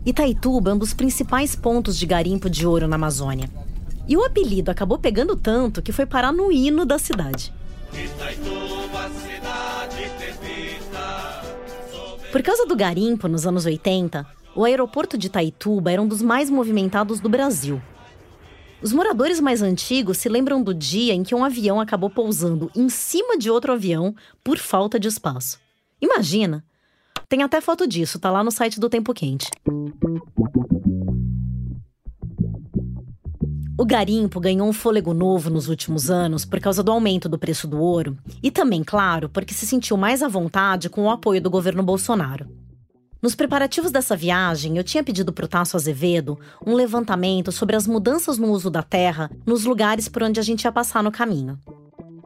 Itaituba 0.05 0.73
é 0.73 0.75
um 0.75 0.79
dos 0.79 0.93
principais 0.93 1.55
pontos 1.55 1.97
de 1.97 2.05
garimpo 2.05 2.51
de 2.51 2.67
ouro 2.67 2.89
na 2.89 2.97
Amazônia. 2.97 3.49
E 4.09 4.17
o 4.17 4.25
apelido 4.25 4.69
acabou 4.69 4.99
pegando 4.99 5.37
tanto 5.37 5.81
que 5.81 5.93
foi 5.93 6.07
parar 6.07 6.33
no 6.33 6.51
hino 6.51 6.85
da 6.85 6.99
cidade. 6.99 7.55
Por 12.33 12.43
causa 12.43 12.67
do 12.67 12.75
garimpo 12.75 13.29
nos 13.29 13.47
anos 13.47 13.65
80, 13.65 14.27
o 14.57 14.65
aeroporto 14.65 15.17
de 15.17 15.29
Itaituba 15.29 15.93
era 15.93 16.03
um 16.03 16.09
dos 16.09 16.21
mais 16.21 16.51
movimentados 16.51 17.21
do 17.21 17.29
Brasil. 17.29 17.81
Os 18.83 18.93
moradores 18.93 19.39
mais 19.39 19.63
antigos 19.63 20.19
se 20.19 20.29
lembram 20.29 20.61
do 20.61 20.75
dia 20.75 21.15
em 21.15 21.23
que 21.23 21.35
um 21.35 21.45
avião 21.45 21.81
acabou 21.81 22.11
pousando 22.11 22.69
em 22.75 22.89
cima 22.89 23.39
de 23.39 23.49
outro 23.49 23.73
avião 23.73 24.17
por 24.43 24.59
falta 24.59 24.99
de 24.99 25.07
espaço. 25.07 25.61
Imagina! 26.03 26.65
Tem 27.29 27.43
até 27.43 27.61
foto 27.61 27.87
disso, 27.87 28.19
tá 28.19 28.31
lá 28.31 28.43
no 28.43 28.51
site 28.51 28.81
do 28.81 28.89
Tempo 28.89 29.13
Quente. 29.13 29.51
O 33.79 33.85
garimpo 33.85 34.41
ganhou 34.41 34.67
um 34.67 34.73
fôlego 34.73 35.13
novo 35.13 35.51
nos 35.51 35.69
últimos 35.69 36.11
anos 36.11 36.47
por 36.47 36.59
causa 36.59 36.83
do 36.83 36.91
aumento 36.91 37.29
do 37.29 37.39
preço 37.39 37.69
do 37.69 37.79
ouro 37.79 38.17
e 38.43 38.51
também, 38.51 38.83
claro, 38.83 39.29
porque 39.29 39.53
se 39.53 39.67
sentiu 39.67 39.97
mais 39.99 40.23
à 40.23 40.29
vontade 40.29 40.89
com 40.89 41.03
o 41.03 41.11
apoio 41.11 41.41
do 41.41 41.51
governo 41.51 41.83
Bolsonaro. 41.83 42.49
Nos 43.21 43.35
preparativos 43.35 43.93
dessa 43.93 44.17
viagem, 44.17 44.79
eu 44.79 44.85
tinha 44.85 45.05
pedido 45.05 45.31
para 45.31 45.45
o 45.45 45.49
Tasso 45.49 45.77
Azevedo 45.77 46.39
um 46.67 46.73
levantamento 46.73 47.53
sobre 47.53 47.77
as 47.77 47.87
mudanças 47.87 48.39
no 48.39 48.51
uso 48.51 48.71
da 48.71 48.83
terra 48.83 49.31
nos 49.45 49.67
lugares 49.67 50.09
por 50.09 50.23
onde 50.23 50.41
a 50.41 50.43
gente 50.43 50.65
ia 50.65 50.73
passar 50.73 51.03
no 51.03 51.13
caminho. 51.13 51.59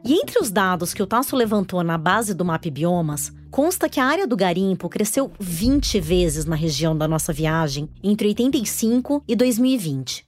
E 0.04 0.14
entre 0.14 0.38
os 0.40 0.50
dados 0.50 0.94
que 0.94 1.02
o 1.02 1.06
Tasso 1.06 1.34
levantou 1.34 1.82
na 1.82 1.98
base 1.98 2.34
do 2.34 2.44
Map 2.44 2.64
Biomas, 2.66 3.32
consta 3.52 3.86
que 3.86 4.00
a 4.00 4.06
área 4.06 4.26
do 4.26 4.34
garimpo 4.34 4.88
cresceu 4.88 5.30
20 5.38 6.00
vezes 6.00 6.46
na 6.46 6.56
região 6.56 6.96
da 6.96 7.06
nossa 7.06 7.34
viagem 7.34 7.86
entre 8.02 8.28
85 8.28 9.22
e 9.28 9.36
2020. 9.36 10.24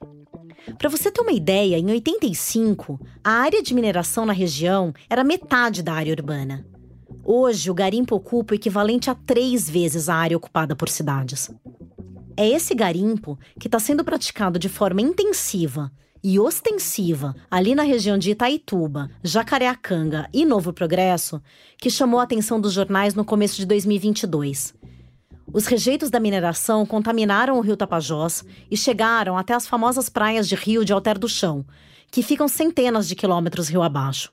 Para 0.77 0.91
você 0.91 1.11
ter 1.11 1.23
uma 1.23 1.33
ideia, 1.33 1.79
em 1.79 1.87
85, 1.87 3.01
a 3.25 3.31
área 3.31 3.63
de 3.63 3.73
mineração 3.73 4.27
na 4.27 4.35
região 4.35 4.93
era 5.09 5.25
metade 5.25 5.83
da 5.83 5.95
área 5.95 6.13
urbana. 6.13 6.67
Hoje, 7.25 7.71
o 7.71 7.75
garimpo 7.75 8.15
ocupa 8.15 8.53
o 8.53 8.57
equivalente 8.57 9.09
a 9.09 9.15
três 9.15 9.71
vezes 9.71 10.11
a 10.11 10.17
área 10.17 10.37
ocupada 10.37 10.77
por 10.77 10.91
cidades. 10.91 11.51
É 12.37 12.47
esse 12.47 12.75
garimpo 12.75 13.39
que 13.59 13.69
está 13.69 13.79
sendo 13.79 14.05
praticado 14.05 14.59
de 14.59 14.69
forma 14.69 15.01
intensiva 15.01 15.91
e 16.25 16.41
ostensiva 16.41 17.37
ali 17.51 17.75
na 17.75 17.83
região 17.83 18.17
de 18.17 18.31
Itaituba, 18.31 19.11
Jacareacanga 19.23 20.27
e 20.33 20.47
Novo 20.47 20.73
Progresso 20.73 21.43
que 21.77 21.91
chamou 21.91 22.19
a 22.19 22.23
atenção 22.23 22.59
dos 22.59 22.73
jornais 22.73 23.15
no 23.15 23.27
começo 23.27 23.57
de 23.57 23.67
2022. 23.67 24.73
Os 25.53 25.67
rejeitos 25.67 26.09
da 26.09 26.19
mineração 26.19 26.87
contaminaram 26.87 27.59
o 27.59 27.61
rio 27.61 27.77
Tapajós 27.77 28.43
e 28.71 28.77
chegaram 28.77 29.37
até 29.37 29.53
as 29.53 29.67
famosas 29.67 30.09
praias 30.09 30.49
de 30.49 30.55
Rio 30.55 30.83
de 30.83 30.95
Alter 30.95 31.19
do 31.19 31.29
Chão, 31.29 31.63
que 32.11 32.23
ficam 32.23 32.49
centenas 32.49 33.07
de 33.07 33.15
quilômetros 33.15 33.69
rio 33.69 33.83
abaixo. 33.83 34.33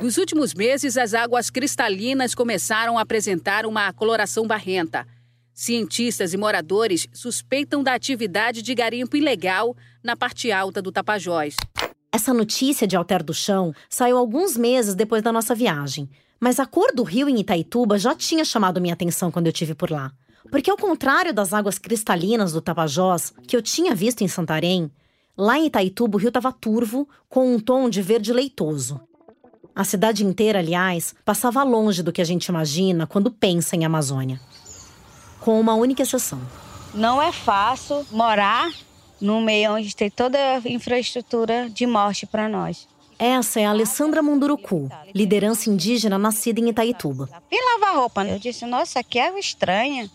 Nos 0.00 0.18
últimos 0.18 0.54
meses, 0.54 0.96
as 0.96 1.12
águas 1.12 1.50
cristalinas 1.50 2.36
começaram 2.36 2.98
a 2.98 3.02
apresentar 3.02 3.66
uma 3.66 3.92
coloração 3.92 4.46
barrenta. 4.46 5.06
Cientistas 5.52 6.34
e 6.34 6.36
moradores 6.36 7.08
suspeitam 7.12 7.82
da 7.82 7.94
atividade 7.94 8.62
de 8.62 8.74
garimpo 8.74 9.16
ilegal 9.16 9.74
na 10.06 10.16
parte 10.16 10.50
alta 10.50 10.80
do 10.80 10.90
Tapajós. 10.90 11.56
Essa 12.10 12.32
notícia 12.32 12.86
de 12.86 12.96
Alter 12.96 13.22
do 13.22 13.34
Chão 13.34 13.74
saiu 13.90 14.16
alguns 14.16 14.56
meses 14.56 14.94
depois 14.94 15.22
da 15.22 15.30
nossa 15.30 15.54
viagem, 15.54 16.08
mas 16.40 16.58
a 16.58 16.64
cor 16.64 16.94
do 16.94 17.02
rio 17.02 17.28
em 17.28 17.40
Itaituba 17.40 17.98
já 17.98 18.14
tinha 18.14 18.44
chamado 18.44 18.80
minha 18.80 18.94
atenção 18.94 19.30
quando 19.30 19.48
eu 19.48 19.52
tive 19.52 19.74
por 19.74 19.90
lá. 19.90 20.10
Porque 20.50 20.70
ao 20.70 20.76
contrário 20.76 21.34
das 21.34 21.52
águas 21.52 21.78
cristalinas 21.78 22.52
do 22.52 22.62
Tapajós, 22.62 23.34
que 23.46 23.56
eu 23.56 23.60
tinha 23.60 23.94
visto 23.94 24.22
em 24.22 24.28
Santarém, 24.28 24.90
lá 25.36 25.58
em 25.58 25.66
Itaituba 25.66 26.16
o 26.16 26.20
rio 26.20 26.28
estava 26.28 26.52
turvo, 26.52 27.06
com 27.28 27.54
um 27.54 27.58
tom 27.58 27.90
de 27.90 28.00
verde 28.00 28.32
leitoso. 28.32 29.00
A 29.74 29.84
cidade 29.84 30.24
inteira, 30.24 30.60
aliás, 30.60 31.14
passava 31.24 31.62
longe 31.62 32.02
do 32.02 32.12
que 32.12 32.22
a 32.22 32.24
gente 32.24 32.46
imagina 32.46 33.06
quando 33.06 33.30
pensa 33.30 33.76
em 33.76 33.84
Amazônia 33.84 34.40
com 35.46 35.60
uma 35.60 35.74
única 35.74 36.02
exceção. 36.02 36.40
Não 36.92 37.22
é 37.22 37.30
fácil 37.30 38.04
morar 38.10 38.68
no 39.20 39.40
meio 39.40 39.72
onde 39.72 39.94
tem 39.94 40.10
toda 40.10 40.38
a 40.38 40.68
infraestrutura 40.68 41.68
de 41.70 41.86
morte 41.86 42.26
para 42.26 42.48
nós. 42.48 42.88
Essa 43.18 43.60
é 43.60 43.64
a 43.64 43.70
Alessandra 43.70 44.22
Munduruku, 44.22 44.90
liderança 45.14 45.70
indígena 45.70 46.18
nascida 46.18 46.60
em 46.60 46.68
Itaituba. 46.68 47.28
Vim 47.50 47.56
lavar 47.56 47.96
roupa. 47.96 48.24
Eu 48.26 48.38
disse, 48.38 48.66
nossa, 48.66 49.00
aqui 49.00 49.18
é 49.18 49.38
estranha. 49.38 50.10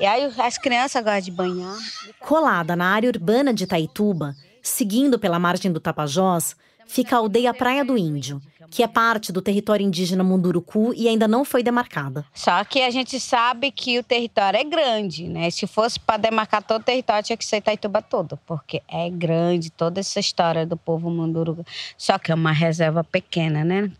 E 0.00 0.04
aí 0.04 0.30
as 0.38 0.58
crianças 0.58 1.02
gostam 1.02 1.20
de 1.20 1.30
banhar. 1.30 1.76
Colada 2.20 2.74
na 2.74 2.92
área 2.92 3.08
urbana 3.08 3.54
de 3.54 3.64
Itaituba, 3.64 4.34
seguindo 4.60 5.18
pela 5.18 5.38
margem 5.38 5.72
do 5.72 5.78
Tapajós, 5.78 6.56
fica 6.86 7.14
a 7.14 7.18
aldeia 7.20 7.54
Praia 7.54 7.84
do 7.84 7.96
Índio, 7.96 8.42
que 8.70 8.82
é 8.82 8.88
parte 8.88 9.32
do 9.32 9.40
território 9.40 9.84
indígena 9.84 10.22
Munduruku 10.22 10.92
e 10.94 11.08
ainda 11.08 11.26
não 11.26 11.44
foi 11.44 11.62
demarcada. 11.62 12.24
Só 12.34 12.64
que 12.64 12.82
a 12.82 12.90
gente 12.90 13.18
sabe 13.18 13.70
que 13.70 13.98
o 13.98 14.02
território 14.02 14.58
é 14.58 14.64
grande, 14.64 15.28
né? 15.28 15.50
Se 15.50 15.66
fosse 15.66 15.98
para 15.98 16.16
demarcar 16.16 16.62
todo 16.62 16.80
o 16.80 16.84
território, 16.84 17.24
tinha 17.24 17.36
que 17.36 17.44
ser 17.44 17.58
Itaituba 17.58 18.02
todo, 18.02 18.38
porque 18.46 18.82
é 18.88 19.08
grande 19.10 19.70
toda 19.70 20.00
essa 20.00 20.20
história 20.20 20.66
do 20.66 20.76
povo 20.76 21.10
Munduruku. 21.10 21.64
Só 21.96 22.18
que 22.18 22.30
é 22.30 22.34
uma 22.34 22.52
reserva 22.52 23.02
pequena, 23.02 23.64
né? 23.64 23.90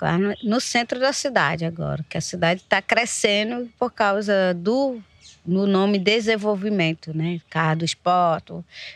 No 0.42 0.60
centro 0.60 0.98
da 0.98 1.12
cidade 1.12 1.64
agora, 1.64 2.04
que 2.08 2.18
a 2.18 2.20
cidade 2.20 2.60
está 2.60 2.82
crescendo 2.82 3.70
por 3.78 3.92
causa 3.92 4.54
do 4.54 5.00
no 5.46 5.66
nome 5.66 5.98
desenvolvimento, 5.98 7.16
né? 7.16 7.40
Carro 7.48 7.76
do 7.76 7.84
esporte, 7.84 8.52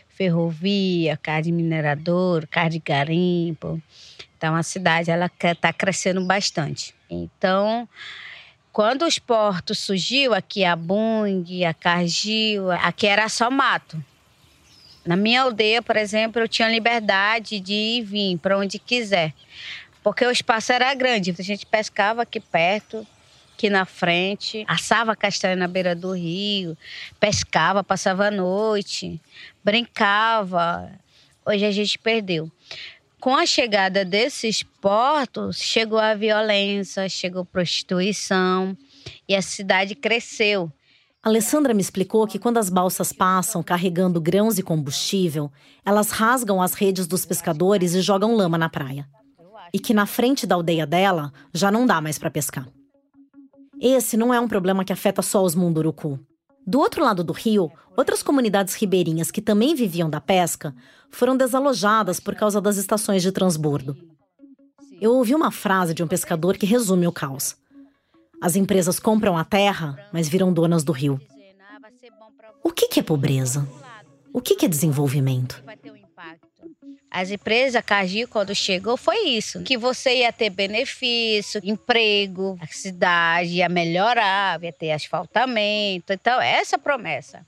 ferrovia, 0.09 1.17
carro 1.17 1.43
de 1.43 1.51
minerador, 1.51 2.45
carro 2.47 2.69
de 2.69 2.79
garimpo. 2.79 3.81
Então 4.41 4.55
a 4.55 4.63
cidade 4.63 5.11
ela 5.11 5.29
está 5.39 5.71
crescendo 5.71 6.19
bastante. 6.25 6.95
Então 7.07 7.87
quando 8.73 9.05
os 9.05 9.19
portos 9.19 9.77
surgiu 9.77 10.33
aqui 10.33 10.65
a 10.65 10.75
Bung, 10.75 11.63
a 11.63 11.75
Cargill, 11.75 12.71
aqui 12.71 13.05
era 13.05 13.29
só 13.29 13.51
mato. 13.51 14.03
Na 15.05 15.15
minha 15.15 15.43
aldeia, 15.43 15.79
por 15.79 15.95
exemplo, 15.95 16.41
eu 16.41 16.47
tinha 16.47 16.67
liberdade 16.67 17.59
de 17.59 17.71
ir 17.71 17.97
e 17.99 18.01
vir 18.01 18.37
para 18.39 18.57
onde 18.57 18.79
quiser, 18.79 19.31
porque 20.01 20.25
o 20.25 20.31
espaço 20.31 20.71
era 20.71 20.91
grande. 20.95 21.35
A 21.37 21.43
gente 21.43 21.63
pescava 21.63 22.23
aqui 22.23 22.39
perto, 22.39 23.05
aqui 23.53 23.69
na 23.69 23.85
frente, 23.85 24.65
assava 24.67 25.15
castanha 25.15 25.55
na 25.55 25.67
beira 25.67 25.93
do 25.93 26.13
rio, 26.13 26.75
pescava, 27.19 27.83
passava 27.83 28.29
a 28.29 28.31
noite, 28.31 29.21
brincava. 29.63 30.91
Hoje 31.45 31.63
a 31.63 31.71
gente 31.71 31.99
perdeu. 31.99 32.51
Com 33.21 33.35
a 33.35 33.45
chegada 33.45 34.03
desses 34.03 34.63
portos, 34.63 35.57
chegou 35.57 35.99
a 35.99 36.15
violência, 36.15 37.07
chegou 37.07 37.45
prostituição 37.45 38.75
e 39.29 39.35
a 39.35 39.43
cidade 39.43 39.93
cresceu. 39.93 40.71
Alessandra 41.21 41.71
me 41.71 41.81
explicou 41.81 42.25
que 42.25 42.39
quando 42.39 42.57
as 42.57 42.67
balsas 42.67 43.13
passam 43.13 43.61
carregando 43.61 44.19
grãos 44.19 44.57
e 44.57 44.63
combustível, 44.63 45.51
elas 45.85 46.09
rasgam 46.09 46.59
as 46.59 46.73
redes 46.73 47.05
dos 47.05 47.23
pescadores 47.23 47.93
e 47.93 48.01
jogam 48.01 48.35
lama 48.35 48.57
na 48.57 48.69
praia. 48.69 49.07
E 49.71 49.77
que 49.77 49.93
na 49.93 50.07
frente 50.07 50.47
da 50.47 50.55
aldeia 50.55 50.87
dela 50.87 51.31
já 51.53 51.69
não 51.69 51.85
dá 51.85 52.01
mais 52.01 52.17
para 52.17 52.31
pescar. 52.31 52.67
Esse 53.79 54.17
não 54.17 54.33
é 54.33 54.39
um 54.39 54.47
problema 54.47 54.83
que 54.83 54.91
afeta 54.91 55.21
só 55.21 55.43
os 55.43 55.53
Munduruku. 55.53 56.19
Do 56.65 56.79
outro 56.79 57.03
lado 57.03 57.23
do 57.23 57.33
rio, 57.33 57.71
outras 57.97 58.21
comunidades 58.21 58.75
ribeirinhas 58.75 59.31
que 59.31 59.41
também 59.41 59.73
viviam 59.75 60.09
da 60.09 60.21
pesca 60.21 60.75
foram 61.09 61.35
desalojadas 61.35 62.19
por 62.19 62.35
causa 62.35 62.61
das 62.61 62.77
estações 62.77 63.21
de 63.21 63.31
transbordo. 63.31 63.97
Eu 65.01 65.13
ouvi 65.13 65.33
uma 65.33 65.51
frase 65.51 65.93
de 65.93 66.03
um 66.03 66.07
pescador 66.07 66.57
que 66.57 66.65
resume 66.65 67.07
o 67.07 67.11
caos. 67.11 67.55
As 68.41 68.55
empresas 68.55 68.99
compram 68.99 69.37
a 69.37 69.43
terra, 69.43 69.97
mas 70.13 70.29
viram 70.29 70.53
donas 70.53 70.83
do 70.83 70.91
rio. 70.91 71.19
O 72.63 72.71
que, 72.71 72.99
é 72.99 73.03
pobreza? 73.03 73.67
O 74.31 74.39
que 74.39 74.63
é 74.65 74.67
desenvolvimento? 74.67 75.63
As 77.11 77.29
empresas, 77.29 77.75
a 77.75 77.81
Cargill, 77.81 78.25
quando 78.25 78.55
chegou, 78.55 78.95
foi 78.95 79.27
isso. 79.27 79.61
Que 79.63 79.77
você 79.77 80.19
ia 80.19 80.31
ter 80.31 80.49
benefício, 80.49 81.59
emprego, 81.61 82.57
a 82.61 82.67
cidade 82.67 83.55
ia 83.55 83.67
melhorar, 83.67 84.63
ia 84.63 84.71
ter 84.71 84.91
asfaltamento. 84.91 86.13
Então, 86.13 86.39
essa 86.39 86.77
promessa. 86.77 87.45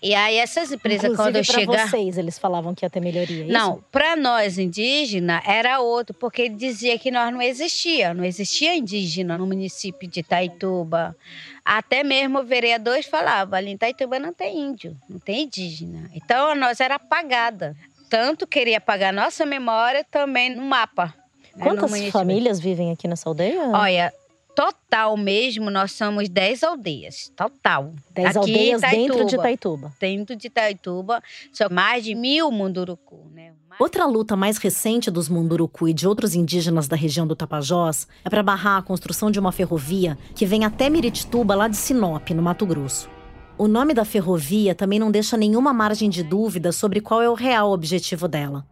E 0.00 0.14
aí 0.14 0.36
essas 0.36 0.70
empresas 0.70 1.10
Inclusive, 1.10 1.32
quando 1.32 1.44
chegar, 1.44 1.88
vocês 1.88 2.16
eles 2.16 2.38
falavam 2.38 2.74
que 2.74 2.84
ia 2.84 2.90
ter 2.90 3.00
melhoria. 3.00 3.44
É 3.44 3.46
não, 3.48 3.82
para 3.90 4.14
nós 4.14 4.56
indígenas 4.56 5.42
era 5.44 5.80
outro, 5.80 6.14
porque 6.14 6.42
ele 6.42 6.54
dizia 6.54 6.96
que 6.96 7.10
nós 7.10 7.32
não 7.32 7.42
existia, 7.42 8.14
não 8.14 8.22
existia 8.22 8.76
indígena 8.76 9.36
no 9.36 9.46
município 9.46 10.08
de 10.08 10.20
Itaituba. 10.20 11.16
Até 11.64 12.04
mesmo 12.04 12.38
o 12.38 12.44
vereador 12.44 13.02
falava, 13.02 13.56
ali 13.56 13.70
em 13.70 13.74
Itaituba 13.74 14.18
não 14.20 14.32
tem 14.32 14.56
índio, 14.56 14.96
não 15.08 15.18
tem 15.18 15.44
indígena. 15.44 16.08
Então 16.14 16.54
nós 16.54 16.78
era 16.78 16.96
apagada 16.96 17.74
tanto 18.08 18.46
queria 18.46 18.78
apagar 18.78 19.12
nossa 19.12 19.44
memória 19.44 20.04
também 20.04 20.54
no 20.54 20.62
mapa. 20.62 21.14
Né, 21.54 21.64
Quantas 21.64 21.90
né, 21.90 22.10
famílias 22.10 22.60
vivem 22.60 22.92
aqui 22.92 23.08
nessa 23.08 23.28
aldeia? 23.28 23.68
Olha, 23.68 24.12
total 24.54 25.16
mesmo, 25.16 25.70
nós 25.70 25.92
somos 25.92 26.28
10 26.28 26.62
aldeias. 26.62 27.32
Total. 27.36 27.92
10 28.10 28.36
aldeias 28.36 28.80
dentro 28.80 29.24
de 29.24 29.34
Itaituba. 29.34 29.92
Dentro 30.00 30.36
de 30.36 30.46
Itaituba, 30.46 31.22
são 31.52 31.68
mais 31.70 32.04
de 32.04 32.14
mil 32.14 32.50
Munduruku, 32.50 33.26
né? 33.32 33.52
Outra 33.78 34.06
luta 34.06 34.34
mais 34.34 34.56
recente 34.56 35.10
dos 35.10 35.28
Munduruku 35.28 35.86
e 35.86 35.92
de 35.92 36.08
outros 36.08 36.34
indígenas 36.34 36.88
da 36.88 36.96
região 36.96 37.26
do 37.26 37.36
Tapajós 37.36 38.08
é 38.24 38.30
para 38.30 38.42
barrar 38.42 38.78
a 38.78 38.82
construção 38.82 39.30
de 39.30 39.38
uma 39.38 39.52
ferrovia 39.52 40.16
que 40.34 40.46
vem 40.46 40.64
até 40.64 40.88
Miritituba, 40.88 41.54
lá 41.54 41.68
de 41.68 41.76
Sinop, 41.76 42.30
no 42.30 42.42
Mato 42.42 42.64
Grosso. 42.64 43.15
O 43.58 43.66
nome 43.66 43.94
da 43.94 44.04
ferrovia 44.04 44.74
também 44.74 44.98
não 44.98 45.10
deixa 45.10 45.34
nenhuma 45.34 45.72
margem 45.72 46.10
de 46.10 46.22
dúvida 46.22 46.72
sobre 46.72 47.00
qual 47.00 47.22
é 47.22 47.28
o 47.28 47.34
real 47.34 47.72
objetivo 47.72 48.28
dela: 48.28 48.66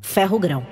ferro-grão. 0.00 0.66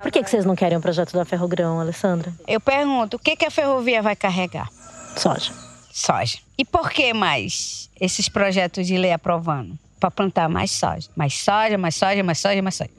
Por 0.00 0.10
que, 0.10 0.22
que 0.22 0.30
vocês 0.30 0.44
não 0.44 0.54
querem 0.54 0.78
o 0.78 0.80
projeto 0.80 1.12
da 1.12 1.24
ferro-grão, 1.24 1.80
Alessandra? 1.80 2.32
Eu 2.46 2.60
pergunto: 2.60 3.16
o 3.16 3.18
que, 3.18 3.34
que 3.34 3.44
a 3.44 3.50
ferrovia 3.50 4.00
vai 4.02 4.14
carregar? 4.14 4.68
Soja. 5.16 5.52
Soja. 5.92 6.38
E 6.56 6.64
por 6.64 6.90
que 6.90 7.12
mais 7.12 7.90
esses 8.00 8.28
projetos 8.28 8.86
de 8.86 8.96
lei 8.96 9.12
aprovando? 9.12 9.76
Para 9.98 10.10
plantar 10.10 10.48
mais 10.48 10.70
soja. 10.70 11.08
Mais 11.16 11.34
soja, 11.34 11.76
mais 11.76 11.96
soja, 11.96 12.22
mais 12.22 12.38
soja, 12.38 12.62
mais 12.62 12.74
soja. 12.76 12.90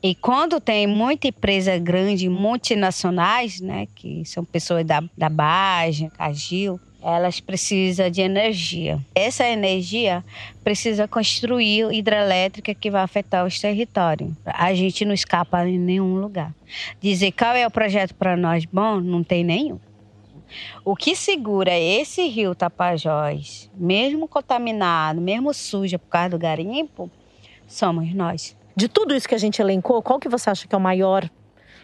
E 0.00 0.14
quando 0.14 0.60
tem 0.60 0.86
muita 0.86 1.28
empresa 1.28 1.78
grande, 1.78 2.28
multinacionais, 2.28 3.60
né, 3.60 3.86
que 3.94 4.24
são 4.24 4.44
pessoas 4.44 4.84
da, 4.84 5.02
da 5.16 5.28
Baja, 5.28 6.10
Cagil, 6.16 6.80
elas 7.02 7.40
precisam 7.40 8.08
de 8.10 8.20
energia. 8.20 8.98
Essa 9.14 9.44
energia 9.46 10.24
precisa 10.62 11.08
construir 11.08 11.92
hidrelétrica 11.92 12.74
que 12.74 12.90
vai 12.90 13.02
afetar 13.02 13.44
os 13.44 13.58
territórios. 13.58 14.30
A 14.46 14.72
gente 14.74 15.04
não 15.04 15.12
escapa 15.12 15.66
em 15.66 15.78
nenhum 15.78 16.14
lugar. 16.16 16.52
Dizer 17.00 17.32
qual 17.32 17.54
é 17.56 17.66
o 17.66 17.70
projeto 17.70 18.14
para 18.14 18.36
nós 18.36 18.64
bom, 18.64 19.00
não 19.00 19.22
tem 19.24 19.42
nenhum. 19.42 19.78
O 20.84 20.94
que 20.94 21.16
segura 21.16 21.76
esse 21.76 22.28
rio 22.28 22.54
Tapajós, 22.54 23.70
mesmo 23.74 24.28
contaminado, 24.28 25.20
mesmo 25.20 25.52
sujo 25.54 25.98
por 25.98 26.08
causa 26.08 26.30
do 26.30 26.38
garimpo, 26.38 27.10
somos 27.66 28.12
nós. 28.14 28.56
De 28.76 28.86
tudo 28.88 29.14
isso 29.14 29.28
que 29.28 29.34
a 29.34 29.38
gente 29.38 29.60
elencou, 29.60 30.02
qual 30.02 30.18
que 30.20 30.28
você 30.28 30.50
acha 30.50 30.68
que 30.68 30.74
é 30.74 30.78
o 30.78 30.80
maior, 30.80 31.28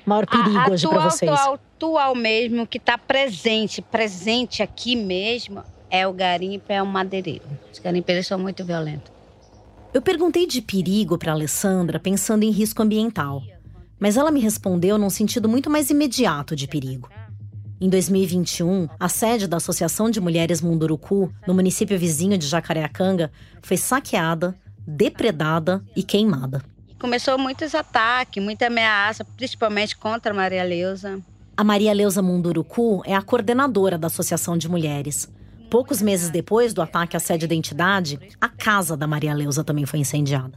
maior 0.04 0.26
perigo 0.26 0.58
A- 0.58 0.70
hoje 0.70 0.86
para 0.86 0.98
vocês? 1.00 1.30
Atual, 1.30 1.58
atual 1.78 2.14
mesmo, 2.16 2.66
que 2.66 2.78
está 2.78 2.98
presente, 2.98 3.80
presente 3.80 4.62
aqui 4.62 4.96
mesmo, 4.96 5.62
é 5.88 6.06
o 6.06 6.12
garimpo, 6.12 6.64
é 6.68 6.82
o 6.82 6.86
madeireiro. 6.86 7.44
Os 7.72 7.78
garimpeiros 7.78 8.26
são 8.26 8.38
muito 8.38 8.64
violentos. 8.64 9.12
Eu 9.94 10.02
perguntei 10.02 10.46
de 10.46 10.60
perigo 10.60 11.16
para 11.16 11.32
Alessandra 11.32 12.00
pensando 12.00 12.42
em 12.42 12.50
risco 12.50 12.82
ambiental, 12.82 13.42
mas 13.98 14.16
ela 14.16 14.32
me 14.32 14.40
respondeu 14.40 14.98
num 14.98 15.08
sentido 15.08 15.48
muito 15.48 15.70
mais 15.70 15.88
imediato 15.88 16.56
de 16.56 16.66
perigo. 16.66 17.08
Em 17.80 17.88
2021, 17.88 18.88
a 18.98 19.08
sede 19.08 19.46
da 19.46 19.58
Associação 19.58 20.10
de 20.10 20.20
Mulheres 20.20 20.60
Munduruku, 20.60 21.32
no 21.46 21.54
município 21.54 21.96
vizinho 21.96 22.36
de 22.36 22.46
Jacareacanga, 22.46 23.30
foi 23.62 23.76
saqueada, 23.76 24.54
depredada 24.84 25.82
e 25.94 26.02
queimada. 26.02 26.60
Começou 26.98 27.38
muitos 27.38 27.76
ataques, 27.76 28.42
muita 28.42 28.66
ameaça, 28.66 29.24
principalmente 29.24 29.96
contra 29.96 30.32
a 30.32 30.34
Maria 30.34 30.64
Leusa. 30.64 31.22
A 31.58 31.64
Maria 31.64 31.92
Leusa 31.92 32.22
Munduruku 32.22 33.02
é 33.04 33.16
a 33.16 33.20
coordenadora 33.20 33.98
da 33.98 34.06
Associação 34.06 34.56
de 34.56 34.68
Mulheres. 34.68 35.28
Poucos 35.68 36.00
meses 36.00 36.30
depois 36.30 36.72
do 36.72 36.80
ataque 36.80 37.16
à 37.16 37.20
sede 37.20 37.48
da 37.48 37.54
entidade, 37.56 38.16
a 38.40 38.48
casa 38.48 38.96
da 38.96 39.08
Maria 39.08 39.34
Leusa 39.34 39.64
também 39.64 39.84
foi 39.84 39.98
incendiada. 39.98 40.52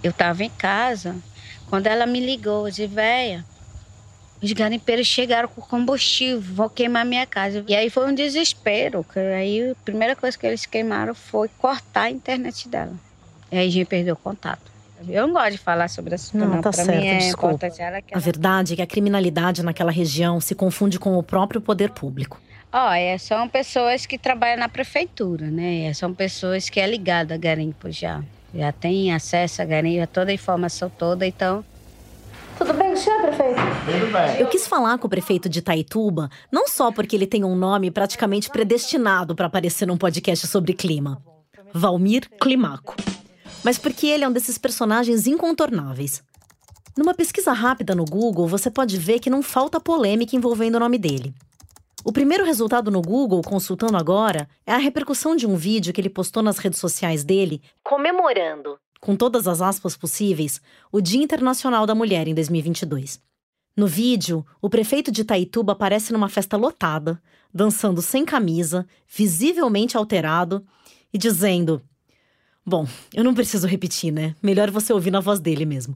Eu 0.00 0.12
estava 0.12 0.44
em 0.44 0.50
casa, 0.50 1.16
quando 1.68 1.88
ela 1.88 2.06
me 2.06 2.20
ligou, 2.20 2.70
de 2.70 2.86
véia, 2.86 3.44
os 4.40 4.52
garimpeiros 4.52 5.08
chegaram 5.08 5.48
com 5.48 5.60
combustível, 5.60 6.40
vão 6.40 6.68
queimar 6.68 7.04
minha 7.04 7.26
casa. 7.26 7.64
E 7.66 7.74
aí 7.74 7.90
foi 7.90 8.08
um 8.08 8.14
desespero, 8.14 9.04
aí 9.36 9.72
a 9.72 9.74
primeira 9.84 10.14
coisa 10.14 10.38
que 10.38 10.46
eles 10.46 10.64
queimaram 10.66 11.16
foi 11.16 11.48
cortar 11.58 12.02
a 12.02 12.10
internet 12.12 12.68
dela. 12.68 12.94
E 13.50 13.58
aí 13.58 13.66
a 13.66 13.70
gente 13.72 13.88
perdeu 13.88 14.14
o 14.14 14.16
contato. 14.16 14.73
Eu 15.08 15.26
não 15.26 15.34
gosto 15.34 15.52
de 15.52 15.58
falar 15.58 15.88
sobre 15.88 16.14
isso, 16.14 16.36
Não, 16.36 16.46
não. 16.46 16.54
tá 16.62 16.70
Pra 16.70 16.84
certo, 16.84 17.00
mim 17.00 17.06
é 17.06 17.18
desculpa. 17.18 17.66
ela 17.78 18.00
que 18.02 18.14
A 18.14 18.18
verdade 18.18 18.72
é 18.72 18.76
que 18.76 18.82
a 18.82 18.86
criminalidade 18.86 19.62
naquela 19.62 19.90
região 19.92 20.40
se 20.40 20.54
confunde 20.54 20.98
com 20.98 21.16
o 21.16 21.22
próprio 21.22 21.60
poder 21.60 21.90
público. 21.90 22.40
Ó, 22.72 22.92
é, 22.92 23.16
são 23.18 23.48
pessoas 23.48 24.04
que 24.06 24.18
trabalham 24.18 24.58
na 24.58 24.68
prefeitura, 24.68 25.46
né? 25.48 25.92
São 25.94 26.12
pessoas 26.12 26.68
que 26.68 26.80
é 26.80 26.86
ligada 26.86 27.34
a 27.34 27.38
garimpo 27.38 27.90
já. 27.90 28.22
Já 28.54 28.72
tem 28.72 29.12
acesso 29.12 29.62
a 29.62 29.64
garimpo, 29.64 30.02
a 30.02 30.06
toda 30.06 30.30
a 30.30 30.34
informação 30.34 30.88
toda, 30.90 31.26
então... 31.26 31.64
Tudo 32.58 32.72
bem, 32.72 32.94
senhor 32.94 33.20
prefeito? 33.20 33.60
Tudo 33.84 34.12
bem. 34.12 34.40
Eu 34.40 34.46
quis 34.46 34.66
falar 34.68 34.96
com 34.98 35.06
o 35.08 35.10
prefeito 35.10 35.48
de 35.48 35.58
Itaituba, 35.58 36.30
não 36.52 36.68
só 36.68 36.92
porque 36.92 37.16
ele 37.16 37.26
tem 37.26 37.42
um 37.44 37.56
nome 37.56 37.90
praticamente 37.90 38.48
predestinado 38.48 39.34
para 39.34 39.46
aparecer 39.46 39.86
num 39.86 39.96
podcast 39.96 40.46
sobre 40.46 40.72
clima. 40.72 41.20
Valmir 41.72 42.28
Climaco. 42.40 42.94
Mas 43.64 43.78
porque 43.78 44.06
ele 44.06 44.22
é 44.22 44.28
um 44.28 44.32
desses 44.32 44.58
personagens 44.58 45.26
incontornáveis. 45.26 46.22
Numa 46.96 47.14
pesquisa 47.14 47.52
rápida 47.52 47.94
no 47.94 48.04
Google, 48.04 48.46
você 48.46 48.70
pode 48.70 48.98
ver 48.98 49.18
que 49.18 49.30
não 49.30 49.42
falta 49.42 49.80
polêmica 49.80 50.36
envolvendo 50.36 50.76
o 50.76 50.80
nome 50.80 50.98
dele. 50.98 51.34
O 52.04 52.12
primeiro 52.12 52.44
resultado 52.44 52.90
no 52.90 53.00
Google, 53.00 53.40
consultando 53.40 53.96
agora, 53.96 54.46
é 54.66 54.72
a 54.72 54.76
repercussão 54.76 55.34
de 55.34 55.46
um 55.46 55.56
vídeo 55.56 55.92
que 55.92 56.00
ele 56.00 56.10
postou 56.10 56.42
nas 56.42 56.58
redes 56.58 56.78
sociais 56.78 57.24
dele, 57.24 57.62
comemorando, 57.82 58.78
com 59.00 59.16
todas 59.16 59.48
as 59.48 59.62
aspas 59.62 59.96
possíveis, 59.96 60.60
o 60.92 61.00
Dia 61.00 61.22
Internacional 61.22 61.86
da 61.86 61.94
Mulher 61.94 62.28
em 62.28 62.34
2022. 62.34 63.18
No 63.74 63.86
vídeo, 63.86 64.46
o 64.60 64.68
prefeito 64.68 65.10
de 65.10 65.22
Itaituba 65.22 65.72
aparece 65.72 66.12
numa 66.12 66.28
festa 66.28 66.56
lotada, 66.56 67.20
dançando 67.52 68.02
sem 68.02 68.24
camisa, 68.24 68.86
visivelmente 69.08 69.96
alterado 69.96 70.64
e 71.12 71.18
dizendo: 71.18 71.82
Bom, 72.66 72.86
eu 73.12 73.22
não 73.22 73.34
preciso 73.34 73.66
repetir, 73.66 74.10
né? 74.10 74.34
Melhor 74.42 74.70
você 74.70 74.90
ouvir 74.90 75.10
na 75.10 75.20
voz 75.20 75.38
dele 75.38 75.66
mesmo. 75.66 75.94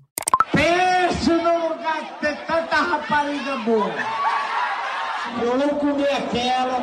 Pense 0.52 1.30
num 1.30 1.68
lugar 1.68 2.18
que 2.18 2.26
tem 2.26 2.36
tanta 2.46 2.76
rapariga 2.76 3.56
boa. 3.58 3.90
Eu 5.42 5.58
vou 5.58 5.68
comer 5.78 6.12
aquela, 6.12 6.78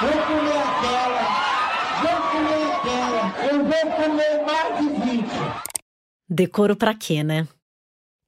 vou 0.00 0.12
comer 0.26 0.62
aquela, 0.68 1.22
vou 2.02 2.20
comer 2.30 2.64
aquela, 2.74 3.46
eu 3.50 3.64
vou 3.64 3.92
comer 3.96 4.44
mais 4.44 4.78
de 4.78 5.10
20. 5.16 5.28
Decoro 6.28 6.76
pra 6.76 6.94
quê, 6.94 7.24
né? 7.24 7.48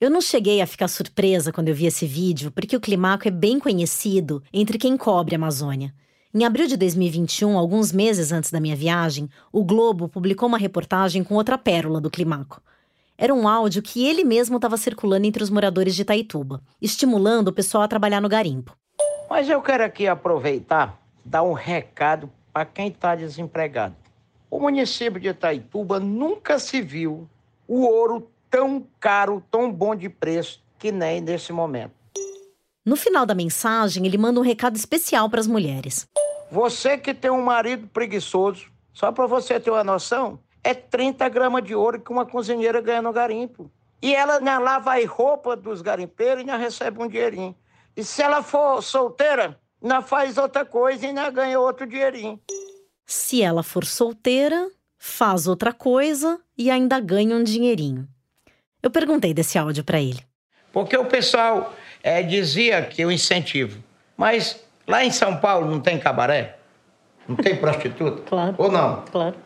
Eu 0.01 0.11
não 0.11 0.23
cheguei 0.23 0.62
a 0.62 0.66
ficar 0.66 0.89
surpresa 0.89 1.53
quando 1.53 1.68
eu 1.68 1.75
vi 1.75 1.85
esse 1.87 2.07
vídeo, 2.07 2.51
porque 2.51 2.77
o 2.77 2.81
Climaco 2.81 3.29
é 3.29 3.31
bem 3.31 3.61
conhecido 3.61 4.43
entre 4.53 4.79
quem 4.79 4.97
cobre 4.97 5.35
a 5.35 5.39
Amazônia. 5.39 5.95
Em 6.35 6.47
abril 6.47 6.66
de 6.66 6.78
2021, 6.78 7.59
alguns 7.59 7.93
meses 7.93 8.33
antes 8.33 8.51
da 8.51 8.59
minha 8.59 8.74
viagem, 8.74 9.28
o 9.53 9.62
Globo 9.62 10.09
publicou 10.09 10.49
uma 10.49 10.57
reportagem 10.57 11.22
com 11.22 11.35
outra 11.35 11.59
pérola 11.59 12.01
do 12.01 12.11
Climaco. 12.11 12.62
Era 13.18 13.35
um 13.35 13.47
áudio 13.47 13.83
que 13.83 14.09
ele 14.09 14.24
mesmo 14.24 14.57
estava 14.57 14.78
circulando 14.78 15.26
entre 15.26 15.43
os 15.43 15.51
moradores 15.51 15.95
de 15.95 16.01
Itaituba, 16.01 16.62
estimulando 16.80 17.49
o 17.49 17.53
pessoal 17.53 17.85
a 17.85 17.89
trabalhar 17.89 18.22
no 18.22 18.30
garimpo. 18.30 18.74
Mas 19.28 19.47
eu 19.47 19.61
quero 19.61 19.85
aqui 19.85 20.07
aproveitar, 20.07 20.99
dar 21.22 21.43
um 21.43 21.53
recado 21.53 22.33
para 22.51 22.64
quem 22.64 22.89
está 22.89 23.14
desempregado. 23.14 23.95
O 24.51 24.59
município 24.59 25.20
de 25.20 25.28
Itaituba 25.28 26.01
nunca 26.01 26.59
se 26.59 26.80
viu 26.80 27.28
o 27.68 27.83
ouro 27.83 28.26
tão 28.51 28.87
caro, 28.99 29.45
tão 29.51 29.70
bom 29.70 29.95
de 29.95 30.09
preço 30.09 30.62
que 30.78 30.91
nem 30.91 31.20
nesse 31.20 31.53
momento. 31.53 31.93
No 32.85 32.97
final 32.97 33.26
da 33.26 33.35
mensagem, 33.35 34.07
ele 34.07 34.18
manda 34.18 34.41
um 34.41 34.43
recado 34.43 34.76
especial 34.76 35.28
para 35.28 35.39
as 35.39 35.47
mulheres. 35.47 36.09
Você 36.53 36.98
que 36.98 37.14
tem 37.14 37.30
um 37.30 37.40
marido 37.40 37.88
preguiçoso, 37.88 38.66
só 38.92 39.11
para 39.11 39.26
você 39.26 39.59
ter 39.59 39.70
uma 39.70 39.82
noção, 39.82 40.38
é 40.62 40.74
30 40.74 41.26
gramas 41.30 41.64
de 41.64 41.74
ouro 41.74 41.98
que 41.98 42.12
uma 42.12 42.26
cozinheira 42.26 42.78
ganha 42.78 43.00
no 43.00 43.11
garimpo. 43.11 43.72
E 44.03 44.14
ela 44.14 44.36
ainda 44.36 44.59
lava 44.59 44.92
a 44.92 45.07
roupa 45.07 45.57
dos 45.57 45.80
garimpeiros 45.80 46.36
e 46.36 46.40
ainda 46.40 46.59
recebe 46.59 47.03
um 47.03 47.09
dinheirinho. 47.09 47.57
E 47.96 48.05
se 48.05 48.20
ela 48.20 48.42
for 48.42 48.82
solteira, 48.82 49.59
ainda 49.82 50.03
faz 50.03 50.36
outra 50.36 50.62
coisa 50.62 51.07
e 51.07 51.09
ainda 51.09 51.30
ganha 51.30 51.59
outro 51.59 51.86
dinheirinho. 51.86 52.38
Se 53.07 53.40
ela 53.40 53.62
for 53.62 53.86
solteira, 53.86 54.70
faz 54.98 55.46
outra 55.46 55.72
coisa 55.72 56.38
e 56.59 56.70
ainda 56.70 57.00
ganha 57.00 57.34
um 57.34 57.42
dinheirinho. 57.42 58.07
Eu 58.82 58.90
perguntei 58.90 59.32
desse 59.32 59.57
áudio 59.57 59.84
para 59.84 60.03
ele. 60.03 60.20
Porque 60.70 60.98
o 60.98 61.07
pessoal 61.07 61.74
eh, 62.03 62.22
dizia 62.22 62.84
que 62.84 63.03
o 63.07 63.11
incentivo. 63.11 63.82
Mas 64.18 64.62
lá 64.87 65.05
em 65.05 65.11
São 65.11 65.37
Paulo 65.37 65.70
não 65.70 65.80
tem 65.80 65.99
cabaré? 65.99 66.59
Não 67.28 67.37
tem 67.37 67.57
prostituta? 67.57 68.22
Claro. 68.22 68.55
Ou 68.59 68.70
não? 68.70 69.03
Claro. 69.11 69.37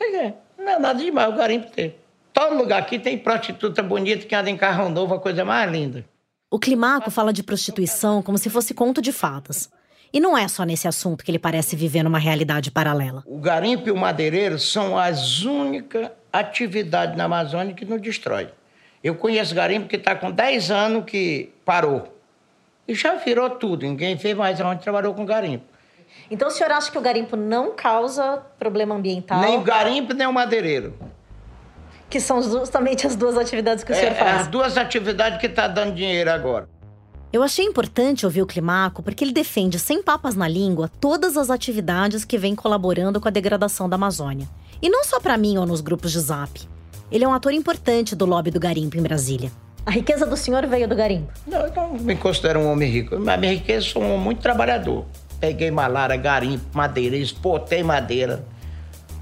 É, 0.00 0.34
não 0.58 0.68
é 0.68 0.78
nada 0.78 0.98
demais 0.98 1.32
o 1.32 1.36
garimpo 1.36 1.70
ter. 1.70 2.00
Todo 2.32 2.56
lugar 2.56 2.80
aqui 2.80 2.98
tem 2.98 3.18
prostituta 3.18 3.82
bonita 3.82 4.26
que 4.26 4.34
anda 4.34 4.50
em 4.50 4.56
carro 4.56 4.88
novo, 4.88 5.14
a 5.14 5.20
coisa 5.20 5.44
mais 5.44 5.70
linda. 5.70 6.04
O 6.50 6.58
Climaco 6.58 7.10
fala 7.10 7.32
de 7.32 7.42
prostituição 7.42 8.22
como 8.22 8.38
se 8.38 8.50
fosse 8.50 8.74
conto 8.74 9.00
de 9.00 9.12
fadas. 9.12 9.70
E 10.12 10.18
não 10.18 10.36
é 10.36 10.48
só 10.48 10.64
nesse 10.64 10.88
assunto 10.88 11.24
que 11.24 11.30
ele 11.30 11.38
parece 11.38 11.76
viver 11.76 12.02
numa 12.02 12.18
realidade 12.18 12.70
paralela. 12.70 13.22
O 13.26 13.38
garimpo 13.38 13.88
e 13.88 13.92
o 13.92 13.96
madeireiro 13.96 14.58
são 14.58 14.98
as 14.98 15.42
únicas 15.42 16.10
atividades 16.32 17.16
na 17.16 17.24
Amazônia 17.24 17.74
que 17.74 17.84
não 17.84 17.98
destrói. 17.98 18.48
Eu 19.02 19.14
conheço 19.14 19.54
garimpo 19.54 19.88
que 19.88 19.96
está 19.96 20.16
com 20.16 20.30
10 20.30 20.70
anos 20.70 21.04
que 21.04 21.52
parou. 21.64 22.19
E 22.86 22.94
já 22.94 23.14
virou 23.16 23.50
tudo. 23.50 23.82
Ninguém 23.82 24.16
vê 24.16 24.34
mais 24.34 24.60
aonde 24.60 24.82
trabalhou 24.82 25.14
com 25.14 25.24
garimpo. 25.24 25.64
Então 26.30 26.48
o 26.48 26.50
senhor 26.50 26.72
acha 26.72 26.90
que 26.90 26.98
o 26.98 27.00
garimpo 27.00 27.36
não 27.36 27.72
causa 27.74 28.42
problema 28.58 28.94
ambiental? 28.94 29.40
Nem 29.40 29.56
o 29.58 29.62
garimpo, 29.62 30.12
nem 30.12 30.26
o 30.26 30.32
madeireiro. 30.32 30.94
Que 32.08 32.20
são 32.20 32.42
justamente 32.42 33.06
as 33.06 33.14
duas 33.14 33.36
atividades 33.38 33.84
que 33.84 33.92
o 33.92 33.94
É, 33.94 33.98
senhor 33.98 34.12
é 34.12 34.14
faz. 34.14 34.40
as 34.42 34.46
duas 34.48 34.76
atividades 34.76 35.38
que 35.40 35.46
está 35.46 35.68
dando 35.68 35.94
dinheiro 35.94 36.30
agora. 36.30 36.68
Eu 37.32 37.44
achei 37.44 37.64
importante 37.64 38.26
ouvir 38.26 38.42
o 38.42 38.46
Climaco 38.46 39.04
porque 39.04 39.22
ele 39.22 39.32
defende 39.32 39.78
sem 39.78 40.02
papas 40.02 40.34
na 40.34 40.48
língua 40.48 40.90
todas 41.00 41.36
as 41.36 41.48
atividades 41.48 42.24
que 42.24 42.36
vêm 42.36 42.56
colaborando 42.56 43.20
com 43.20 43.28
a 43.28 43.30
degradação 43.30 43.88
da 43.88 43.94
Amazônia. 43.94 44.48
E 44.82 44.88
não 44.90 45.04
só 45.04 45.20
para 45.20 45.38
mim 45.38 45.56
ou 45.56 45.64
nos 45.66 45.80
grupos 45.80 46.10
de 46.10 46.18
zap. 46.18 46.60
Ele 47.12 47.24
é 47.24 47.28
um 47.28 47.34
ator 47.34 47.52
importante 47.52 48.16
do 48.16 48.24
lobby 48.26 48.50
do 48.50 48.58
garimpo 48.58 48.96
em 48.96 49.02
Brasília. 49.02 49.52
A 49.84 49.90
riqueza 49.90 50.26
do 50.26 50.36
senhor 50.36 50.66
veio 50.66 50.86
do 50.86 50.94
garimpo. 50.94 51.32
Não, 51.46 51.60
eu 51.60 51.72
não 51.74 51.92
me 51.94 52.14
considero 52.14 52.60
um 52.60 52.70
homem 52.70 52.90
rico. 52.90 53.18
Mas 53.18 53.40
minha 53.40 53.52
riqueza 53.52 53.86
sou 53.86 54.02
um 54.02 54.12
homem 54.12 54.24
muito 54.24 54.40
trabalhador. 54.40 55.06
Peguei 55.40 55.70
malária, 55.70 56.16
garimpo, 56.16 56.64
madeira, 56.74 57.16
exportei 57.16 57.82
madeira. 57.82 58.44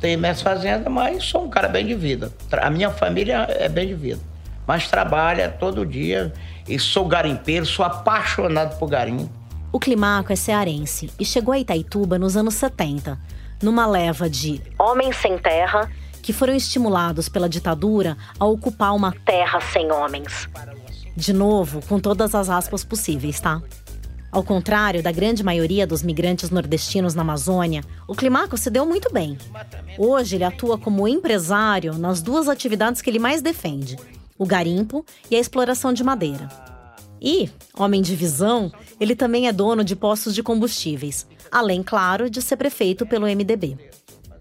Tenho 0.01 0.19
minhas 0.19 0.43
fazendas, 0.43 0.93
mas 0.93 1.25
sou 1.25 1.45
um 1.45 1.49
cara 1.49 1.69
bem 1.69 1.87
de 1.87 1.95
vida. 1.95 2.33
A 2.53 2.71
minha 2.71 2.91
família 2.91 3.47
é 3.49 3.69
bem 3.69 3.89
de 3.89 3.95
vida. 3.95 4.21
Mas 4.67 4.89
trabalha 4.89 5.49
todo 5.49 5.87
dia 5.87 6.33
e 6.69 6.79
sou 6.79 7.07
garimpeiro, 7.07 7.65
sou 7.65 7.85
apaixonado 7.85 8.79
por 8.79 8.89
garimpo. 8.89 9.31
O 9.73 9.79
Climaco 9.79 10.33
é 10.33 10.37
cearense 10.37 11.11
e 11.19 11.25
chegou 11.25 11.53
a 11.53 11.59
Itaituba 11.59 12.19
nos 12.19 12.37
anos 12.37 12.55
70, 12.55 13.19
numa 13.63 13.87
leva 13.87 14.29
de 14.29 14.61
homens 14.79 15.17
sem 15.17 15.39
terra 15.39 15.91
que 16.29 16.33
foram 16.35 16.55
estimulados 16.55 17.27
pela 17.27 17.49
ditadura 17.49 18.15
a 18.39 18.45
ocupar 18.45 18.95
uma 18.95 19.15
terra 19.25 19.63
sem 19.73 19.91
homens. 19.91 20.47
De 21.17 21.33
novo, 21.33 21.81
com 21.89 21.99
todas 21.99 22.35
as 22.35 22.51
aspas 22.51 22.85
possíveis, 22.85 23.41
tá? 23.41 23.63
Ao 24.31 24.45
contrário 24.45 25.03
da 25.03 25.11
grande 25.11 25.43
maioria 25.43 25.87
dos 25.87 26.03
migrantes 26.03 26.51
nordestinos 26.51 27.15
na 27.15 27.23
Amazônia, 27.23 27.83
o 28.07 28.15
Climaco 28.15 28.59
se 28.59 28.69
deu 28.69 28.85
muito 28.85 29.11
bem. 29.11 29.39
Hoje 29.97 30.37
ele 30.37 30.45
atua 30.45 30.77
como 30.77 31.09
empresário 31.09 31.97
nas 31.97 32.21
duas 32.21 32.47
atividades 32.47 33.01
que 33.01 33.09
ele 33.09 33.19
mais 33.19 33.41
defende: 33.41 33.97
o 34.37 34.45
garimpo 34.45 35.07
e 35.31 35.37
a 35.37 35.41
exploração 35.41 35.95
de 35.95 36.05
madeira. 36.05 36.47
E, 37.23 37.49
homem 37.75 38.03
de 38.03 38.15
visão, 38.15 38.71
ele 39.01 39.17
também 39.17 39.49
é 39.49 39.53
dono 39.53 39.83
de 39.83 39.97
postos 39.97 40.35
de 40.35 40.43
combustíveis, 40.43 41.27
além, 41.51 41.83
claro, 41.83 42.29
de 42.29 42.43
ser 42.43 42.59
prefeito 42.59 43.07
pelo 43.07 43.27
MDB. 43.27 43.88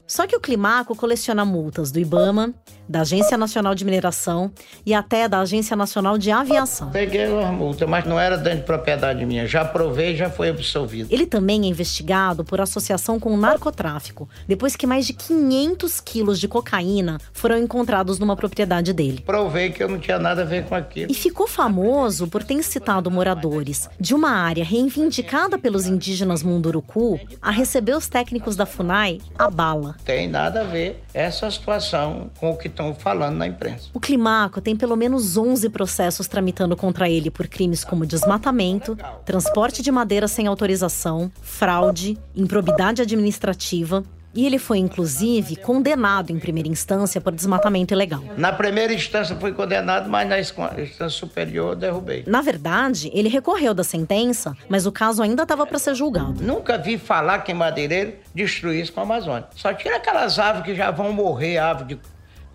Só 0.07 0.25
que 0.25 0.35
o 0.35 0.39
Climaco 0.39 0.95
coleciona 0.95 1.43
multas 1.43 1.91
do 1.91 1.99
IBAMA, 1.99 2.53
da 2.87 3.01
Agência 3.01 3.37
Nacional 3.37 3.75
de 3.75 3.83
Mineração 3.85 4.51
e 4.85 4.93
até 4.93 5.27
da 5.27 5.39
Agência 5.39 5.75
Nacional 5.75 6.17
de 6.17 6.31
Aviação. 6.31 6.89
Peguei 6.91 7.27
uma 7.27 7.51
multa, 7.51 7.85
mas 7.85 8.05
não 8.05 8.19
era 8.19 8.37
dano 8.37 8.57
de 8.57 8.63
propriedade 8.63 9.25
minha. 9.25 9.45
Já 9.47 9.65
provei 9.65 10.13
e 10.13 10.15
já 10.15 10.29
foi 10.29 10.49
absolvido. 10.49 11.11
Ele 11.11 11.25
também 11.25 11.63
é 11.63 11.65
investigado 11.65 12.43
por 12.43 12.61
associação 12.61 13.19
com 13.19 13.33
o 13.33 13.37
narcotráfico, 13.37 14.29
depois 14.47 14.75
que 14.75 14.87
mais 14.87 15.05
de 15.05 15.13
500 15.13 15.99
quilos 16.01 16.39
de 16.39 16.47
cocaína 16.47 17.19
foram 17.33 17.57
encontrados 17.57 18.19
numa 18.19 18.35
propriedade 18.35 18.93
dele. 18.93 19.23
Provei 19.25 19.71
que 19.71 19.83
eu 19.83 19.89
não 19.89 19.99
tinha 19.99 20.19
nada 20.19 20.41
a 20.41 20.45
ver 20.45 20.65
com 20.65 20.75
aquilo. 20.75 21.11
E 21.11 21.15
ficou 21.15 21.47
famoso 21.47 22.27
por 22.27 22.43
ter 22.43 22.53
incitado 22.53 23.09
moradores 23.11 23.89
de 23.99 24.13
uma 24.13 24.31
área 24.31 24.63
reivindicada 24.63 25.57
pelos 25.57 25.85
indígenas 25.85 26.43
Munduruku 26.43 27.19
a 27.41 27.51
receber 27.51 27.95
os 27.95 28.07
técnicos 28.07 28.55
da 28.55 28.65
FUNAI 28.65 29.19
a 29.37 29.49
bala. 29.49 29.95
Tem 30.05 30.27
nada 30.27 30.61
a 30.61 30.63
ver 30.63 31.03
essa 31.13 31.49
situação 31.49 32.29
com 32.39 32.51
o 32.51 32.57
que 32.57 32.69
estão 32.77 32.93
falando 32.93 33.37
na 33.37 33.47
imprensa. 33.47 33.89
O 33.93 33.99
Climaco 33.99 34.61
tem 34.61 34.75
pelo 34.75 34.95
menos 34.95 35.35
11 35.35 35.69
processos 35.69 36.27
tramitando 36.27 36.77
contra 36.77 37.09
ele 37.09 37.31
por 37.31 37.47
crimes 37.47 37.83
como 37.83 38.05
desmatamento, 38.05 38.95
transporte 39.25 39.81
de 39.81 39.91
madeira 39.91 40.27
sem 40.27 40.45
autorização, 40.45 41.31
fraude, 41.41 42.17
improbidade 42.35 43.01
administrativa. 43.01 44.03
E 44.35 44.45
ele 44.45 44.59
foi, 44.59 44.77
inclusive, 44.77 45.55
condenado 45.55 46.29
em 46.29 46.37
primeira 46.37 46.69
instância 46.69 47.19
por 47.19 47.33
desmatamento 47.33 47.91
ilegal. 47.91 48.21
Na 48.37 48.53
primeira 48.53 48.93
instância 48.93 49.35
fui 49.35 49.51
condenado, 49.51 50.07
mas 50.07 50.29
na 50.29 50.39
instância 50.39 51.09
superior 51.09 51.75
derrubei. 51.75 52.23
Na 52.27 52.41
verdade, 52.41 53.09
ele 53.15 53.29
recorreu 53.29 53.73
da 53.73 53.83
sentença, 53.83 54.55
mas 54.69 54.85
o 54.85 54.91
caso 54.91 55.23
ainda 55.23 55.41
estava 55.41 55.65
para 55.65 55.79
ser 55.79 55.95
julgado. 55.95 56.43
Nunca 56.43 56.77
vi 56.77 56.99
falar 56.99 57.39
que 57.39 57.51
madeireiro 57.51 58.13
destruísse 58.35 58.91
com 58.91 58.99
a 58.99 59.03
Amazônia. 59.03 59.47
Só 59.55 59.73
tira 59.73 59.95
aquelas 59.95 60.37
árvores 60.37 60.67
que 60.67 60.75
já 60.75 60.91
vão 60.91 61.11
morrer, 61.11 61.57
árvore 61.57 61.95
de 61.95 61.99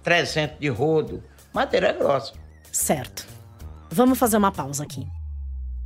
300 0.02 0.58
de 0.58 0.68
rodo. 0.68 1.22
Madeira 1.52 1.88
é 1.88 1.92
grossa. 1.92 2.32
Certo. 2.70 3.26
Vamos 3.90 4.18
fazer 4.18 4.36
uma 4.36 4.50
pausa 4.50 4.82
aqui. 4.82 5.06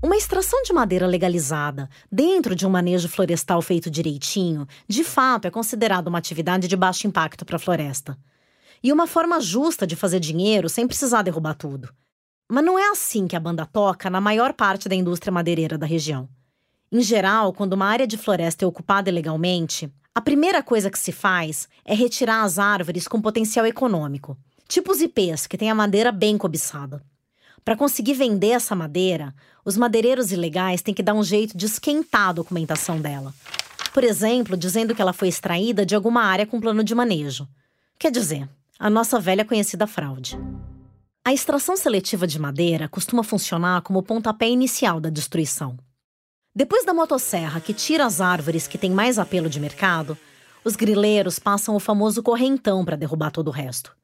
Uma 0.03 0.17
extração 0.17 0.63
de 0.63 0.73
madeira 0.73 1.07
legalizada 1.07 1.89
dentro 2.13 2.55
de 2.55 2.67
um 2.67 2.71
manejo 2.71 3.09
florestal 3.09 3.61
feito 3.63 3.91
direitinho, 3.91 4.67
de 4.87 5.03
fato 5.03 5.47
é 5.47 5.51
considerada 5.51 6.09
uma 6.09 6.19
atividade 6.19 6.69
de 6.69 6.77
baixo 6.77 7.07
impacto 7.07 7.45
para 7.45 7.57
a 7.57 7.59
floresta. 7.59 8.17
E 8.83 8.93
uma 8.93 9.07
forma 9.07 9.41
justa 9.41 9.87
de 9.87 9.97
fazer 9.97 10.21
dinheiro 10.21 10.69
sem 10.69 10.87
precisar 10.87 11.23
derrubar 11.23 11.55
tudo. 11.55 11.93
Mas 12.49 12.65
não 12.65 12.79
é 12.79 12.89
assim 12.91 13.27
que 13.27 13.35
a 13.35 13.41
banda 13.41 13.67
toca 13.67 14.09
na 14.09 14.21
maior 14.21 14.53
parte 14.53 14.89
da 14.89 14.95
indústria 14.95 15.33
madeireira 15.33 15.77
da 15.77 15.87
região. 15.87 16.29
Em 16.93 17.01
geral, 17.01 17.53
quando 17.53 17.73
uma 17.73 17.87
área 17.87 18.07
de 18.07 18.17
floresta 18.17 18.65
é 18.65 18.69
ocupada 18.69 19.11
ilegalmente, 19.11 19.93
a 20.17 20.21
primeira 20.23 20.63
coisa 20.63 20.91
que 20.91 20.99
se 20.99 21.13
faz 21.13 21.69
é 21.85 21.95
retirar 21.95 22.43
as 22.43 22.59
árvores 22.59 23.07
com 23.07 23.21
potencial 23.21 23.67
econômico, 23.67 24.35
tipo 24.67 24.91
os 24.91 25.03
ipês, 25.03 25.47
que 25.47 25.59
têm 25.59 25.71
a 25.71 25.75
madeira 25.75 26.11
bem 26.11 26.39
cobiçada. 26.39 27.03
Para 27.63 27.77
conseguir 27.77 28.15
vender 28.15 28.53
essa 28.53 28.75
madeira, 28.75 29.35
os 29.63 29.77
madeireiros 29.77 30.33
ilegais 30.33 30.81
têm 30.81 30.95
que 30.95 31.03
dar 31.03 31.13
um 31.13 31.23
jeito 31.23 31.55
de 31.55 31.67
esquentar 31.67 32.31
a 32.31 32.33
documentação 32.33 32.99
dela. 32.99 33.35
Por 33.93 34.03
exemplo, 34.03 34.57
dizendo 34.57 34.95
que 34.95 35.03
ela 35.03 35.13
foi 35.13 35.29
extraída 35.29 35.85
de 35.85 35.95
alguma 35.95 36.23
área 36.23 36.47
com 36.47 36.63
plano 36.63 36.83
de 36.83 36.95
manejo. 36.95 37.47
Quer 37.99 38.11
dizer, 38.11 38.49
a 38.79 38.89
nossa 38.89 39.21
velha 39.21 39.45
conhecida 39.45 39.87
fraude. 39.87 40.39
A 41.27 41.35
extração 41.35 41.77
seletiva 41.77 42.27
de 42.27 42.39
madeira 42.39 42.89
costuma 42.89 43.23
funcionar 43.23 43.83
como 43.83 44.03
pontapé 44.03 44.49
inicial 44.49 44.99
da 44.99 45.11
destruição. 45.11 45.77
Depois 46.57 46.87
da 46.87 46.95
motosserra 46.95 47.61
que 47.61 47.75
tira 47.75 48.07
as 48.07 48.19
árvores 48.19 48.67
que 48.67 48.79
têm 48.79 48.91
mais 48.91 49.19
apelo 49.19 49.47
de 49.47 49.61
mercado, 49.61 50.17
os 50.65 50.75
grileiros 50.75 51.39
passam 51.39 51.77
o 51.77 51.79
famoso 51.79 52.23
correntão 52.23 52.83
para 52.83 52.97
derrubar 52.97 53.31
todo 53.31 53.49
o 53.49 53.51
resto. 53.51 53.95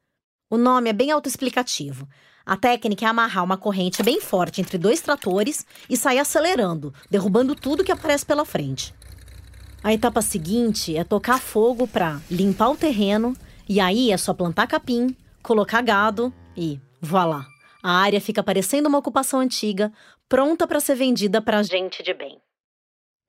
O 0.51 0.59
nome 0.59 0.91
é 0.91 0.93
bem 0.93 1.11
autoexplicativo. 1.11 2.07
A 2.45 2.55
técnica 2.55 3.07
é 3.07 3.09
amarrar 3.09 3.43
uma 3.43 3.57
corrente 3.57 4.03
bem 4.03 4.21
forte 4.21 4.61
entre 4.61 4.77
dois 4.77 5.01
tratores 5.01 5.65
e 5.89 5.97
sair 5.97 6.19
acelerando, 6.19 6.93
derrubando 7.11 7.55
tudo 7.55 7.83
que 7.83 7.91
aparece 7.91 8.27
pela 8.27 8.45
frente. 8.45 8.95
A 9.83 9.95
etapa 9.95 10.21
seguinte 10.21 10.95
é 10.95 11.05
tocar 11.05 11.41
fogo 11.41 11.89
para 11.89 12.21
limpar 12.31 12.69
o 12.69 12.77
terreno 12.77 13.35
e 13.67 13.81
aí 13.81 14.11
é 14.11 14.17
só 14.19 14.35
plantar 14.35 14.67
capim, 14.67 15.17
colocar 15.43 15.81
gado 15.81 16.31
e 16.55 16.79
voilá. 17.01 17.47
A 17.83 17.95
área 17.95 18.21
fica 18.21 18.45
parecendo 18.45 18.89
uma 18.89 18.99
ocupação 18.99 19.41
antiga, 19.41 19.93
pronta 20.33 20.67
para 20.67 20.81
ser 20.81 20.95
vendida 20.95 21.43
para 21.43 21.63
gente 21.63 22.03
de 22.03 22.15
bem. 22.15 22.41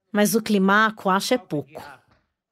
Mas 0.09 0.35
o 0.35 0.41
climaco 0.41 1.09
acha 1.09 1.35
é 1.35 1.37
pouco. 1.37 1.83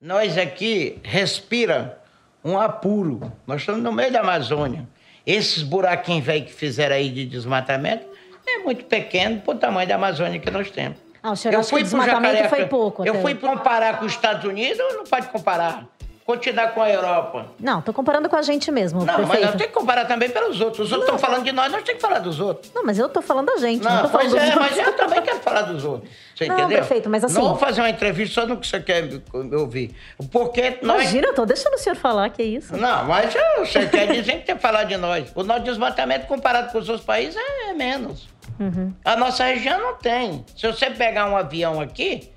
Nós 0.02 0.38
aqui 0.38 1.00
respira 1.04 2.02
um 2.44 2.60
apuro. 2.60 3.32
Nós 3.48 3.62
estamos 3.62 3.82
no 3.82 3.94
meio 3.94 4.12
da 4.12 4.20
Amazônia. 4.20 4.86
Esses 5.26 5.64
buraquinhos 5.64 6.26
que 6.26 6.52
fizeram 6.52 6.98
aí 6.98 7.10
de 7.10 7.26
desmatamento 7.26 8.06
é 8.46 8.58
muito 8.58 8.84
pequeno 8.84 9.40
para 9.40 9.56
o 9.56 9.58
tamanho 9.58 9.88
da 9.88 9.96
Amazônia 9.96 10.38
que 10.38 10.52
nós 10.52 10.70
temos. 10.70 10.98
Ah, 11.24 11.32
o 11.32 11.36
senhor 11.38 11.58
acha 11.58 11.70
que 11.70 11.76
o 11.76 11.84
desmatamento 11.84 12.50
foi 12.50 12.66
pouco? 12.66 13.06
Eu 13.06 13.14
até. 13.14 13.22
fui 13.22 13.36
comparar 13.36 14.00
com 14.00 14.06
os 14.06 14.12
Estados 14.12 14.44
Unidos, 14.44 14.80
não 14.96 15.06
pode 15.06 15.30
comparar. 15.30 15.88
Continuar 16.32 16.70
com 16.74 16.82
a 16.82 16.90
Europa. 16.90 17.46
Não, 17.60 17.82
tô 17.82 17.92
comparando 17.92 18.30
com 18.30 18.36
a 18.38 18.42
gente 18.42 18.72
mesmo, 18.72 19.00
Não, 19.00 19.06
prefeito. 19.16 19.28
mas 19.28 19.42
nós 19.42 19.52
temos 19.52 19.66
que 19.68 19.74
comparar 19.74 20.06
também 20.06 20.30
pelos 20.30 20.62
outros. 20.62 20.88
Os 20.88 20.92
outros 20.94 21.10
estão 21.14 21.20
falando 21.20 21.44
de 21.44 21.52
nós, 21.52 21.72
nós 21.72 21.84
temos 21.84 22.02
que 22.02 22.08
falar 22.08 22.20
dos 22.20 22.40
outros. 22.40 22.72
Não, 22.74 22.84
mas 22.86 22.98
eu 22.98 23.10
tô 23.10 23.22
falando 23.22 23.48
da 23.48 23.58
gente, 23.58 23.84
não, 23.84 24.04
Não, 24.04 24.10
pois 24.10 24.34
é, 24.34 24.56
mas 24.56 24.78
eu 24.78 24.94
também 24.94 25.22
quero 25.22 25.40
falar 25.40 25.64
dos 25.64 25.84
outros. 25.84 26.10
Você 26.36 26.48
Não, 26.48 26.56
entendeu? 26.58 26.78
perfeito, 26.80 27.10
mas 27.10 27.24
assim- 27.24 27.36
Não 27.36 27.50
vou 27.50 27.58
fazer 27.58 27.82
uma 27.82 27.90
entrevista 27.90 28.42
só 28.42 28.48
no 28.48 28.58
que 28.58 28.66
você 28.66 28.80
quer 28.80 29.04
me 29.04 29.56
ouvir. 29.58 29.94
Porque 30.32 30.78
nós. 30.82 31.02
Imagina, 31.02 31.28
eu 31.28 31.34
tô 31.36 31.46
deixando 31.46 31.74
o 31.74 31.78
senhor 31.78 31.96
falar, 31.96 32.30
que 32.30 32.42
é 32.42 32.46
isso. 32.46 32.76
Não, 32.78 33.04
mas 33.06 33.36
eu- 33.36 33.66
você 33.66 33.86
quer 33.88 34.08
dizer 34.08 34.40
que 34.40 34.46
tem 34.46 34.56
que 34.56 34.62
falar 34.62 34.86
de 34.86 34.96
nós. 34.98 35.32
O 35.36 35.44
nosso 35.44 35.62
desmatamento 35.62 36.26
comparado 36.28 36.72
com 36.72 36.78
os 36.80 36.88
outros 36.88 37.06
países 37.06 37.36
é 37.68 37.74
menos. 37.74 38.28
Uhum. 38.60 38.94
A 39.04 39.16
nossa 39.18 39.44
região 39.44 39.80
não 39.80 39.96
tem. 39.96 40.46
Se 40.56 40.66
você 40.68 40.90
pegar 40.90 41.26
um 41.26 41.36
avião 41.36 41.80
aqui, 41.82 42.30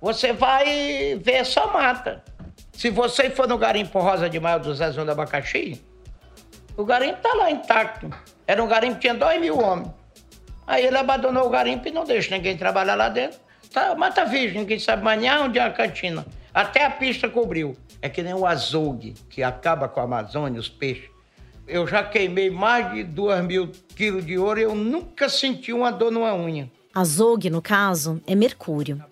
você 0.00 0.32
vai 0.32 1.16
ver 1.22 1.44
só 1.46 1.72
mata. 1.72 2.22
Se 2.72 2.90
você 2.90 3.30
for 3.30 3.46
no 3.46 3.58
garimpo 3.58 4.00
Rosa 4.00 4.28
de 4.28 4.40
Maio 4.40 4.60
do 4.60 4.74
Zezão 4.74 5.04
do 5.04 5.12
Abacaxi, 5.12 5.80
o 6.76 6.84
garimpo 6.84 7.20
tá 7.20 7.34
lá 7.34 7.50
intacto. 7.50 8.10
Era 8.46 8.62
um 8.62 8.66
garimpo 8.66 8.94
que 8.94 9.02
tinha 9.02 9.14
dois 9.14 9.40
mil 9.40 9.58
homens. 9.58 9.90
Aí 10.66 10.86
ele 10.86 10.96
abandonou 10.96 11.46
o 11.46 11.50
garimpo 11.50 11.86
e 11.86 11.90
não 11.90 12.04
deixa 12.04 12.34
ninguém 12.34 12.56
trabalhar 12.56 12.94
lá 12.94 13.08
dentro. 13.08 13.38
Tá, 13.72 13.94
mata 13.94 14.24
virgem, 14.24 14.60
ninguém 14.60 14.78
sabe 14.78 15.04
nem 15.16 15.30
onde 15.30 15.58
é 15.58 15.62
a 15.62 15.70
cantina. 15.70 16.26
Até 16.52 16.84
a 16.84 16.90
pista 16.90 17.28
cobriu. 17.28 17.76
É 18.00 18.08
que 18.08 18.22
nem 18.22 18.34
o 18.34 18.44
azougue, 18.44 19.14
que 19.30 19.42
acaba 19.42 19.88
com 19.88 20.00
a 20.00 20.02
Amazônia, 20.02 20.58
os 20.58 20.68
peixes. 20.68 21.08
Eu 21.68 21.86
já 21.86 22.02
queimei 22.02 22.50
mais 22.50 22.92
de 22.92 23.04
duas 23.04 23.44
mil 23.44 23.70
quilos 23.94 24.26
de 24.26 24.36
ouro 24.36 24.58
e 24.58 24.64
eu 24.64 24.74
nunca 24.74 25.28
senti 25.28 25.72
uma 25.72 25.92
dor 25.92 26.10
numa 26.10 26.34
unha. 26.34 26.70
Azougue, 26.92 27.48
no 27.48 27.62
caso, 27.62 28.20
é 28.26 28.34
mercúrio. 28.34 29.02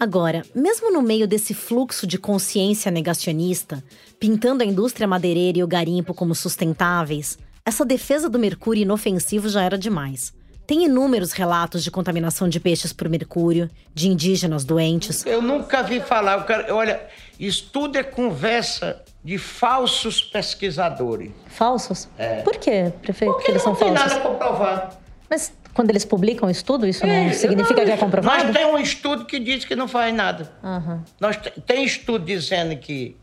Agora, 0.00 0.42
mesmo 0.54 0.90
no 0.90 1.02
meio 1.02 1.28
desse 1.28 1.52
fluxo 1.52 2.06
de 2.06 2.16
consciência 2.16 2.90
negacionista, 2.90 3.84
pintando 4.18 4.62
a 4.62 4.66
indústria 4.66 5.06
madeireira 5.06 5.58
e 5.58 5.62
o 5.62 5.68
garimpo 5.68 6.14
como 6.14 6.34
sustentáveis, 6.34 7.38
essa 7.66 7.84
defesa 7.84 8.26
do 8.30 8.38
mercúrio 8.38 8.80
inofensivo 8.80 9.46
já 9.50 9.62
era 9.62 9.76
demais. 9.76 10.32
Tem 10.66 10.84
inúmeros 10.86 11.32
relatos 11.32 11.84
de 11.84 11.90
contaminação 11.90 12.48
de 12.48 12.58
peixes 12.58 12.94
por 12.94 13.10
mercúrio, 13.10 13.68
de 13.92 14.08
indígenas 14.08 14.64
doentes. 14.64 15.26
Eu 15.26 15.42
nunca 15.42 15.82
vi 15.82 16.00
falar. 16.00 16.38
eu 16.38 16.44
quero- 16.44 16.74
olha, 16.74 17.02
isso 17.38 17.68
tudo 17.70 17.98
é 17.98 18.02
conversa 18.02 19.02
de 19.22 19.36
falsos 19.36 20.22
pesquisadores. 20.22 21.30
Falsos? 21.48 22.08
É. 22.16 22.40
Por 22.42 22.56
quê, 22.56 22.90
prefeito, 23.02 23.32
Porque 23.32 23.46
que 23.46 23.50
eles 23.52 23.64
não 23.66 23.74
são 23.76 23.84
tem 23.86 23.94
falsos? 23.94 24.16
nada 24.16 24.26
comprovado. 24.28 24.96
Mas 25.28 25.52
quando 25.80 25.88
eles 25.88 26.04
publicam 26.04 26.46
o 26.46 26.50
estudo, 26.50 26.86
isso 26.86 27.06
não 27.06 27.32
significa 27.32 27.82
que 27.86 27.90
é 27.90 27.96
comprovado? 27.96 28.44
Nós 28.44 28.52
temos 28.54 28.74
um 28.74 28.78
estudo 28.78 29.24
que 29.24 29.40
diz 29.40 29.64
que 29.64 29.74
não 29.74 29.88
faz 29.88 30.14
nada. 30.14 30.52
Aham. 30.62 31.02
Nós 31.18 31.38
te- 31.38 31.58
tem 31.62 31.82
estudo 31.84 32.22
dizendo 32.22 32.76
que 32.76 33.16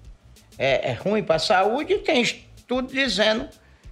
é, 0.58 0.90
é 0.90 0.94
ruim 0.94 1.22
para 1.22 1.36
a 1.36 1.40
saúde 1.40 1.94
e 1.94 1.98
tem 2.00 2.20
estudo 2.24 2.92
dizendo 2.92 3.48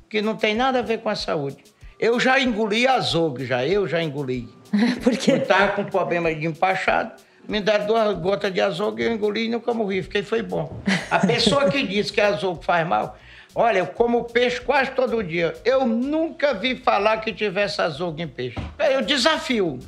que 0.09 0.19
não 0.19 0.35
tem 0.35 0.55
nada 0.55 0.79
a 0.79 0.81
ver 0.81 0.97
com 0.97 1.09
a 1.09 1.15
saúde. 1.15 1.57
Eu 1.99 2.19
já 2.19 2.39
engoli 2.39 2.87
azougue, 2.87 3.45
já. 3.45 3.63
Eu 3.63 3.87
já 3.87 4.01
engoli. 4.01 4.49
Por 5.03 5.15
quê? 5.15 5.33
Eu 5.33 5.37
estava 5.37 5.73
com 5.73 5.83
problema 5.85 6.33
de 6.33 6.47
empachado. 6.47 7.11
Me 7.47 7.61
deram 7.61 7.85
duas 7.85 8.17
gotas 8.17 8.51
de 8.51 8.59
azougue, 8.59 9.03
eu 9.03 9.13
engoli 9.13 9.45
e 9.45 9.49
nunca 9.49 9.71
morri. 9.75 10.01
Fiquei, 10.01 10.23
foi 10.23 10.41
bom. 10.41 10.75
A 11.11 11.19
pessoa 11.19 11.69
que 11.69 11.85
diz 11.85 12.09
que 12.09 12.19
azougue 12.19 12.65
faz 12.65 12.87
mal, 12.87 13.15
olha, 13.55 13.79
eu 13.79 13.87
como 13.87 14.25
peixe 14.25 14.59
quase 14.59 14.91
todo 14.91 15.23
dia. 15.23 15.55
Eu 15.63 15.87
nunca 15.87 16.53
vi 16.53 16.75
falar 16.75 17.17
que 17.17 17.33
tivesse 17.33 17.81
azougue 17.81 18.21
em 18.21 18.27
peixe. 18.27 18.57
Eu 18.91 19.01
desafio 19.01 19.79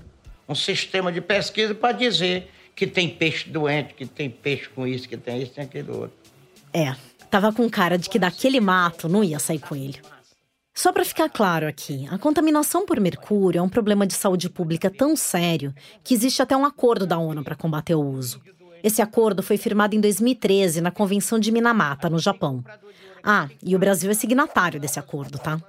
um 0.47 0.55
sistema 0.55 1.11
de 1.11 1.19
pesquisa 1.19 1.75
para 1.75 1.91
dizer 1.91 2.49
que 2.73 2.87
tem 2.87 3.09
peixe 3.09 3.49
doente, 3.49 3.93
que 3.93 4.05
tem 4.05 4.29
peixe 4.29 4.69
com 4.69 4.87
isso, 4.87 5.09
que 5.09 5.17
tem 5.17 5.41
isso, 5.41 5.51
tem 5.51 5.65
aquilo 5.65 6.01
outro. 6.01 6.15
É, 6.73 6.95
tava 7.29 7.51
com 7.51 7.69
cara 7.69 7.97
de 7.97 8.09
que 8.09 8.17
daquele 8.17 8.61
mato 8.61 9.09
não 9.09 9.23
ia 9.23 9.39
sair 9.39 9.59
coelho. 9.59 10.01
Só 10.73 10.93
para 10.93 11.03
ficar 11.03 11.27
claro 11.27 11.67
aqui, 11.67 12.07
a 12.11 12.19
contaminação 12.19 12.85
por 12.85 12.99
mercúrio 12.99 13.57
é 13.57 13.61
um 13.63 13.67
problema 13.67 14.05
de 14.05 14.13
saúde 14.13 14.47
pública 14.47 14.91
tão 14.91 15.15
sério 15.15 15.73
que 16.03 16.13
existe 16.13 16.39
até 16.39 16.55
um 16.55 16.63
acordo 16.63 17.07
da 17.07 17.17
ONU 17.17 17.43
para 17.43 17.55
combater 17.55 17.95
o 17.95 18.05
uso. 18.05 18.39
Esse 18.83 19.01
acordo 19.01 19.41
foi 19.41 19.57
firmado 19.57 19.95
em 19.95 19.99
2013 19.99 20.79
na 20.79 20.91
Convenção 20.91 21.39
de 21.39 21.51
Minamata, 21.51 22.11
no 22.11 22.19
Japão. 22.19 22.63
Ah, 23.23 23.47
e 23.63 23.75
o 23.75 23.79
Brasil 23.79 24.09
é 24.09 24.13
signatário 24.13 24.79
desse 24.79 24.99
acordo, 24.99 25.37
tá? 25.37 25.59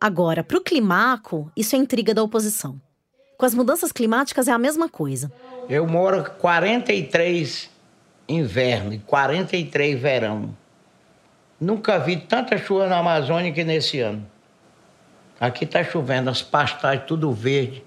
Agora, 0.00 0.42
para 0.42 0.58
o 0.58 0.60
climaco, 0.60 1.50
isso 1.56 1.76
é 1.76 1.78
intriga 1.78 2.12
da 2.12 2.22
oposição. 2.22 2.80
Com 3.36 3.46
as 3.46 3.54
mudanças 3.54 3.92
climáticas 3.92 4.48
é 4.48 4.52
a 4.52 4.58
mesma 4.58 4.88
coisa. 4.88 5.32
Eu 5.68 5.86
moro 5.86 6.24
43 6.38 7.70
inverno 8.28 8.92
e 8.92 8.98
43 8.98 10.00
verão. 10.00 10.56
Nunca 11.60 11.98
vi 11.98 12.16
tanta 12.16 12.58
chuva 12.58 12.88
na 12.88 12.98
Amazônia 12.98 13.52
que 13.52 13.62
nesse 13.62 14.00
ano. 14.00 14.26
Aqui 15.38 15.64
está 15.64 15.82
chovendo, 15.82 16.30
as 16.30 16.42
pastagens 16.42 17.04
tudo 17.06 17.32
verde. 17.32 17.84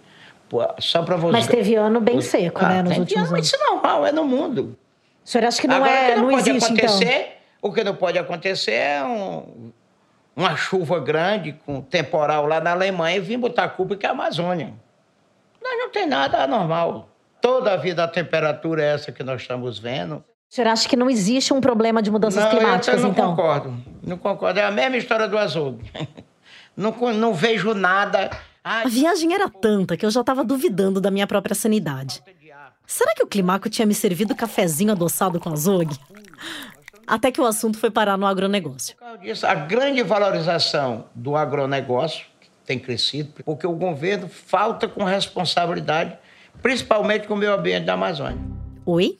Pô, 0.49 0.61
Só 0.79 1.03
para 1.03 1.15
você. 1.15 1.31
Mas 1.31 1.47
teve 1.47 1.75
ano 1.75 1.99
bem 1.99 2.21
seco, 2.21 2.59
Ah, 2.63 2.69
né, 2.69 2.83
nos 2.83 2.97
últimos 2.97 3.27
ano, 3.27 3.35
anos. 3.35 3.47
Isso 3.47 3.55
é 3.55 3.69
normal, 3.71 4.05
é 4.05 4.11
no 4.11 4.23
mundo. 4.25 4.77
O 5.23 5.27
senhor 5.27 5.47
acha 5.47 5.59
que 5.59 5.67
não 5.67 5.77
Agora, 5.77 5.91
é, 5.91 6.03
o 6.03 6.07
que 6.07 6.15
não, 6.15 6.23
não 6.23 6.29
pode 6.31 6.49
existe 6.49 6.73
então? 6.73 6.99
O 7.67 7.73
que 7.73 7.83
não 7.83 7.95
pode 7.95 8.17
acontecer 8.19 8.73
é 8.73 9.03
um- 9.03 9.71
uma 10.35 10.55
chuva 10.55 10.99
grande 10.99 11.53
com 11.65 11.81
temporal 11.81 12.45
lá 12.45 12.59
na 12.59 12.71
Alemanha 12.71 13.17
e 13.17 13.19
vir 13.19 13.37
botar 13.37 13.63
a 13.63 13.69
culpa 13.69 13.95
que 13.95 14.05
é 14.05 14.09
a 14.09 14.11
Amazônia. 14.11 14.73
Nós 15.63 15.77
não 15.79 15.89
tem 15.89 16.05
nada 16.05 16.43
anormal. 16.43 17.09
Toda 17.41 17.73
a 17.73 17.77
vida 17.77 18.03
a 18.03 18.07
temperatura 18.07 18.83
é 18.83 18.93
essa 18.93 19.11
que 19.11 19.23
nós 19.23 19.41
estamos 19.41 19.79
vendo. 19.79 20.17
O 20.17 20.55
senhor 20.55 20.67
acha 20.69 20.87
que 20.87 20.95
não 20.95 21.09
existe 21.09 21.53
um 21.53 21.59
problema 21.61 22.01
de 22.01 22.11
mudanças 22.11 22.43
não, 22.43 22.49
climáticas, 22.51 22.95
eu 22.97 23.03
não 23.03 23.09
então? 23.11 23.29
concordo. 23.35 23.77
Não 24.03 24.17
concordo. 24.17 24.59
É 24.59 24.63
a 24.63 24.71
mesma 24.71 24.97
história 24.97 25.27
do 25.27 25.37
azul. 25.37 25.79
não, 26.77 26.91
não 27.13 27.33
vejo 27.33 27.73
nada. 27.73 28.29
A 28.63 28.87
viagem 28.87 29.33
era 29.33 29.49
tanta 29.49 29.97
que 29.97 30.05
eu 30.05 30.11
já 30.11 30.21
estava 30.21 30.43
duvidando 30.43 31.01
da 31.01 31.09
minha 31.11 31.27
própria 31.27 31.55
sanidade. 31.55 32.21
Será 32.87 33.13
que 33.15 33.23
o 33.23 33.27
Climaco 33.27 33.69
tinha 33.69 33.85
me 33.85 33.93
servido 33.95 34.35
cafezinho 34.35 34.91
adoçado 34.91 35.39
com 35.39 35.49
azougue? 35.51 35.97
Até 37.07 37.31
que 37.31 37.39
o 37.39 37.45
assunto 37.45 37.77
foi 37.77 37.91
parar 37.91 38.17
no 38.17 38.25
agronegócio. 38.25 38.95
A 39.43 39.55
grande 39.55 40.01
valorização 40.03 41.05
do 41.13 41.35
agronegócio 41.35 42.25
que 42.39 42.49
tem 42.65 42.79
crescido, 42.79 43.31
porque 43.43 43.67
o 43.67 43.73
governo 43.73 44.27
falta 44.27 44.87
com 44.87 45.03
responsabilidade, 45.03 46.17
principalmente 46.61 47.27
com 47.27 47.35
o 47.35 47.37
meio 47.37 47.53
ambiente 47.53 47.85
da 47.85 47.93
Amazônia. 47.93 48.39
Oi? 48.85 49.17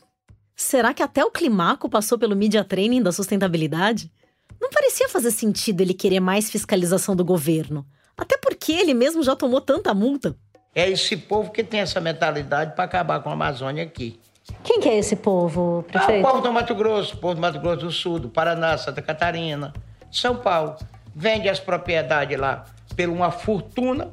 Será 0.56 0.94
que 0.94 1.04
até 1.04 1.24
o 1.24 1.32
Climaco 1.32 1.90
passou 1.90 2.18
pelo 2.18 2.36
media 2.36 2.64
training 2.64 3.04
da 3.04 3.12
sustentabilidade? 3.12 4.12
Não 4.60 4.70
parecia 4.70 5.10
fazer 5.10 5.32
sentido 5.32 5.82
ele 5.82 5.94
querer 5.94 6.20
mais 6.20 6.50
fiscalização 6.50 7.16
do 7.16 7.26
governo. 7.26 7.86
Até 8.18 8.38
porque 8.38 8.72
ele 8.72 8.94
mesmo 8.94 9.22
já 9.22 9.36
tomou 9.36 9.60
tanta 9.60 9.94
multa. 9.94 10.36
É 10.74 10.90
esse 10.90 11.18
povo 11.18 11.52
que 11.52 11.64
tem 11.64 11.82
essa 11.82 12.00
mentalidade 12.00 12.74
para 12.74 12.86
acabar 12.86 13.22
com 13.22 13.30
a 13.30 13.34
Amazônia 13.34 13.84
aqui. 13.84 14.20
Quem 14.64 14.80
que 14.80 14.90
é 14.90 14.98
esse 14.98 15.16
povo, 15.16 15.78
Ah, 15.78 15.80
o 15.80 15.84
prefeito? 15.84 16.28
povo 16.28 16.42
do 16.42 16.52
Mato 16.54 16.76
Grosso, 16.76 17.16
o 17.16 17.18
povo 17.18 17.36
do 17.36 17.42
Mato 17.42 17.60
Grosso 17.60 17.78
do 17.86 17.92
Sul, 17.92 18.20
do 18.20 18.30
Paraná, 18.30 18.78
Santa 18.78 19.02
Catarina, 19.02 19.74
São 20.12 20.36
Paulo, 20.36 20.76
vende 21.16 21.50
as 21.50 21.60
propriedades 21.60 22.38
lá 22.38 22.66
por 22.96 23.10
uma 23.10 23.32
fortuna 23.32 24.10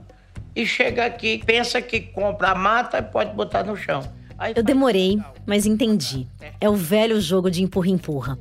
e 0.54 0.66
chega 0.66 1.04
aqui, 1.06 1.42
pensa 1.44 1.80
que 1.82 2.00
compra 2.00 2.50
a 2.50 2.54
mata 2.54 2.98
e 2.98 3.02
pode 3.02 3.32
botar 3.34 3.62
no 3.64 3.76
chão. 3.76 4.02
Aí 4.38 4.52
Eu 4.56 4.62
demorei, 4.62 5.18
mas 5.46 5.66
entendi. 5.66 6.26
É 6.60 6.68
o 6.68 6.74
velho 6.74 7.20
jogo 7.20 7.50
de 7.50 7.62
empurra-empurra. 7.62 8.38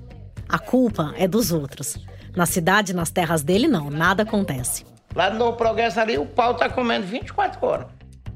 A 0.50 0.58
culpa 0.60 1.14
é 1.18 1.28
dos 1.28 1.52
outros. 1.52 1.98
Na 2.36 2.46
cidade, 2.46 2.94
nas 2.94 3.10
terras 3.12 3.44
dele, 3.44 3.68
não, 3.68 3.89
nada 3.89 4.24
acontece. 4.24 4.86
Lá 5.14 5.30
no 5.30 5.38
Novo 5.38 5.58
Progresso 5.58 6.00
ali, 6.00 6.18
o 6.18 6.26
pau 6.26 6.56
tá 6.56 6.70
comendo 6.70 7.06
24 7.06 7.66
horas. 7.66 7.88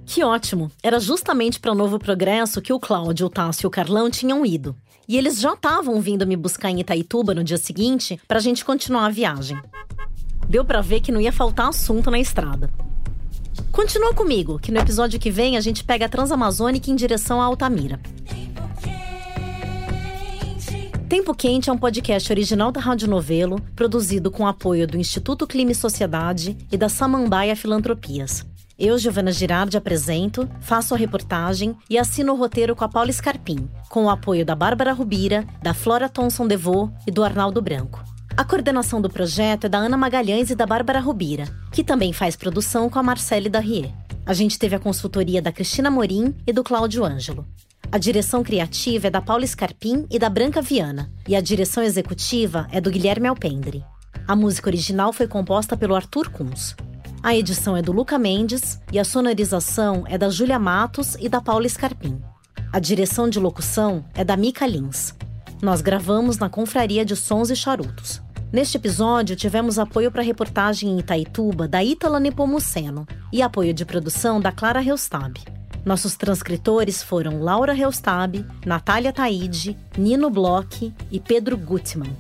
Que 0.05 0.23
ótimo! 0.23 0.71
Era 0.83 0.99
justamente 0.99 1.59
para 1.59 1.73
Novo 1.73 1.97
Progresso 1.97 2.61
que 2.61 2.71
o 2.71 2.79
Cláudio, 2.79 3.25
o 3.25 3.29
Tássio 3.29 3.65
e 3.65 3.67
o 3.67 3.71
Carlão 3.71 4.09
tinham 4.09 4.45
ido. 4.45 4.75
E 5.07 5.17
eles 5.17 5.39
já 5.39 5.53
estavam 5.53 5.99
vindo 5.99 6.25
me 6.25 6.35
buscar 6.35 6.69
em 6.69 6.79
Itaituba 6.79 7.33
no 7.33 7.43
dia 7.43 7.57
seguinte 7.57 8.19
pra 8.27 8.39
gente 8.39 8.63
continuar 8.63 9.05
a 9.05 9.09
viagem. 9.09 9.59
Deu 10.47 10.63
pra 10.63 10.81
ver 10.81 11.01
que 11.01 11.11
não 11.11 11.19
ia 11.19 11.31
faltar 11.31 11.69
assunto 11.69 12.11
na 12.11 12.19
estrada. 12.19 12.69
Continua 13.71 14.13
comigo, 14.13 14.59
que 14.59 14.71
no 14.71 14.79
episódio 14.79 15.19
que 15.19 15.31
vem 15.31 15.57
a 15.57 15.61
gente 15.61 15.83
pega 15.83 16.05
a 16.05 16.09
Transamazônica 16.09 16.89
em 16.89 16.95
direção 16.95 17.41
a 17.41 17.45
Altamira. 17.45 17.99
Tempo 21.09 21.35
Quente 21.35 21.69
é 21.69 21.73
um 21.73 21.77
podcast 21.77 22.31
original 22.31 22.71
da 22.71 22.79
Rádio 22.79 23.07
Novelo, 23.07 23.59
produzido 23.75 24.31
com 24.31 24.47
apoio 24.47 24.87
do 24.87 24.97
Instituto 24.97 25.47
Clima 25.47 25.71
e 25.71 25.75
Sociedade 25.75 26.57
e 26.71 26.77
da 26.77 26.89
Samambaia 26.89 27.55
Filantropias. 27.55 28.45
Eu, 28.77 28.97
Giovana 28.97 29.31
Girardi, 29.31 29.77
apresento, 29.77 30.49
faço 30.59 30.93
a 30.93 30.97
reportagem 30.97 31.77
e 31.89 31.97
assino 31.97 32.33
o 32.33 32.35
roteiro 32.35 32.75
com 32.75 32.83
a 32.83 32.89
Paula 32.89 33.11
Scarpim, 33.11 33.69
com 33.89 34.03
o 34.03 34.09
apoio 34.09 34.45
da 34.45 34.53
Bárbara 34.53 34.91
Rubira, 34.91 35.47
da 35.63 35.73
Flora 35.73 36.09
Thomson 36.09 36.45
Devô 36.45 36.89
e 37.07 37.11
do 37.11 37.23
Arnaldo 37.23 37.61
Branco. 37.61 38.03
A 38.35 38.43
coordenação 38.43 39.01
do 39.01 39.09
projeto 39.09 39.67
é 39.67 39.69
da 39.69 39.77
Ana 39.77 39.95
Magalhães 39.95 40.49
e 40.49 40.55
da 40.55 40.65
Bárbara 40.65 40.99
Rubira, 40.99 41.45
que 41.71 41.85
também 41.85 42.11
faz 42.11 42.35
produção 42.35 42.89
com 42.89 42.99
a 42.99 43.03
Marcele 43.03 43.47
Darrier. 43.47 43.93
A 44.25 44.33
gente 44.33 44.59
teve 44.59 44.75
a 44.75 44.79
consultoria 44.79 45.41
da 45.41 45.53
Cristina 45.53 45.89
Morim 45.89 46.35
e 46.45 46.51
do 46.51 46.61
Cláudio 46.61 47.05
Ângelo. 47.05 47.47
A 47.89 47.97
direção 47.97 48.43
criativa 48.43 49.07
é 49.07 49.09
da 49.09 49.21
Paula 49.21 49.47
Scarpim 49.47 50.05
e 50.11 50.19
da 50.19 50.29
Branca 50.29 50.61
Viana, 50.61 51.09
e 51.25 51.33
a 51.33 51.39
direção 51.39 51.81
executiva 51.81 52.67
é 52.73 52.81
do 52.81 52.91
Guilherme 52.91 53.29
Alpendre. 53.29 53.85
A 54.27 54.35
música 54.35 54.67
original 54.67 55.13
foi 55.13 55.29
composta 55.29 55.77
pelo 55.77 55.95
Arthur 55.95 56.29
Kunz. 56.29 56.75
A 57.25 57.35
edição 57.35 57.75
é 57.75 57.81
do 57.81 57.91
Luca 57.91 58.19
Mendes 58.19 58.79
e 58.93 58.99
a 58.99 59.03
sonorização 59.03 60.03
é 60.07 60.15
da 60.15 60.29
Júlia 60.29 60.59
Matos 60.59 61.15
e 61.19 61.27
da 61.27 61.41
Paula 61.41 61.67
Scarpim. 61.67 62.21
A 62.71 62.79
direção 62.79 63.27
de 63.27 63.39
locução 63.39 64.05
é 64.13 64.23
da 64.23 64.37
Mica 64.37 64.67
Lins. 64.67 65.15
Nós 65.59 65.81
gravamos 65.81 66.37
na 66.37 66.49
Confraria 66.49 67.03
de 67.03 67.15
Sons 67.15 67.49
e 67.49 67.55
Charutos. 67.55 68.21
Neste 68.53 68.77
episódio, 68.77 69.35
tivemos 69.35 69.79
apoio 69.79 70.11
para 70.11 70.21
reportagem 70.21 70.91
em 70.91 70.99
Itaituba 70.99 71.67
da 71.67 71.83
Ítala 71.83 72.19
Nepomuceno 72.19 73.07
e 73.33 73.41
apoio 73.41 73.73
de 73.73 73.85
produção 73.85 74.39
da 74.39 74.51
Clara 74.51 74.79
Reustab. 74.79 75.39
Nossos 75.83 76.15
transcritores 76.15 77.01
foram 77.01 77.41
Laura 77.41 77.73
Reustab, 77.73 78.45
Natália 78.63 79.11
Taide, 79.11 79.75
Nino 79.97 80.29
Bloch 80.29 80.93
e 81.11 81.19
Pedro 81.19 81.57
Gutmann. 81.57 82.15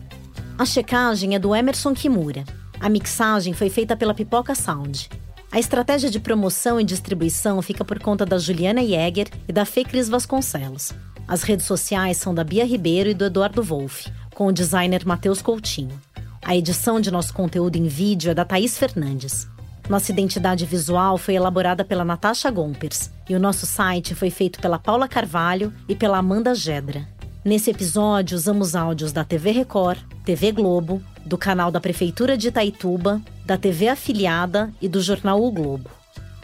A 0.57 0.65
checagem 0.65 1.35
é 1.35 1.39
do 1.39 1.55
Emerson 1.55 1.93
Kimura. 1.93 2.43
A 2.79 2.89
mixagem 2.89 3.53
foi 3.53 3.69
feita 3.69 3.95
pela 3.95 4.13
Pipoca 4.13 4.53
Sound. 4.53 5.09
A 5.51 5.59
estratégia 5.59 6.09
de 6.09 6.19
promoção 6.19 6.79
e 6.79 6.83
distribuição 6.83 7.61
fica 7.61 7.85
por 7.85 7.99
conta 7.99 8.25
da 8.25 8.37
Juliana 8.37 8.85
Jäger 8.85 9.27
e 9.47 9.53
da 9.53 9.65
Fê 9.65 9.83
Cris 9.83 10.09
Vasconcelos. 10.09 10.91
As 11.27 11.43
redes 11.43 11.65
sociais 11.65 12.17
são 12.17 12.35
da 12.35 12.43
Bia 12.43 12.65
Ribeiro 12.65 13.09
e 13.09 13.13
do 13.13 13.25
Eduardo 13.25 13.63
Wolff, 13.63 14.11
com 14.33 14.47
o 14.47 14.51
designer 14.51 15.05
Matheus 15.05 15.41
Coutinho. 15.41 15.99
A 16.43 16.55
edição 16.55 16.99
de 16.99 17.09
nosso 17.09 17.33
conteúdo 17.33 17.77
em 17.77 17.87
vídeo 17.87 18.31
é 18.31 18.33
da 18.33 18.45
Thaís 18.45 18.77
Fernandes. 18.77 19.47
Nossa 19.89 20.11
identidade 20.11 20.65
visual 20.65 21.17
foi 21.17 21.35
elaborada 21.35 21.85
pela 21.85 22.03
Natasha 22.03 22.51
Gompers 22.51 23.09
e 23.29 23.35
o 23.35 23.39
nosso 23.39 23.65
site 23.65 24.13
foi 24.13 24.29
feito 24.29 24.59
pela 24.59 24.77
Paula 24.77 25.07
Carvalho 25.07 25.73
e 25.87 25.95
pela 25.95 26.17
Amanda 26.17 26.53
Gedra. 26.53 27.07
Nesse 27.43 27.69
episódio, 27.69 28.35
usamos 28.35 28.75
áudios 28.75 29.11
da 29.11 29.23
TV 29.23 29.51
Record, 29.51 29.99
TV 30.23 30.51
Globo, 30.51 31.01
do 31.25 31.37
canal 31.37 31.71
da 31.71 31.81
Prefeitura 31.81 32.37
de 32.37 32.49
Itaituba, 32.49 33.21
da 33.45 33.57
TV 33.57 33.87
afiliada 33.87 34.71
e 34.81 34.87
do 34.87 35.01
jornal 35.01 35.43
O 35.43 35.51
Globo. 35.51 35.89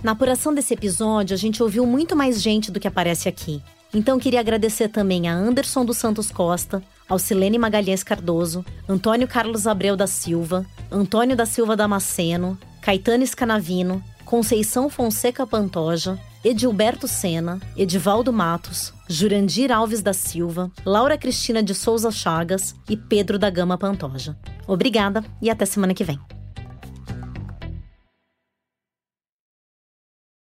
Na 0.03 0.13
apuração 0.13 0.53
desse 0.53 0.73
episódio, 0.73 1.33
a 1.35 1.37
gente 1.37 1.61
ouviu 1.61 1.85
muito 1.85 2.15
mais 2.15 2.41
gente 2.41 2.71
do 2.71 2.79
que 2.79 2.87
aparece 2.87 3.29
aqui. 3.29 3.61
Então 3.93 4.17
queria 4.17 4.39
agradecer 4.39 4.87
também 4.87 5.27
a 5.27 5.33
Anderson 5.33 5.85
dos 5.85 5.97
Santos 5.97 6.31
Costa, 6.31 6.81
ao 7.07 7.19
Silene 7.19 7.59
Magalhães 7.59 8.03
Cardoso, 8.03 8.65
Antônio 8.87 9.27
Carlos 9.27 9.67
Abreu 9.67 9.95
da 9.97 10.07
Silva, 10.07 10.65
Antônio 10.89 11.35
da 11.35 11.45
Silva 11.45 11.75
Damasceno, 11.75 12.57
Caetano 12.81 13.27
Scanavino, 13.27 14.01
Conceição 14.31 14.89
Fonseca 14.89 15.45
Pantoja, 15.45 16.17
Edilberto 16.41 17.05
Sena, 17.05 17.59
Edivaldo 17.75 18.31
Matos, 18.31 18.93
Jurandir 19.05 19.69
Alves 19.73 20.01
da 20.01 20.13
Silva, 20.13 20.71
Laura 20.85 21.17
Cristina 21.17 21.61
de 21.61 21.75
Souza 21.75 22.09
Chagas 22.09 22.73
e 22.89 22.95
Pedro 22.95 23.37
da 23.37 23.49
Gama 23.49 23.77
Pantoja. 23.77 24.37
Obrigada 24.65 25.21
e 25.41 25.49
até 25.49 25.65
semana 25.65 25.93
que 25.93 26.05
vem. 26.05 26.17